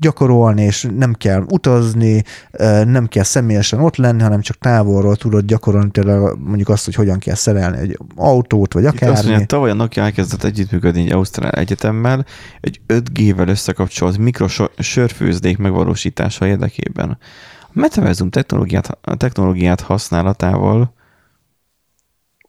gyakorolni, 0.00 0.62
és 0.62 0.86
nem 0.96 1.12
kell 1.12 1.44
utazni, 1.48 2.24
nem 2.84 3.06
kell 3.06 3.22
személyesen 3.22 3.80
ott 3.80 3.96
lenni, 3.96 4.22
hanem 4.22 4.40
csak 4.40 4.58
távolról 4.58 5.16
tudod 5.16 5.44
gyakorolni 5.44 5.90
tényleg 5.90 6.38
mondjuk 6.38 6.68
azt, 6.68 6.84
hogy 6.84 6.94
hogyan 6.94 7.18
kell 7.18 7.34
szerelni 7.34 7.78
egy 7.78 7.98
autót, 8.16 8.72
vagy 8.72 8.86
akár. 8.86 9.10
Azt 9.10 9.26
mondja, 9.26 9.46
tavaly 9.46 9.70
a 9.70 9.74
Nokia 9.74 10.02
elkezdett 10.02 10.44
együttműködni 10.44 11.00
egy 11.00 11.12
Ausztrál 11.12 11.50
Egyetemmel 11.50 12.24
egy 12.60 12.80
5G-vel 12.88 13.48
összekapcsolt 13.48 14.18
mikrosörfőzdék 14.18 15.58
megvalósítása 15.58 16.46
érdekében. 16.46 17.18
A 17.60 17.70
metaverzum 17.72 18.30
technológiát, 18.30 18.98
technológiát 19.16 19.80
használatával 19.80 20.98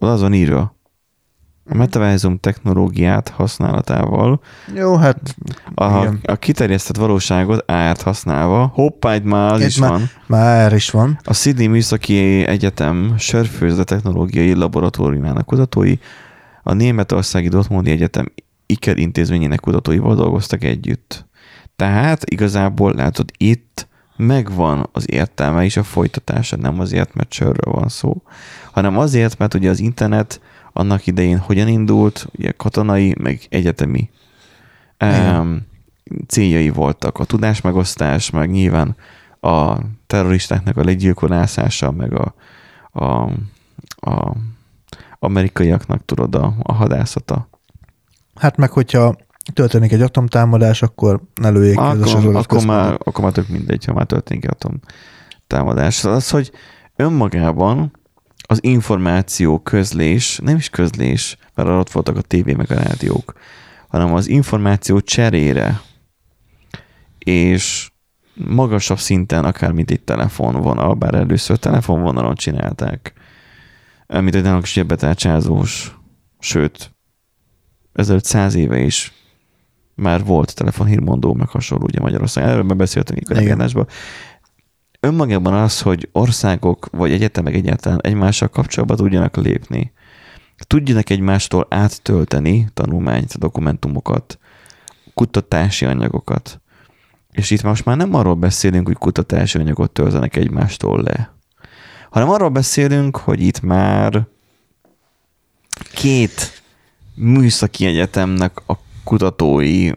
az 0.10 0.22
van 0.22 0.34
írva. 0.34 0.80
A 1.66 1.76
metaverzum 1.76 2.40
technológiát 2.40 3.30
használatával 3.30 4.42
Jó, 4.76 4.96
hát 4.96 5.36
a, 5.76 6.06
a 6.24 6.36
kiterjesztett 6.40 6.96
valóságot 6.96 7.72
árt 7.72 8.02
használva, 8.02 8.72
hoppá, 8.74 9.16
itt 9.16 9.24
már 9.24 9.54
az 9.54 9.62
itt 9.62 9.68
is 9.68 9.78
már, 9.78 9.90
van. 9.90 10.10
Már 10.28 10.74
is 10.74 10.90
van. 10.90 11.20
A 11.24 11.34
Sydney 11.34 11.68
Műszaki 11.68 12.46
Egyetem 12.48 13.14
sörfőzde 13.18 13.84
technológiai 13.84 14.54
laboratóriumának 14.54 15.46
kutatói 15.46 15.96
a 16.64 16.74
Németországi 16.74 17.48
Dortmundi 17.48 17.92
Egyetem 17.92 18.32
Iker 18.66 18.98
intézményének 18.98 19.60
kutatóival 19.60 20.16
dolgoztak 20.16 20.64
együtt. 20.64 21.26
Tehát 21.76 22.30
igazából 22.30 22.94
látod, 22.94 23.32
itt 23.38 23.88
megvan 24.16 24.90
az 24.92 25.12
értelme 25.12 25.64
és 25.64 25.78
a 25.78 25.84
folytatása, 25.84 26.58
nem 26.58 26.80
azért, 26.80 27.14
mert 27.14 27.32
sörről 27.32 27.74
van 27.74 27.88
szó, 27.88 28.22
hanem 28.72 28.98
azért, 28.98 29.38
mert 29.38 29.54
ugye 29.54 29.70
az 29.70 29.80
internet 29.80 30.42
annak 30.74 31.08
idején 31.08 31.38
hogyan 31.38 31.68
indult, 31.68 32.28
ugye 32.38 32.52
katonai, 32.52 33.16
meg 33.20 33.42
egyetemi 33.50 34.10
um, 35.00 35.68
céljai 36.28 36.70
voltak. 36.70 37.20
A 37.20 37.26
tudásmegosztás, 37.26 38.30
meg 38.30 38.50
nyilván 38.50 38.96
a 39.40 39.78
terroristáknak 40.08 40.78
a 40.78 40.84
legyilkolászása, 40.84 41.92
meg 41.92 42.14
a, 42.14 42.34
a, 42.92 43.32
a 43.96 44.36
amerikaiaknak 45.20 46.06
tudod 46.06 46.36
a, 46.36 46.54
a 46.62 46.74
hadászata. 46.74 47.50
Hát 48.36 48.58
meg 48.58 48.72
hogyha 48.72 49.16
történik 49.54 49.92
egy 49.92 50.02
atomtámadás, 50.02 50.82
akkor 50.82 51.22
ne 51.36 51.50
lőjék 51.50 51.78
akkor, 51.78 52.36
akkor, 52.36 52.66
már, 52.66 52.98
akkor 53.04 53.24
már 53.24 53.32
tök 53.32 53.48
mindegy, 53.48 53.86
ha 53.86 53.94
már 53.94 54.06
történik 54.06 54.44
egy 54.46 54.56
atomtámadás. 54.60 56.04
Az, 56.06 56.30
hogy 56.30 56.52
önmagában 56.96 57.92
az 58.52 58.64
információ 58.64 59.60
közlés, 59.60 60.40
nem 60.44 60.56
is 60.56 60.70
közlés, 60.70 61.38
mert 61.56 61.70
ott 61.70 61.92
voltak 61.92 62.18
a 62.18 62.22
tévé 62.22 62.54
meg 62.54 62.72
a 62.72 62.76
rádiók, 62.76 63.34
hanem 63.88 64.14
az 64.14 64.28
információ 64.28 65.00
cserére. 65.00 65.82
És 67.20 67.92
magasabb 68.34 69.00
szinten, 69.00 69.46
akár 69.46 69.72
mint 69.72 69.92
egy 69.92 70.02
telefonvonal, 70.02 70.94
bár 70.94 71.14
először 71.14 71.58
telefonvonalon 71.58 72.36
csinálták, 72.36 73.14
mint 74.08 74.36
egy 74.36 74.44
nálunk 74.44 74.66
zsebbetárcsázós, 74.66 75.98
sőt, 76.40 76.96
ezelőtt 77.94 78.26
száz 78.26 78.56
éve 78.56 78.80
is 78.80 79.14
már 79.96 80.24
volt 80.24 80.56
telefonhírmondó, 80.56 81.34
meg 81.34 81.48
hasonló, 81.48 81.84
ugye 81.84 82.00
Magyarországon. 82.00 82.50
Erről 82.50 82.64
beszéltünk 82.64 83.30
a 83.30 83.34
legendásban 83.34 83.88
önmagában 85.02 85.54
az, 85.54 85.82
hogy 85.82 86.10
országok 86.12 86.88
vagy 86.92 87.12
egyetemek 87.12 87.54
egyáltalán 87.54 88.00
egymással 88.02 88.48
kapcsolatban 88.48 88.98
tudjanak 88.98 89.36
lépni, 89.36 89.92
tudjanak 90.58 91.10
egymástól 91.10 91.66
áttölteni 91.70 92.68
tanulmányt, 92.74 93.38
dokumentumokat, 93.38 94.40
kutatási 95.14 95.86
anyagokat. 95.86 96.62
És 97.32 97.50
itt 97.50 97.62
most 97.62 97.86
már 97.86 97.98
nem 97.98 98.14
arról 98.14 98.36
beszélünk, 98.36 98.88
hogy 98.88 98.98
kutatási 98.98 99.58
anyagot 99.58 99.92
töltenek 99.92 100.36
egymástól 100.36 101.02
le, 101.02 101.34
hanem 102.10 102.30
arról 102.30 102.50
beszélünk, 102.50 103.18
hogy 103.18 103.42
itt 103.42 103.62
már 103.62 104.28
két 105.94 106.62
műszaki 107.16 107.86
egyetemnek 107.86 108.70
a 108.70 108.78
kutatói, 109.04 109.92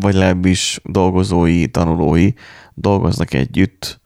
vagy 0.00 0.14
legalábbis 0.14 0.80
dolgozói, 0.84 1.66
tanulói 1.66 2.32
dolgoznak 2.74 3.34
együtt, 3.34 4.00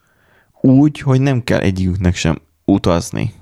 úgy, 0.61 1.01
hogy 1.01 1.21
nem 1.21 1.45
kell 1.45 1.61
egyiküknek 1.61 2.15
sem 2.15 2.39
utazni. 2.65 3.33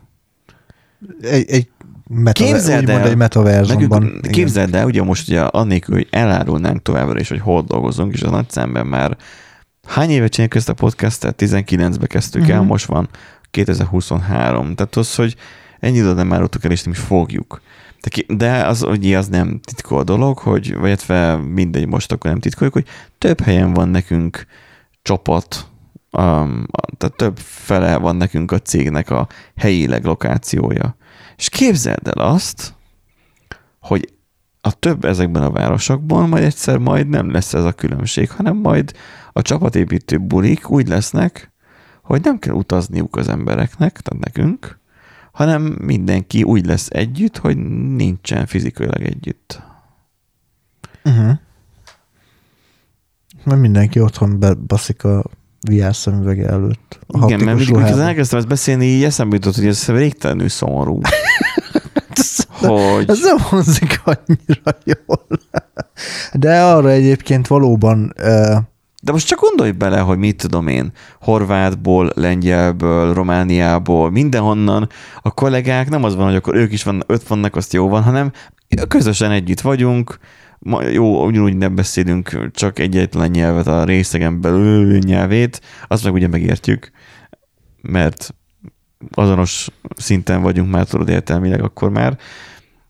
Egy, 1.21 1.51
egy 1.51 1.69
meta, 2.09 2.45
képzeld 2.45 2.89
el, 2.89 3.09
egy 3.09 3.17
metaverzumban. 3.17 4.21
Képzeld 4.31 4.75
el, 4.75 4.87
ugye 4.87 5.03
most 5.03 5.29
ugye 5.29 5.41
annélkül, 5.41 5.95
hogy 5.95 6.09
elárulnánk 6.11 6.83
továbbra 6.83 7.21
is, 7.21 7.29
hogy 7.29 7.41
hol 7.41 7.63
dolgozunk, 7.63 8.13
és 8.13 8.23
az 8.23 8.31
nagy 8.31 8.51
szemben 8.51 8.87
már 8.87 9.17
hány 9.87 10.11
éve 10.11 10.29
csináljuk 10.29 10.57
ezt 10.57 10.69
a 10.69 10.75
podcastet? 10.75 11.43
19-be 11.43 12.07
kezdtük 12.07 12.41
uh-huh. 12.41 12.57
el, 12.57 12.61
mhm. 12.61 12.71
most 12.71 12.87
van 12.87 13.09
2023. 13.51 14.75
Tehát 14.75 14.97
az, 14.97 15.15
hogy 15.15 15.37
ennyi 15.81 16.03
oda 16.03 16.13
nem 16.13 16.33
árultuk 16.33 16.65
el, 16.65 16.71
és 16.71 16.83
nem 16.83 16.93
is 16.93 17.01
fogjuk. 17.01 17.61
De 18.27 18.67
az 18.67 18.83
ugye 18.83 19.19
az 19.19 19.29
nem 19.29 19.61
titkol 19.61 20.03
dolog, 20.03 20.39
hogy, 20.39 20.75
vagy 20.75 20.87
illetve 20.87 21.37
mindegy, 21.37 21.87
most 21.87 22.13
akkor 22.13 22.31
nem 22.31 22.41
titkoljuk, 22.41 22.75
hogy 22.75 22.87
több 23.19 23.41
helyen 23.41 23.73
van 23.73 23.89
nekünk 23.89 24.47
csapat, 25.03 25.67
um, 26.11 26.67
tehát 26.97 27.17
több 27.17 27.39
fele 27.39 27.97
van 27.97 28.17
nekünk 28.17 28.53
a 28.53 28.59
cégnek 28.59 29.11
a 29.11 29.29
helyileg 29.57 30.05
lokációja. 30.05 30.97
És 31.37 31.49
képzeld 31.49 32.09
el 32.09 32.27
azt, 32.27 32.75
hogy 33.81 34.13
a 34.61 34.73
több 34.73 35.05
ezekben 35.05 35.43
a 35.43 35.51
városokban 35.51 36.29
majd 36.29 36.45
egyszer 36.45 36.79
majd 36.79 37.09
nem 37.09 37.31
lesz 37.31 37.55
ez 37.55 37.65
a 37.65 37.73
különbség, 37.73 38.31
hanem 38.31 38.57
majd 38.57 38.93
a 39.33 39.43
csapatépítő 39.43 40.19
bulik 40.19 40.71
úgy 40.71 40.89
lesznek, 40.89 41.53
hogy 42.03 42.21
nem 42.23 42.39
kell 42.39 42.55
utazniuk 42.55 43.17
az 43.17 43.29
embereknek, 43.29 44.01
tehát 44.01 44.25
nekünk, 44.25 44.79
hanem 45.35 45.63
mindenki 45.63 46.43
úgy 46.43 46.67
lesz 46.67 46.89
együtt, 46.91 47.37
hogy 47.37 47.57
nincsen 47.97 48.47
fizikailag 48.47 49.03
együtt. 49.03 49.63
Uh-huh. 51.05 51.33
Mert 53.45 53.61
mindenki 53.61 54.01
otthon 54.01 54.39
bebaszik 54.39 55.05
a 55.05 55.25
VR 55.71 55.95
szemüvege 55.95 56.49
előtt. 56.49 56.99
A 57.07 57.25
Igen, 57.25 57.45
mert 57.45 57.59
mikor 57.59 57.83
elkezdtem 57.83 58.39
ezt 58.39 58.49
beszélni, 58.49 58.85
így 58.85 59.05
eszembe 59.05 59.35
jutott, 59.35 59.55
hogy 59.55 59.67
ez 59.67 59.87
végtelenül 59.87 60.49
szomorú. 60.49 61.01
hogy... 62.61 63.09
Ez 63.09 63.21
nem 63.23 63.39
hangzik 63.39 64.03
annyira 64.05 64.79
jól. 64.85 65.27
De 66.33 66.63
arra 66.63 66.91
egyébként 66.91 67.47
valóban... 67.47 68.13
Uh... 68.19 68.57
De 69.05 69.13
most 69.13 69.27
csak 69.27 69.41
gondolj 69.41 69.71
bele, 69.71 69.99
hogy 69.99 70.19
mit 70.19 70.37
tudom 70.37 70.67
én, 70.67 70.93
Horvátból, 71.21 72.13
Lengyelből, 72.15 73.15
Romániából, 73.15 74.11
mindenhonnan 74.11 74.89
a 75.23 75.31
kollégák 75.31 75.89
nem 75.89 76.05
az 76.05 76.15
van, 76.15 76.27
hogy 76.27 76.35
akkor 76.35 76.55
ők 76.55 76.73
is 76.73 76.83
van, 76.83 77.03
öt 77.07 77.27
vannak, 77.27 77.57
azt 77.57 77.73
jó 77.73 77.89
van, 77.89 78.03
hanem 78.03 78.33
közösen 78.89 79.31
együtt 79.31 79.61
vagyunk, 79.61 80.19
ma, 80.59 80.83
jó, 80.83 81.27
ugyanúgy 81.27 81.57
nem 81.57 81.75
beszélünk 81.75 82.51
csak 82.53 82.79
egyetlen 82.79 83.31
nyelvet 83.31 83.67
a 83.67 83.85
részegen 83.85 84.41
belül 84.41 84.99
nyelvét, 84.99 85.61
azt 85.89 86.05
meg 86.05 86.13
ugye 86.13 86.29
megértjük, 86.29 86.91
mert 87.83 88.35
azonos 89.11 89.69
szinten 89.97 90.43
vagyunk 90.43 90.71
már 90.71 90.87
tudod 90.87 91.09
értelmileg 91.09 91.63
akkor 91.63 91.91
már, 91.91 92.19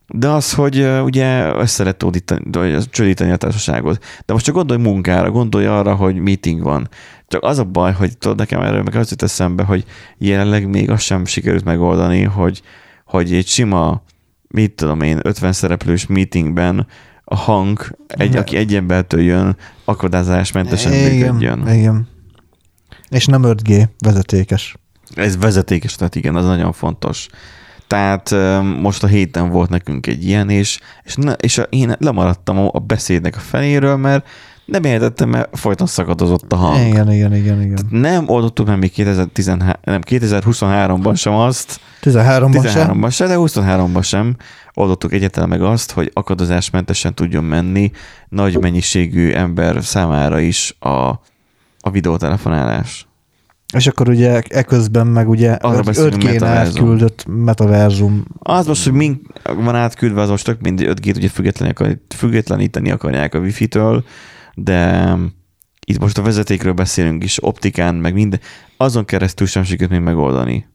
de 0.07 0.29
az, 0.29 0.53
hogy 0.53 0.87
ugye 1.03 1.55
össze 1.55 1.83
lehet 1.83 1.99
tódítani, 1.99 2.79
csődíteni 2.91 3.31
a 3.31 3.37
társaságot. 3.37 4.05
De 4.27 4.33
most 4.33 4.45
csak 4.45 4.55
gondolj 4.55 4.83
munkára, 4.83 5.31
gondolj 5.31 5.67
arra, 5.67 5.95
hogy 5.95 6.17
meeting 6.17 6.63
van. 6.63 6.89
Csak 7.29 7.43
az 7.43 7.59
a 7.59 7.65
baj, 7.65 7.93
hogy 7.93 8.19
tudod, 8.19 8.39
nekem 8.39 8.61
erről 8.61 8.83
meg 8.83 8.95
az 8.95 9.11
jut 9.11 9.23
eszembe, 9.23 9.63
hogy 9.63 9.85
jelenleg 10.19 10.69
még 10.69 10.91
azt 10.91 11.03
sem 11.03 11.25
sikerült 11.25 11.65
megoldani, 11.65 12.23
hogy, 12.23 12.63
hogy 13.05 13.33
egy 13.33 13.47
sima, 13.47 14.03
mit 14.49 14.73
tudom 14.73 15.01
én, 15.01 15.19
50 15.23 15.53
szereplős 15.53 16.07
meetingben 16.07 16.87
a 17.25 17.37
hang, 17.37 17.97
egy, 18.07 18.37
aki 18.37 18.57
egy 18.57 18.75
embertől 18.75 19.21
jön, 19.21 19.57
akadályzásmentesen 19.85 20.93
működjön. 20.93 21.69
Igen. 21.69 22.09
És 23.09 23.27
nem 23.27 23.43
5G, 23.45 23.89
vezetékes. 23.99 24.77
Ez 25.15 25.37
vezetékes, 25.37 25.95
tehát 25.95 26.15
igen, 26.15 26.37
az 26.37 26.45
nagyon 26.45 26.73
fontos. 26.73 27.29
Tehát 27.95 28.35
most 28.81 29.03
a 29.03 29.07
héten 29.07 29.51
volt 29.51 29.71
nekünk 29.71 30.07
egy 30.07 30.25
ilyen, 30.25 30.51
és, 30.51 30.79
és, 31.03 31.15
ne, 31.15 31.33
és 31.33 31.61
én 31.69 31.95
lemaradtam 31.99 32.59
a 32.59 32.79
beszédnek 32.79 33.37
a 33.37 33.41
feléről, 33.41 33.97
mert 33.97 34.27
nem 34.65 34.85
értettem, 34.85 35.29
mert 35.29 35.59
folyton 35.59 35.87
szakadozott 35.87 36.53
a 36.53 36.57
hang. 36.57 36.87
Igen, 36.87 37.13
igen, 37.13 37.35
igen. 37.35 37.63
igen. 37.63 37.75
Tehát 37.75 37.91
nem 37.91 38.29
oldottuk 38.29 38.67
meg 38.67 38.79
még 38.79 38.93
2013, 38.93 39.73
nem, 39.85 40.01
2023-ban 40.07 41.17
sem 41.17 41.33
azt. 41.33 41.81
13-ban 42.03 42.61
13 42.61 43.11
sem. 43.11 43.29
de 43.29 43.35
23-ban 43.39 44.05
sem 44.05 44.37
oldottuk 44.73 45.13
egyetlen 45.13 45.49
meg 45.49 45.63
azt, 45.63 45.93
hogy 45.93 46.11
akadozásmentesen 46.13 47.15
tudjon 47.15 47.45
menni 47.45 47.91
nagy 48.29 48.61
mennyiségű 48.61 49.33
ember 49.33 49.85
számára 49.85 50.41
is 50.41 50.77
a, 50.79 51.09
a 51.81 51.91
videótelefonálás. 51.91 53.07
És 53.75 53.87
akkor 53.87 54.09
ugye 54.09 54.41
eközben 54.49 55.07
meg 55.07 55.29
ugye 55.29 55.57
5G-n 55.61 56.45
átküldött 56.45 57.25
metaverzum. 57.29 58.25
Az 58.39 58.66
most, 58.66 58.85
hogy 58.85 58.93
mink 58.93 59.27
van 59.43 59.75
átküldve, 59.75 60.20
az 60.20 60.29
most 60.29 60.45
tök 60.45 60.61
mindig 60.61 60.89
5G-t 60.91 61.16
ugye 61.16 61.29
függetleníteni, 61.29 62.01
függetleníteni 62.16 62.91
akarják 62.91 63.35
a 63.35 63.39
Wi-Fi-től, 63.39 64.05
de 64.55 65.12
itt 65.87 65.99
most 65.99 66.18
a 66.18 66.22
vezetékről 66.22 66.72
beszélünk 66.72 67.25
is, 67.25 67.45
optikán, 67.45 67.95
meg 67.95 68.14
minden, 68.14 68.41
azon 68.77 69.05
keresztül 69.05 69.47
sem 69.47 69.62
sikerült 69.62 69.91
még 69.91 70.01
megoldani. 70.01 70.66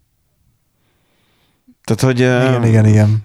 Tehát, 1.84 2.02
hogy... 2.02 2.20
Igen, 2.20 2.66
igen, 2.66 2.86
igen. 2.86 3.24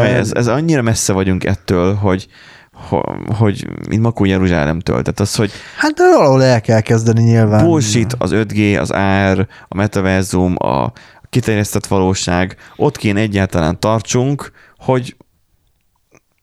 Ez, 0.00 0.32
ez 0.32 0.46
annyira 0.46 0.82
messze 0.82 1.12
vagyunk 1.12 1.44
ettől, 1.44 1.94
hogy, 1.94 2.28
hogy 3.36 3.66
mint 3.88 4.02
Makó 4.02 4.24
Jeruzsálemtől. 4.24 5.02
Tehát 5.02 5.20
az, 5.20 5.34
hogy... 5.34 5.50
Hát 5.76 5.92
de 5.92 6.02
valahol 6.16 6.42
el 6.42 6.60
kell 6.60 6.80
kezdeni 6.80 7.22
nyilván. 7.22 7.64
Bullshit, 7.64 8.14
az 8.18 8.30
5G, 8.34 8.80
az 8.80 8.90
AR, 8.90 9.46
a 9.68 9.74
metaverzum, 9.74 10.54
a 10.58 10.92
kiterjesztett 11.30 11.86
valóság, 11.86 12.56
ott 12.76 12.96
kéne 12.96 13.20
egyáltalán 13.20 13.80
tartsunk, 13.80 14.52
hogy 14.78 15.16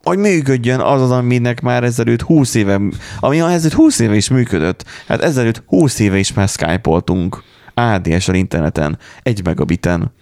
hogy 0.03 0.17
működjön 0.17 0.79
az 0.79 1.01
az, 1.01 1.11
aminek 1.11 1.61
már 1.61 1.83
ezelőtt 1.83 2.21
20 2.21 2.53
éve, 2.53 2.81
ami 3.19 3.39
ezelőtt 3.39 3.73
20 3.73 3.99
éve 3.99 4.15
is 4.15 4.29
működött. 4.29 4.85
Hát 5.07 5.21
ezelőtt 5.21 5.63
20 5.65 5.99
éve 5.99 6.17
is 6.17 6.33
már 6.33 6.47
Skype-oltunk 6.47 7.43
ADS-el 7.73 8.35
interneten, 8.35 8.97
egy 9.23 9.43
megabiten 9.43 10.13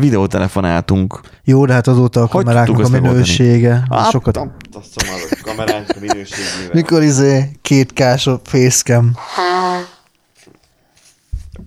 videótelefonáltunk. 0.00 1.20
Jó, 1.44 1.66
de 1.66 1.72
hát 1.72 1.86
azóta 1.86 2.22
a 2.22 2.28
kameráknak 2.28 2.84
a 2.84 2.88
minősége. 2.88 3.82
Ah, 3.88 4.10
sokat... 4.10 4.36
Azt 4.72 4.96
a 4.96 5.36
kamerák 5.42 5.94
a 5.96 6.00
minőségével. 6.00 6.70
Mikor 6.72 7.02
izé 7.02 7.50
kétkás 7.62 8.26
a 8.26 8.40
facecam. 8.44 9.12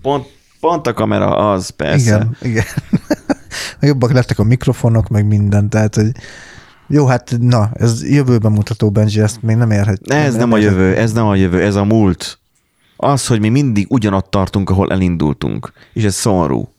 Pont, 0.01 0.25
pont 0.59 0.87
a 0.87 0.93
kamera 0.93 1.51
az, 1.51 1.69
persze. 1.69 2.15
Igen, 2.15 2.37
igen. 2.41 2.65
Jobbak 3.79 4.11
lettek 4.11 4.39
a 4.39 4.43
mikrofonok, 4.43 5.07
meg 5.07 5.25
minden, 5.25 5.69
tehát, 5.69 5.95
hogy 5.95 6.11
jó, 6.87 7.05
hát 7.05 7.35
na, 7.39 7.69
ez 7.73 8.09
jövőben 8.09 8.51
mutató, 8.51 8.91
Benji, 8.91 9.21
ezt 9.21 9.41
még 9.41 9.55
nem 9.55 9.71
érhet. 9.71 9.99
Ez 10.07 10.31
nem, 10.31 10.39
nem 10.39 10.51
a 10.51 10.57
jövő, 10.57 10.95
ez 10.95 11.11
nem 11.11 11.25
a 11.25 11.35
jövő, 11.35 11.61
ez 11.61 11.75
a 11.75 11.83
múlt. 11.83 12.39
Az, 12.95 13.27
hogy 13.27 13.39
mi 13.39 13.49
mindig 13.49 13.85
ugyanott 13.89 14.31
tartunk, 14.31 14.69
ahol 14.69 14.91
elindultunk. 14.91 15.71
És 15.93 16.03
ez 16.03 16.15
szomorú. 16.15 16.72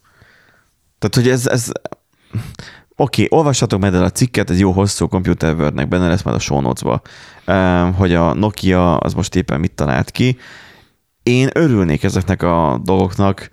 Tehát, 1.09 1.29
hogy 1.29 1.29
ez, 1.29 1.47
ez 1.47 1.71
Oké, 2.97 3.25
okay, 3.25 3.39
olvassatok 3.39 3.81
meg 3.81 3.95
el 3.95 4.05
a 4.05 4.11
cikket, 4.11 4.51
ez 4.51 4.59
jó 4.59 4.71
hosszú 4.71 5.09
Computer 5.09 5.55
Wordnek 5.55 5.89
benne 5.89 6.09
lesz 6.09 6.23
majd 6.23 6.37
a 6.37 6.41
show 6.41 6.61
notes-ba, 6.61 7.03
hogy 7.97 8.15
a 8.15 8.35
Nokia 8.35 8.97
az 8.97 9.15
most 9.15 9.35
éppen 9.35 9.61
mit 9.61 9.73
talált 9.73 10.11
ki. 10.11 10.37
Én 11.23 11.49
örülnék 11.53 12.03
ezeknek 12.03 12.43
a 12.43 12.81
dolgoknak. 12.85 13.51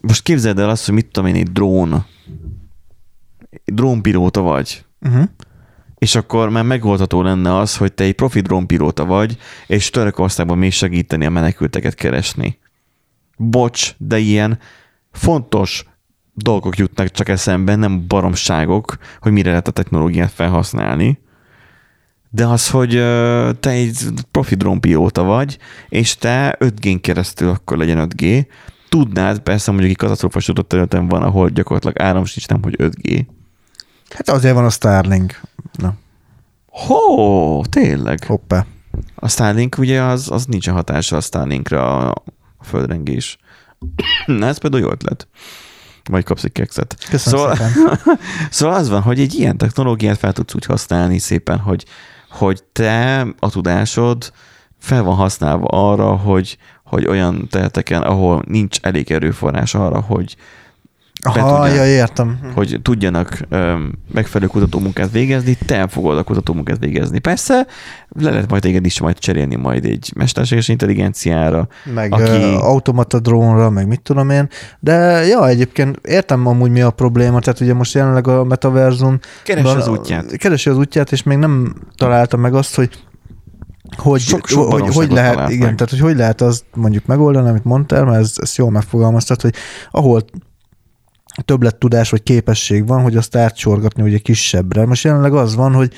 Most 0.00 0.22
képzeld 0.22 0.58
el 0.58 0.70
azt, 0.70 0.84
hogy 0.84 0.94
mit 0.94 1.06
tudom 1.06 1.28
én, 1.28 1.34
egy 1.34 1.52
drón, 1.52 2.06
drónpilóta 3.64 4.40
vagy. 4.40 4.84
Uh-huh. 5.00 5.24
És 5.98 6.14
akkor 6.14 6.48
már 6.48 6.64
megoldható 6.64 7.22
lenne 7.22 7.56
az, 7.56 7.76
hogy 7.76 7.92
te 7.92 8.04
egy 8.04 8.14
profi 8.14 8.40
drónpilóta 8.40 9.04
vagy, 9.04 9.38
és 9.66 9.90
Törökországban 9.90 10.58
még 10.58 10.72
segíteni 10.72 11.26
a 11.26 11.30
menekülteket 11.30 11.94
keresni. 11.94 12.58
Bocs, 13.36 13.94
de 13.98 14.18
ilyen 14.18 14.58
fontos 15.18 15.84
dolgok 16.34 16.76
jutnak 16.76 17.10
csak 17.10 17.28
eszembe, 17.28 17.76
nem 17.76 18.04
baromságok, 18.06 18.96
hogy 19.20 19.32
mire 19.32 19.50
lehet 19.50 19.68
a 19.68 19.70
technológiát 19.70 20.30
felhasználni. 20.30 21.18
De 22.30 22.46
az, 22.46 22.70
hogy 22.70 22.90
te 23.60 23.70
egy 23.70 23.98
profi 24.30 24.54
drónpilóta 24.54 25.22
vagy, 25.22 25.58
és 25.88 26.16
te 26.16 26.56
5G-n 26.60 27.00
keresztül 27.00 27.48
akkor 27.48 27.76
legyen 27.76 28.08
5G, 28.10 28.46
tudnád, 28.88 29.38
persze 29.38 29.70
mondjuk 29.70 29.90
egy 29.90 29.96
katasztrófa 29.96 30.62
területen 30.62 31.08
van, 31.08 31.22
ahol 31.22 31.48
gyakorlatilag 31.48 32.00
áram 32.00 32.24
sincs, 32.24 32.48
nem 32.48 32.62
hogy 32.62 32.76
5G. 32.78 33.26
Hát 34.10 34.28
azért 34.28 34.54
van 34.54 34.64
a 34.64 34.70
Starlink. 34.70 35.40
Na. 35.72 35.94
Hó, 36.66 37.64
tényleg. 37.64 38.24
Hoppá. 38.24 38.66
A 39.14 39.28
Starlink 39.28 39.78
ugye 39.78 40.02
az, 40.02 40.30
az 40.30 40.46
nincsen 40.46 40.74
hatása 40.74 41.16
a 41.16 41.20
Starlinkra 41.20 42.10
a 42.10 42.22
földrengés. 42.60 43.38
Na, 44.26 44.46
ez 44.46 44.58
például 44.58 44.82
jó 44.82 44.90
ötlet. 44.90 45.28
Majd 46.10 46.24
kapsz 46.24 46.44
egy 46.44 46.52
kekszet. 46.52 46.96
Köszönöm 47.10 47.38
szóval, 47.38 47.56
szépen. 47.56 48.18
szóval 48.50 48.74
az 48.76 48.88
van, 48.88 49.02
hogy 49.02 49.20
egy 49.20 49.34
ilyen 49.34 49.56
technológiát 49.56 50.18
fel 50.18 50.32
tudsz 50.32 50.54
úgy 50.54 50.64
használni 50.64 51.18
szépen, 51.18 51.58
hogy, 51.58 51.84
hogy 52.30 52.62
te 52.72 53.26
a 53.38 53.50
tudásod 53.50 54.32
fel 54.78 55.02
van 55.02 55.14
használva 55.14 55.66
arra, 55.66 56.16
hogy, 56.16 56.58
hogy 56.84 57.06
olyan 57.06 57.48
területeken, 57.48 58.02
ahol 58.02 58.42
nincs 58.46 58.78
elég 58.80 59.10
erőforrás 59.10 59.74
arra, 59.74 60.00
hogy 60.00 60.36
Aha, 61.22 61.66
ja, 61.66 61.86
értem. 61.86 62.38
hogy 62.54 62.78
tudjanak 62.82 63.40
ö, 63.48 63.74
megfelelő 64.12 64.50
kutatómunkát 64.50 65.10
végezni, 65.10 65.58
te 65.66 65.88
fogod 65.88 66.18
a 66.18 66.22
kutatómunkát 66.22 66.78
végezni. 66.78 67.18
Persze, 67.18 67.66
le 68.08 68.30
lehet 68.30 68.50
majd 68.50 68.62
téged 68.62 68.84
is 68.84 69.00
majd 69.00 69.18
cserélni 69.18 69.54
majd 69.56 69.84
egy 69.84 70.12
mesterséges 70.16 70.68
intelligenciára. 70.68 71.68
Meg 71.94 72.12
Aki- 72.12 72.54
automata 72.54 73.18
drónra, 73.20 73.70
meg 73.70 73.86
mit 73.86 74.00
tudom 74.02 74.30
én. 74.30 74.48
De 74.80 74.92
ja, 75.26 75.48
egyébként 75.48 75.98
értem 76.06 76.46
amúgy 76.46 76.70
mi 76.70 76.80
a 76.80 76.90
probléma, 76.90 77.40
tehát 77.40 77.60
ugye 77.60 77.74
most 77.74 77.94
jelenleg 77.94 78.26
a 78.26 78.44
metaverzum 78.44 79.18
Keresse 79.44 79.70
az 79.76 79.88
útját. 79.88 80.36
Keresi 80.36 80.70
az 80.70 80.76
útját, 80.76 81.12
és 81.12 81.22
még 81.22 81.38
nem 81.38 81.74
találta 81.96 82.36
meg 82.36 82.54
azt, 82.54 82.74
hogy 82.74 82.90
hogy, 83.96 84.20
Sok- 84.20 84.46
sok 84.46 84.72
hogy, 84.72 84.94
hogy 84.94 85.10
lehet, 85.12 85.50
igen, 85.50 85.66
meg. 85.66 85.74
tehát 85.74 85.90
hogy 85.90 86.00
hogy 86.00 86.16
lehet 86.16 86.40
azt 86.40 86.64
mondjuk 86.74 87.06
megoldani, 87.06 87.48
amit 87.48 87.64
mondtál, 87.64 88.04
mert 88.04 88.18
ez, 88.20 88.32
ezt 88.36 88.56
jól 88.56 88.70
megfogalmaztad, 88.70 89.40
hogy 89.40 89.54
ahol 89.90 90.22
többlet 91.42 91.76
tudás 91.76 92.10
vagy 92.10 92.22
képesség 92.22 92.86
van, 92.86 93.02
hogy 93.02 93.16
azt 93.16 93.36
átsorgatni 93.36 94.02
ugye 94.02 94.18
kisebbre. 94.18 94.86
Most 94.86 95.04
jelenleg 95.04 95.32
az 95.32 95.54
van, 95.54 95.74
hogy 95.74 95.92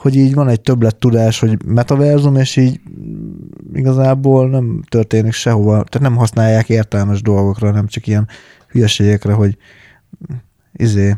hogy 0.00 0.16
így 0.16 0.34
van 0.34 0.48
egy 0.48 0.60
többlet 0.60 0.96
tudás, 0.96 1.38
hogy 1.38 1.64
metaverzum, 1.64 2.36
és 2.36 2.56
így 2.56 2.80
igazából 3.74 4.48
nem 4.48 4.82
történik 4.88 5.32
sehova, 5.32 5.70
tehát 5.70 6.00
nem 6.00 6.16
használják 6.16 6.68
értelmes 6.68 7.22
dolgokra, 7.22 7.70
nem 7.70 7.86
csak 7.86 8.06
ilyen 8.06 8.28
hülyeségekre, 8.68 9.32
hogy 9.32 9.56
izé, 10.72 11.16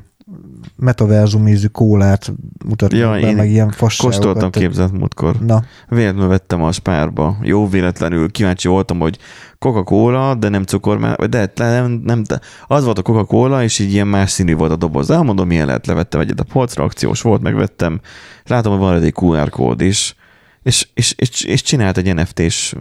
metaverzum 0.76 1.46
ízű 1.46 1.66
kólát 1.66 2.32
mutatnak 2.64 3.00
Ja, 3.00 3.20
be, 3.20 3.32
meg 3.32 3.50
ilyen 3.50 3.70
fasságokat. 3.70 4.20
Kóstoltam 4.20 4.50
képzett 4.50 4.92
múltkor. 4.92 5.40
Na, 5.40 5.64
Véletlenül 5.88 6.28
vettem 6.28 6.62
a 6.62 6.72
spárba. 6.72 7.36
Jó 7.42 7.68
véletlenül 7.68 8.30
kíváncsi 8.30 8.68
voltam, 8.68 8.98
hogy 8.98 9.18
Coca-Cola, 9.62 10.34
de 10.34 10.48
nem 10.48 10.62
cukor, 10.62 11.14
vagy 11.16 11.28
de 11.28 11.52
nem, 11.56 12.00
nem, 12.04 12.22
de 12.22 12.40
az 12.66 12.84
volt 12.84 12.98
a 12.98 13.02
Coca-Cola, 13.02 13.62
és 13.62 13.78
így 13.78 13.92
ilyen 13.92 14.06
más 14.06 14.30
színű 14.30 14.54
volt 14.54 14.70
a 14.70 14.76
doboz. 14.76 15.10
Elmondom, 15.10 15.46
milyen 15.46 15.66
lehet, 15.66 15.86
levettem 15.86 16.20
egyet 16.20 16.40
a 16.40 16.44
polcra, 16.44 16.84
akciós 16.84 17.22
volt, 17.22 17.42
megvettem. 17.42 18.00
Látom, 18.44 18.72
hogy 18.72 18.80
van 18.80 19.02
egy 19.02 19.14
QR 19.20 19.50
kód 19.50 19.80
is, 19.80 20.16
és, 20.62 20.88
és, 20.94 21.14
és, 21.16 21.44
és 21.44 21.62
csinált 21.62 21.96
egy 21.96 22.14
NFT-s 22.14 22.74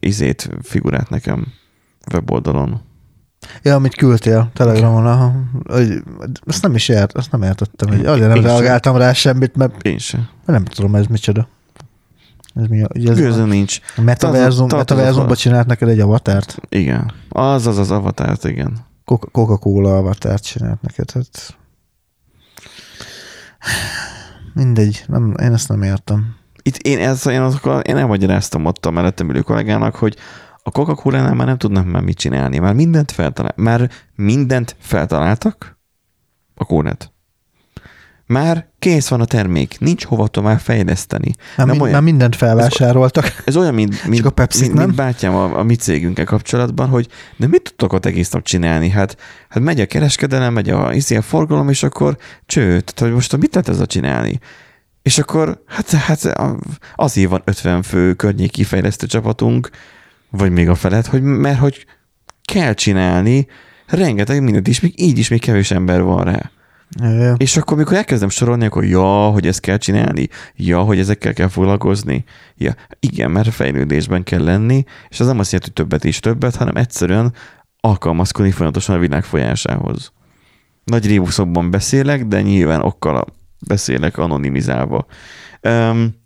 izét, 0.00 0.50
figurát 0.62 1.08
nekem 1.10 1.46
weboldalon. 2.12 2.80
ja, 3.62 3.74
amit 3.74 3.94
küldtél 3.94 4.50
Telegramon, 4.54 5.06
aha, 5.06 5.32
hogy, 5.68 6.02
azt 6.46 6.62
nem 6.62 6.74
is 6.74 6.88
ért, 6.88 7.12
azt 7.12 7.32
nem 7.32 7.42
értettem, 7.42 7.88
hogy 7.88 8.02
nem 8.02 8.18
Én 8.20 8.34
sem. 8.34 8.42
reagáltam 8.42 8.96
rá 8.96 9.12
semmit, 9.12 9.56
mert 9.56 9.82
Én 9.82 9.98
sem. 9.98 10.28
nem 10.46 10.64
tudom, 10.64 10.94
ez 10.94 11.06
micsoda. 11.06 11.48
Ez 12.54 12.66
mi 12.66 12.82
a, 12.82 12.88
ugye 12.94 13.10
ez 13.10 13.16
Gőzöm 13.18 13.48
nincs. 13.48 13.78
a 13.96 14.00
metaverzum, 14.00 14.68
tartozok- 14.68 14.78
metaverzumba 14.78 15.36
csinált 15.36 15.66
neked 15.66 15.88
egy 15.88 16.00
avatárt? 16.00 16.56
Igen. 16.68 17.12
Az 17.28 17.66
az 17.66 17.78
az 17.78 17.90
avatárt, 17.90 18.44
igen. 18.44 18.78
Coca- 19.04 19.30
Coca-Cola 19.30 19.96
avatárt 19.96 20.42
csinált 20.42 20.82
neked, 20.82 21.10
hát 21.10 21.56
mindegy, 24.54 25.04
nem, 25.06 25.34
én 25.42 25.52
ezt 25.52 25.68
nem 25.68 25.82
értem. 25.82 26.34
Itt 26.62 26.76
én, 26.76 26.98
ezt, 26.98 27.26
én, 27.26 27.40
azokkal, 27.40 27.80
én 27.80 27.96
elmagyaráztam 27.96 28.64
ott 28.64 28.86
a 28.86 28.90
mellettem 28.90 29.28
ülő 29.30 29.40
kollégának, 29.40 29.94
hogy 29.94 30.16
a 30.62 30.70
coca 30.70 30.94
cola 30.94 31.34
már 31.34 31.46
nem 31.46 31.58
tudnak 31.58 31.86
már 31.90 32.02
mit 32.02 32.16
csinálni. 32.18 32.58
Már 32.58 32.74
mindent 32.74 33.10
feltalál, 33.10 33.52
már 33.56 33.90
mindent 34.14 34.76
feltaláltak 34.78 35.78
a 36.54 36.64
kónet. 36.64 37.12
Már 38.30 38.66
kész 38.78 39.08
van 39.08 39.20
a 39.20 39.24
termék, 39.24 39.76
nincs 39.78 40.04
hova 40.04 40.28
tovább 40.28 40.58
fejleszteni. 40.58 41.34
Már, 41.56 41.56
Nem 41.56 41.68
mind, 41.68 41.80
olyan- 41.80 41.94
már 41.94 42.02
mindent 42.02 42.36
felvásároltak. 42.36 43.42
Ez 43.44 43.56
olyan, 43.56 43.74
mint, 43.74 44.04
mint, 44.06 44.24
a 44.26 44.30
Pepsit 44.30 44.60
mint, 44.60 44.74
nem? 44.74 44.84
mint 44.84 44.96
bátyám 44.96 45.34
a, 45.34 45.58
a 45.58 45.62
mi 45.62 45.74
cégünkkel 45.74 46.24
kapcsolatban, 46.24 46.88
hogy 46.88 47.08
de 47.36 47.46
mit 47.46 47.62
tudtok 47.62 47.92
ott 47.92 48.06
egész 48.06 48.30
nap 48.30 48.42
csinálni? 48.42 48.88
Hát, 48.88 49.16
hát 49.48 49.62
megy 49.62 49.80
a 49.80 49.86
kereskedelem, 49.86 50.52
megy 50.52 50.70
a, 50.70 50.92
izé 50.94 51.16
a 51.16 51.22
forgalom, 51.22 51.68
és 51.68 51.82
akkor 51.82 52.16
cső, 52.46 52.66
tehát 52.66 52.98
hogy 53.00 53.12
most 53.12 53.36
mit 53.36 53.54
lehet 53.54 53.68
ezzel 53.68 53.86
csinálni? 53.86 54.38
És 55.02 55.18
akkor, 55.18 55.62
hát, 55.66 55.90
hát 55.90 56.32
azért 56.94 57.30
van 57.30 57.42
50 57.44 57.82
fő 57.82 58.14
környéki 58.14 58.64
fejlesztő 58.64 59.06
csapatunk, 59.06 59.70
vagy 60.30 60.50
még 60.50 60.68
a 60.68 60.74
felett, 60.74 61.06
hogy, 61.06 61.22
mert 61.22 61.58
hogy 61.58 61.86
kell 62.44 62.74
csinálni, 62.74 63.46
rengeteg 63.86 64.42
mindent 64.42 64.68
is, 64.68 64.80
még 64.80 64.92
így 64.96 65.18
is 65.18 65.28
még 65.28 65.40
kevés 65.40 65.70
ember 65.70 66.02
van 66.02 66.24
rá. 66.24 66.50
Jaj, 66.98 67.34
És 67.36 67.56
akkor, 67.56 67.76
mikor 67.76 67.96
elkezdem 67.96 68.28
sorolni, 68.28 68.64
akkor 68.64 68.84
ja, 68.84 69.28
hogy 69.28 69.46
ezt 69.46 69.60
kell 69.60 69.76
csinálni, 69.76 70.28
ja, 70.56 70.80
hogy 70.80 70.98
ezekkel 70.98 71.32
kell 71.32 71.48
foglalkozni. 71.48 72.24
Ja, 72.56 72.74
igen, 73.00 73.30
mert 73.30 73.52
fejlődésben 73.52 74.22
kell 74.22 74.44
lenni, 74.44 74.84
és 75.08 75.20
az 75.20 75.26
nem 75.26 75.38
azt 75.38 75.52
jelenti, 75.52 75.72
hogy 75.74 75.86
többet 75.86 76.04
és 76.04 76.20
többet, 76.20 76.56
hanem 76.56 76.76
egyszerűen 76.76 77.34
alkalmazkodni 77.80 78.50
folyamatosan 78.50 78.96
a 78.96 78.98
világ 78.98 79.24
folyásához. 79.24 80.12
Nagy 80.84 81.06
rébuszokban 81.06 81.70
beszélek, 81.70 82.26
de 82.26 82.42
nyilván 82.42 82.82
okkal 82.82 83.24
beszélek 83.66 84.18
anonimizálva. 84.18 85.06
Um, 85.62 86.18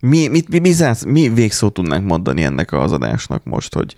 mi, 0.00 0.28
mit, 0.28 0.48
mi, 0.48 0.58
mi, 0.58 0.72
zász, 0.72 1.04
mi 1.04 1.28
végszót 1.28 1.72
tudnánk 1.72 2.06
mondani 2.06 2.42
ennek 2.42 2.72
az 2.72 2.92
adásnak 2.92 3.44
most, 3.44 3.74
hogy 3.74 3.94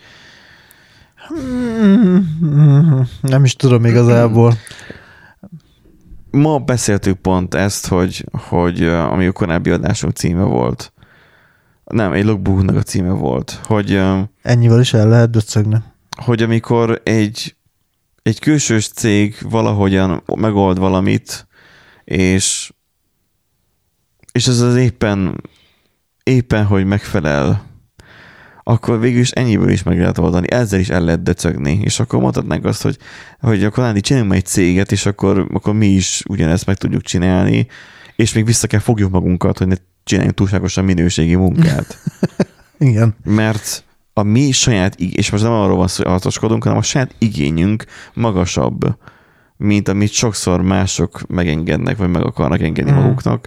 Nem 3.20 3.44
is 3.44 3.54
tudom 3.54 3.84
igazából. 3.84 4.54
Ma 6.30 6.58
beszéltük 6.58 7.18
pont 7.18 7.54
ezt, 7.54 7.86
hogy, 7.86 8.26
hogy 8.32 8.84
ami 8.84 9.26
a 9.26 9.32
korábbi 9.32 9.70
adásunk 9.70 10.16
címe 10.16 10.42
volt. 10.42 10.92
Nem, 11.84 12.12
egy 12.12 12.24
logbooknak 12.24 12.76
a 12.76 12.82
címe 12.82 13.10
volt, 13.10 13.60
hogy, 13.64 14.02
Ennyivel 14.42 14.80
is 14.80 14.94
el 14.94 15.08
lehet 15.08 15.30
döcögni. 15.30 15.76
hogy 16.16 16.42
amikor 16.42 17.00
egy, 17.04 17.56
egy 18.22 18.38
külsős 18.38 18.88
cég 18.88 19.36
valahogyan 19.50 20.22
megold 20.34 20.78
valamit, 20.78 21.46
és, 22.04 22.72
és 24.32 24.46
ez 24.46 24.60
az 24.60 24.76
éppen, 24.76 25.40
éppen, 26.22 26.64
hogy 26.64 26.84
megfelel, 26.84 27.71
akkor 28.62 29.00
végül 29.00 29.20
is 29.20 29.30
ennyiből 29.30 29.70
is 29.70 29.82
meg 29.82 29.98
lehet 29.98 30.18
oldani, 30.18 30.50
ezzel 30.50 30.80
is 30.80 30.88
el 30.88 31.00
lehet 31.00 31.22
döcögni, 31.22 31.80
és 31.84 32.00
akkor 32.00 32.20
mondhatnánk 32.20 32.64
azt, 32.64 32.82
hogy, 32.82 32.96
hogy 33.40 33.64
akkor 33.64 33.84
Nándi, 33.84 34.00
csináljunk 34.00 34.34
egy 34.34 34.44
céget, 34.44 34.92
és 34.92 35.06
akkor, 35.06 35.46
akkor 35.52 35.74
mi 35.74 35.86
is 35.86 36.22
ugyanezt 36.28 36.66
meg 36.66 36.76
tudjuk 36.76 37.02
csinálni, 37.02 37.66
és 38.16 38.32
még 38.32 38.44
vissza 38.44 38.66
kell 38.66 38.80
fogjuk 38.80 39.10
magunkat, 39.10 39.58
hogy 39.58 39.66
ne 39.66 39.74
csináljunk 40.04 40.36
túlságosan 40.36 40.84
minőségi 40.84 41.34
munkát. 41.34 41.98
Igen. 42.78 43.14
Mert 43.24 43.84
a 44.12 44.22
mi 44.22 44.50
saját, 44.50 44.94
és 44.94 45.30
most 45.30 45.42
nem 45.42 45.52
arról 45.52 45.76
van 45.76 45.88
szó, 45.88 46.02
hogy 46.02 46.12
arcoskodunk, 46.12 46.62
hanem 46.62 46.78
a 46.78 46.82
saját 46.82 47.14
igényünk 47.18 47.84
magasabb, 48.14 48.96
mint 49.56 49.88
amit 49.88 50.12
sokszor 50.12 50.62
mások 50.62 51.20
megengednek, 51.28 51.96
vagy 51.96 52.10
meg 52.10 52.24
akarnak 52.24 52.60
engedni 52.60 52.90
mm. 52.90 52.94
maguknak. 52.94 53.46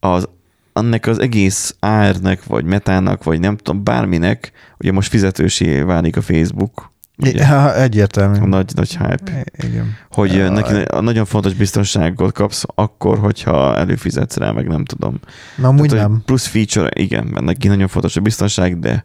Az, 0.00 0.28
annak 0.72 1.06
az 1.06 1.18
egész 1.18 1.74
árnak, 1.80 2.44
vagy 2.44 2.64
metának, 2.64 3.24
vagy 3.24 3.40
nem 3.40 3.56
tudom, 3.56 3.84
bárminek, 3.84 4.52
ugye 4.78 4.92
most 4.92 5.08
fizetősé 5.08 5.80
válik 5.80 6.16
a 6.16 6.22
Facebook, 6.22 6.92
ugye, 7.18 7.46
Ja, 7.46 7.76
egyértelmű. 7.76 8.38
a 8.38 8.46
nagy, 8.46 8.70
nagy 8.74 8.96
hype, 8.96 9.44
Igen. 9.64 9.96
hogy 10.10 10.32
Ja, 10.32 10.50
neki 10.50 10.74
a 10.74 11.00
nagyon 11.00 11.24
fontos 11.24 11.54
biztonságot 11.54 12.32
kapsz 12.32 12.64
akkor, 12.74 13.18
hogyha 13.18 13.76
előfizetsz 13.76 14.36
rá, 14.36 14.50
meg 14.50 14.68
nem 14.68 14.84
tudom. 14.84 15.20
Na, 15.56 15.68
amúgy 15.68 15.88
Tehát, 15.88 16.08
nem. 16.08 16.22
Plusz 16.24 16.46
feature, 16.46 16.88
igen, 16.94 17.24
mert 17.26 17.44
neki 17.44 17.68
nagyon 17.68 17.88
fontos 17.88 18.16
a 18.16 18.20
biztonság, 18.20 18.78
de 18.78 19.04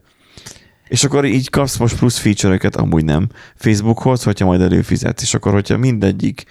és 0.88 1.04
akkor 1.04 1.26
így 1.26 1.50
kapsz 1.50 1.78
most 1.78 1.98
plusz 1.98 2.18
feature-öket, 2.18 2.76
amúgy 2.76 3.06
nem, 3.06 3.28
Facebookhoz, 3.56 4.24
hogyha 4.24 4.46
majd 4.46 4.62
előfizetsz, 4.62 5.22
és 5.22 5.34
akkor, 5.34 5.54
hogyha 5.54 5.78
mindegyik 5.78 6.44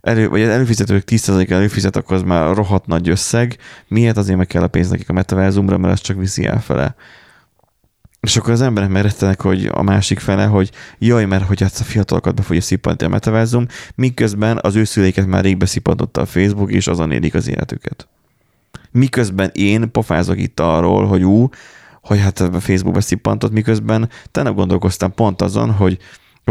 elő, 0.00 0.28
vagy 0.28 0.42
az 0.42 0.48
előfizetők 0.48 1.04
10% 1.06 1.50
előfizet, 1.50 1.96
akkor 1.96 2.16
az 2.16 2.22
már 2.22 2.54
rohadt 2.54 2.86
nagy 2.86 3.08
összeg. 3.08 3.58
Miért? 3.88 4.16
Azért 4.16 4.38
meg 4.38 4.46
kell 4.46 4.62
a 4.62 4.68
pénz 4.68 4.90
nekik 4.90 5.08
a 5.08 5.12
metaverzumra, 5.12 5.78
mert 5.78 5.92
ez 5.92 6.00
csak 6.00 6.18
viszi 6.18 6.46
elfele. 6.46 6.94
És 8.20 8.36
akkor 8.36 8.52
az 8.52 8.60
emberek 8.60 8.88
megrettenek, 8.90 9.40
hogy 9.40 9.68
a 9.72 9.82
másik 9.82 10.18
fele, 10.18 10.44
hogy 10.44 10.70
jaj, 10.98 11.24
mert 11.24 11.46
hogy 11.46 11.62
ezt 11.62 11.80
a 11.80 11.84
fiatalokat 11.84 12.34
be 12.34 12.42
fogja 12.42 12.60
szippantani 12.60 13.10
a 13.10 13.14
metaverzum, 13.14 13.66
miközben 13.94 14.58
az 14.62 14.74
ő 14.74 14.84
szüleiket 14.84 15.26
már 15.26 15.44
rég 15.44 15.56
beszippantotta 15.56 16.20
a 16.20 16.26
Facebook, 16.26 16.72
és 16.72 16.86
azon 16.86 17.12
élik 17.12 17.34
az 17.34 17.48
életüket. 17.48 18.08
Miközben 18.90 19.50
én 19.52 19.90
pofázok 19.90 20.38
itt 20.38 20.60
arról, 20.60 21.06
hogy 21.06 21.22
ú, 21.22 21.48
hogy 22.02 22.20
hát 22.20 22.40
a 22.40 22.60
Facebookba 22.60 23.00
szippantott, 23.00 23.52
miközben 23.52 24.08
te 24.30 24.42
nem 24.42 24.54
gondolkoztam 24.54 25.14
pont 25.14 25.42
azon, 25.42 25.70
hogy 25.70 25.98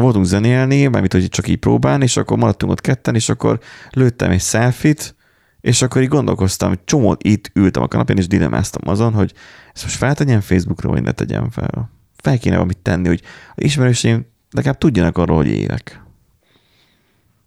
voltunk 0.02 0.26
zenélni, 0.26 0.88
mármint, 0.88 1.14
hogy 1.14 1.30
csak 1.30 1.48
így 1.48 1.58
próbálni, 1.58 2.04
és 2.04 2.18
akkor 2.18 2.38
maradtunk 2.38 2.72
ott 2.72 2.82
ketten, 2.82 3.16
és 3.16 3.30
akkor 3.30 3.60
lőttem 3.90 4.32
egy 4.32 4.42
selfit, 4.42 5.16
és 5.62 5.82
akkor 5.82 6.02
így 6.02 6.08
gondolkoztam, 6.08 6.70
hogy 6.70 6.80
csomót 6.86 7.24
itt 7.24 7.52
ültem 7.54 7.84
a 7.84 7.88
kanapén, 7.88 8.18
és 8.18 8.28
dilemáztam 8.28 8.90
azon, 8.90 9.14
hogy 9.14 9.34
ezt 9.74 9.84
most 9.84 9.96
feltegyem 9.96 10.42
Facebookra, 10.42 10.90
vagy 10.90 11.02
ne 11.02 11.12
tegyem 11.12 11.50
fel. 11.50 11.92
Fel 12.16 12.38
kéne 12.38 12.56
valamit 12.56 12.78
tenni, 12.78 13.08
hogy 13.08 13.22
ismerőseim 13.56 14.26
legalább 14.52 14.78
tudjanak 14.78 15.18
arról, 15.18 15.36
hogy 15.36 15.48
élek. 15.48 16.02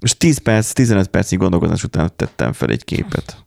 Most 0.00 0.18
10 0.18 0.38
perc, 0.38 0.72
15 0.72 1.08
percnyi 1.08 1.36
gondolkozás 1.36 1.84
után 1.84 2.10
tettem 2.16 2.52
fel 2.52 2.68
egy 2.68 2.84
képet. 2.84 3.44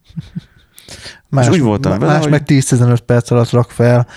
Más, 1.30 1.50
úgy 1.50 1.60
voltam 1.60 2.00
vele, 2.00 2.12
más 2.12 2.22
hogy- 2.22 2.32
meg 2.32 2.44
10-15 2.46 3.00
perc 3.06 3.32
alatt 3.32 3.50
rak 3.50 3.72
fel 3.72 4.08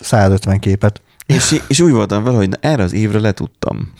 150 0.00 0.58
képet. 0.58 1.02
És, 1.28 1.62
és 1.66 1.80
úgy 1.80 1.92
voltam 1.92 2.24
vele, 2.24 2.36
hogy 2.36 2.48
na, 2.48 2.56
erre 2.60 2.82
az 2.82 2.92
évre 2.92 3.18
letudtam. 3.18 3.92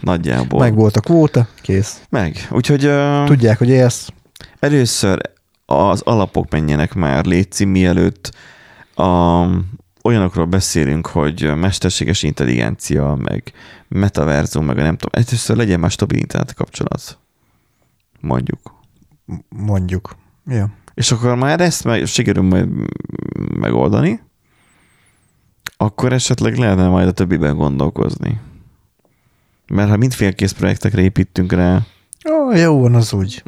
Nagyjából. 0.00 0.60
Meg 0.60 0.74
volt 0.74 0.96
a 0.96 1.00
kvóta, 1.00 1.48
kész. 1.62 2.02
Meg. 2.08 2.48
Úgyhogy 2.50 2.86
uh, 2.86 3.24
Tudják, 3.24 3.58
hogy 3.58 3.68
élsz. 3.68 4.08
először 4.58 5.20
az 5.66 6.00
alapok 6.00 6.50
menjenek 6.50 6.94
már 6.94 7.24
létszi, 7.24 7.64
mielőtt 7.64 8.32
a, 8.94 9.44
olyanokról 10.02 10.44
beszélünk, 10.44 11.06
hogy 11.06 11.56
mesterséges 11.56 12.22
intelligencia, 12.22 13.14
meg 13.14 13.52
metaverzum, 13.88 14.64
meg 14.64 14.78
a 14.78 14.82
nem 14.82 14.96
tudom, 14.96 15.24
először 15.24 15.56
legyen 15.56 15.80
már 15.80 15.90
stabil 15.90 16.18
internet 16.18 16.54
kapcsolat. 16.54 17.18
Mondjuk. 18.20 18.74
Mondjuk. 19.48 20.16
Ja. 20.46 20.70
És 20.94 21.12
akkor 21.12 21.34
már 21.34 21.60
ezt 21.60 21.84
meg, 21.84 22.06
sikerül 22.06 22.42
majd 22.42 22.68
megoldani, 23.54 24.20
akkor 25.82 26.12
esetleg 26.12 26.56
lehetne 26.56 26.88
majd 26.88 27.08
a 27.08 27.12
többiben 27.12 27.56
gondolkozni. 27.56 28.40
Mert 29.66 29.88
ha 29.90 29.96
mindfélkész 29.96 30.52
projektekre 30.52 31.02
építünk 31.02 31.52
rá, 31.52 31.80
Ó, 32.30 32.52
jó 32.52 32.80
van 32.80 32.94
az 32.94 33.12
úgy. 33.12 33.42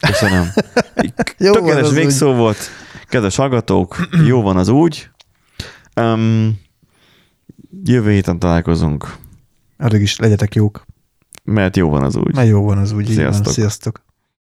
köszönöm. 0.00 0.46
Jó 1.38 1.52
Tökéletes 1.52 1.90
végszó 1.92 2.32
volt. 2.32 2.56
Kedves 3.08 3.36
hallgatók, 3.36 3.96
jó 4.26 4.42
van 4.42 4.56
az 4.56 4.68
úgy. 4.68 5.10
Um, 5.96 6.60
jövő 7.84 8.10
héten 8.10 8.38
találkozunk, 8.38 9.16
Addig 9.78 10.00
is 10.02 10.18
legyetek 10.18 10.54
jók. 10.54 10.84
mert 11.44 11.76
jó 11.76 11.88
van 11.88 12.02
az 12.02 12.16
úgy. 12.16 12.34
Mert 12.34 12.48
jó 12.48 12.64
van 12.64 12.78
az 12.78 12.92
úgy. 12.92 13.10
így 13.10 13.16
van. 13.16 13.24
Sziasztok. 13.32 13.52
Sziasztok. 13.52 14.03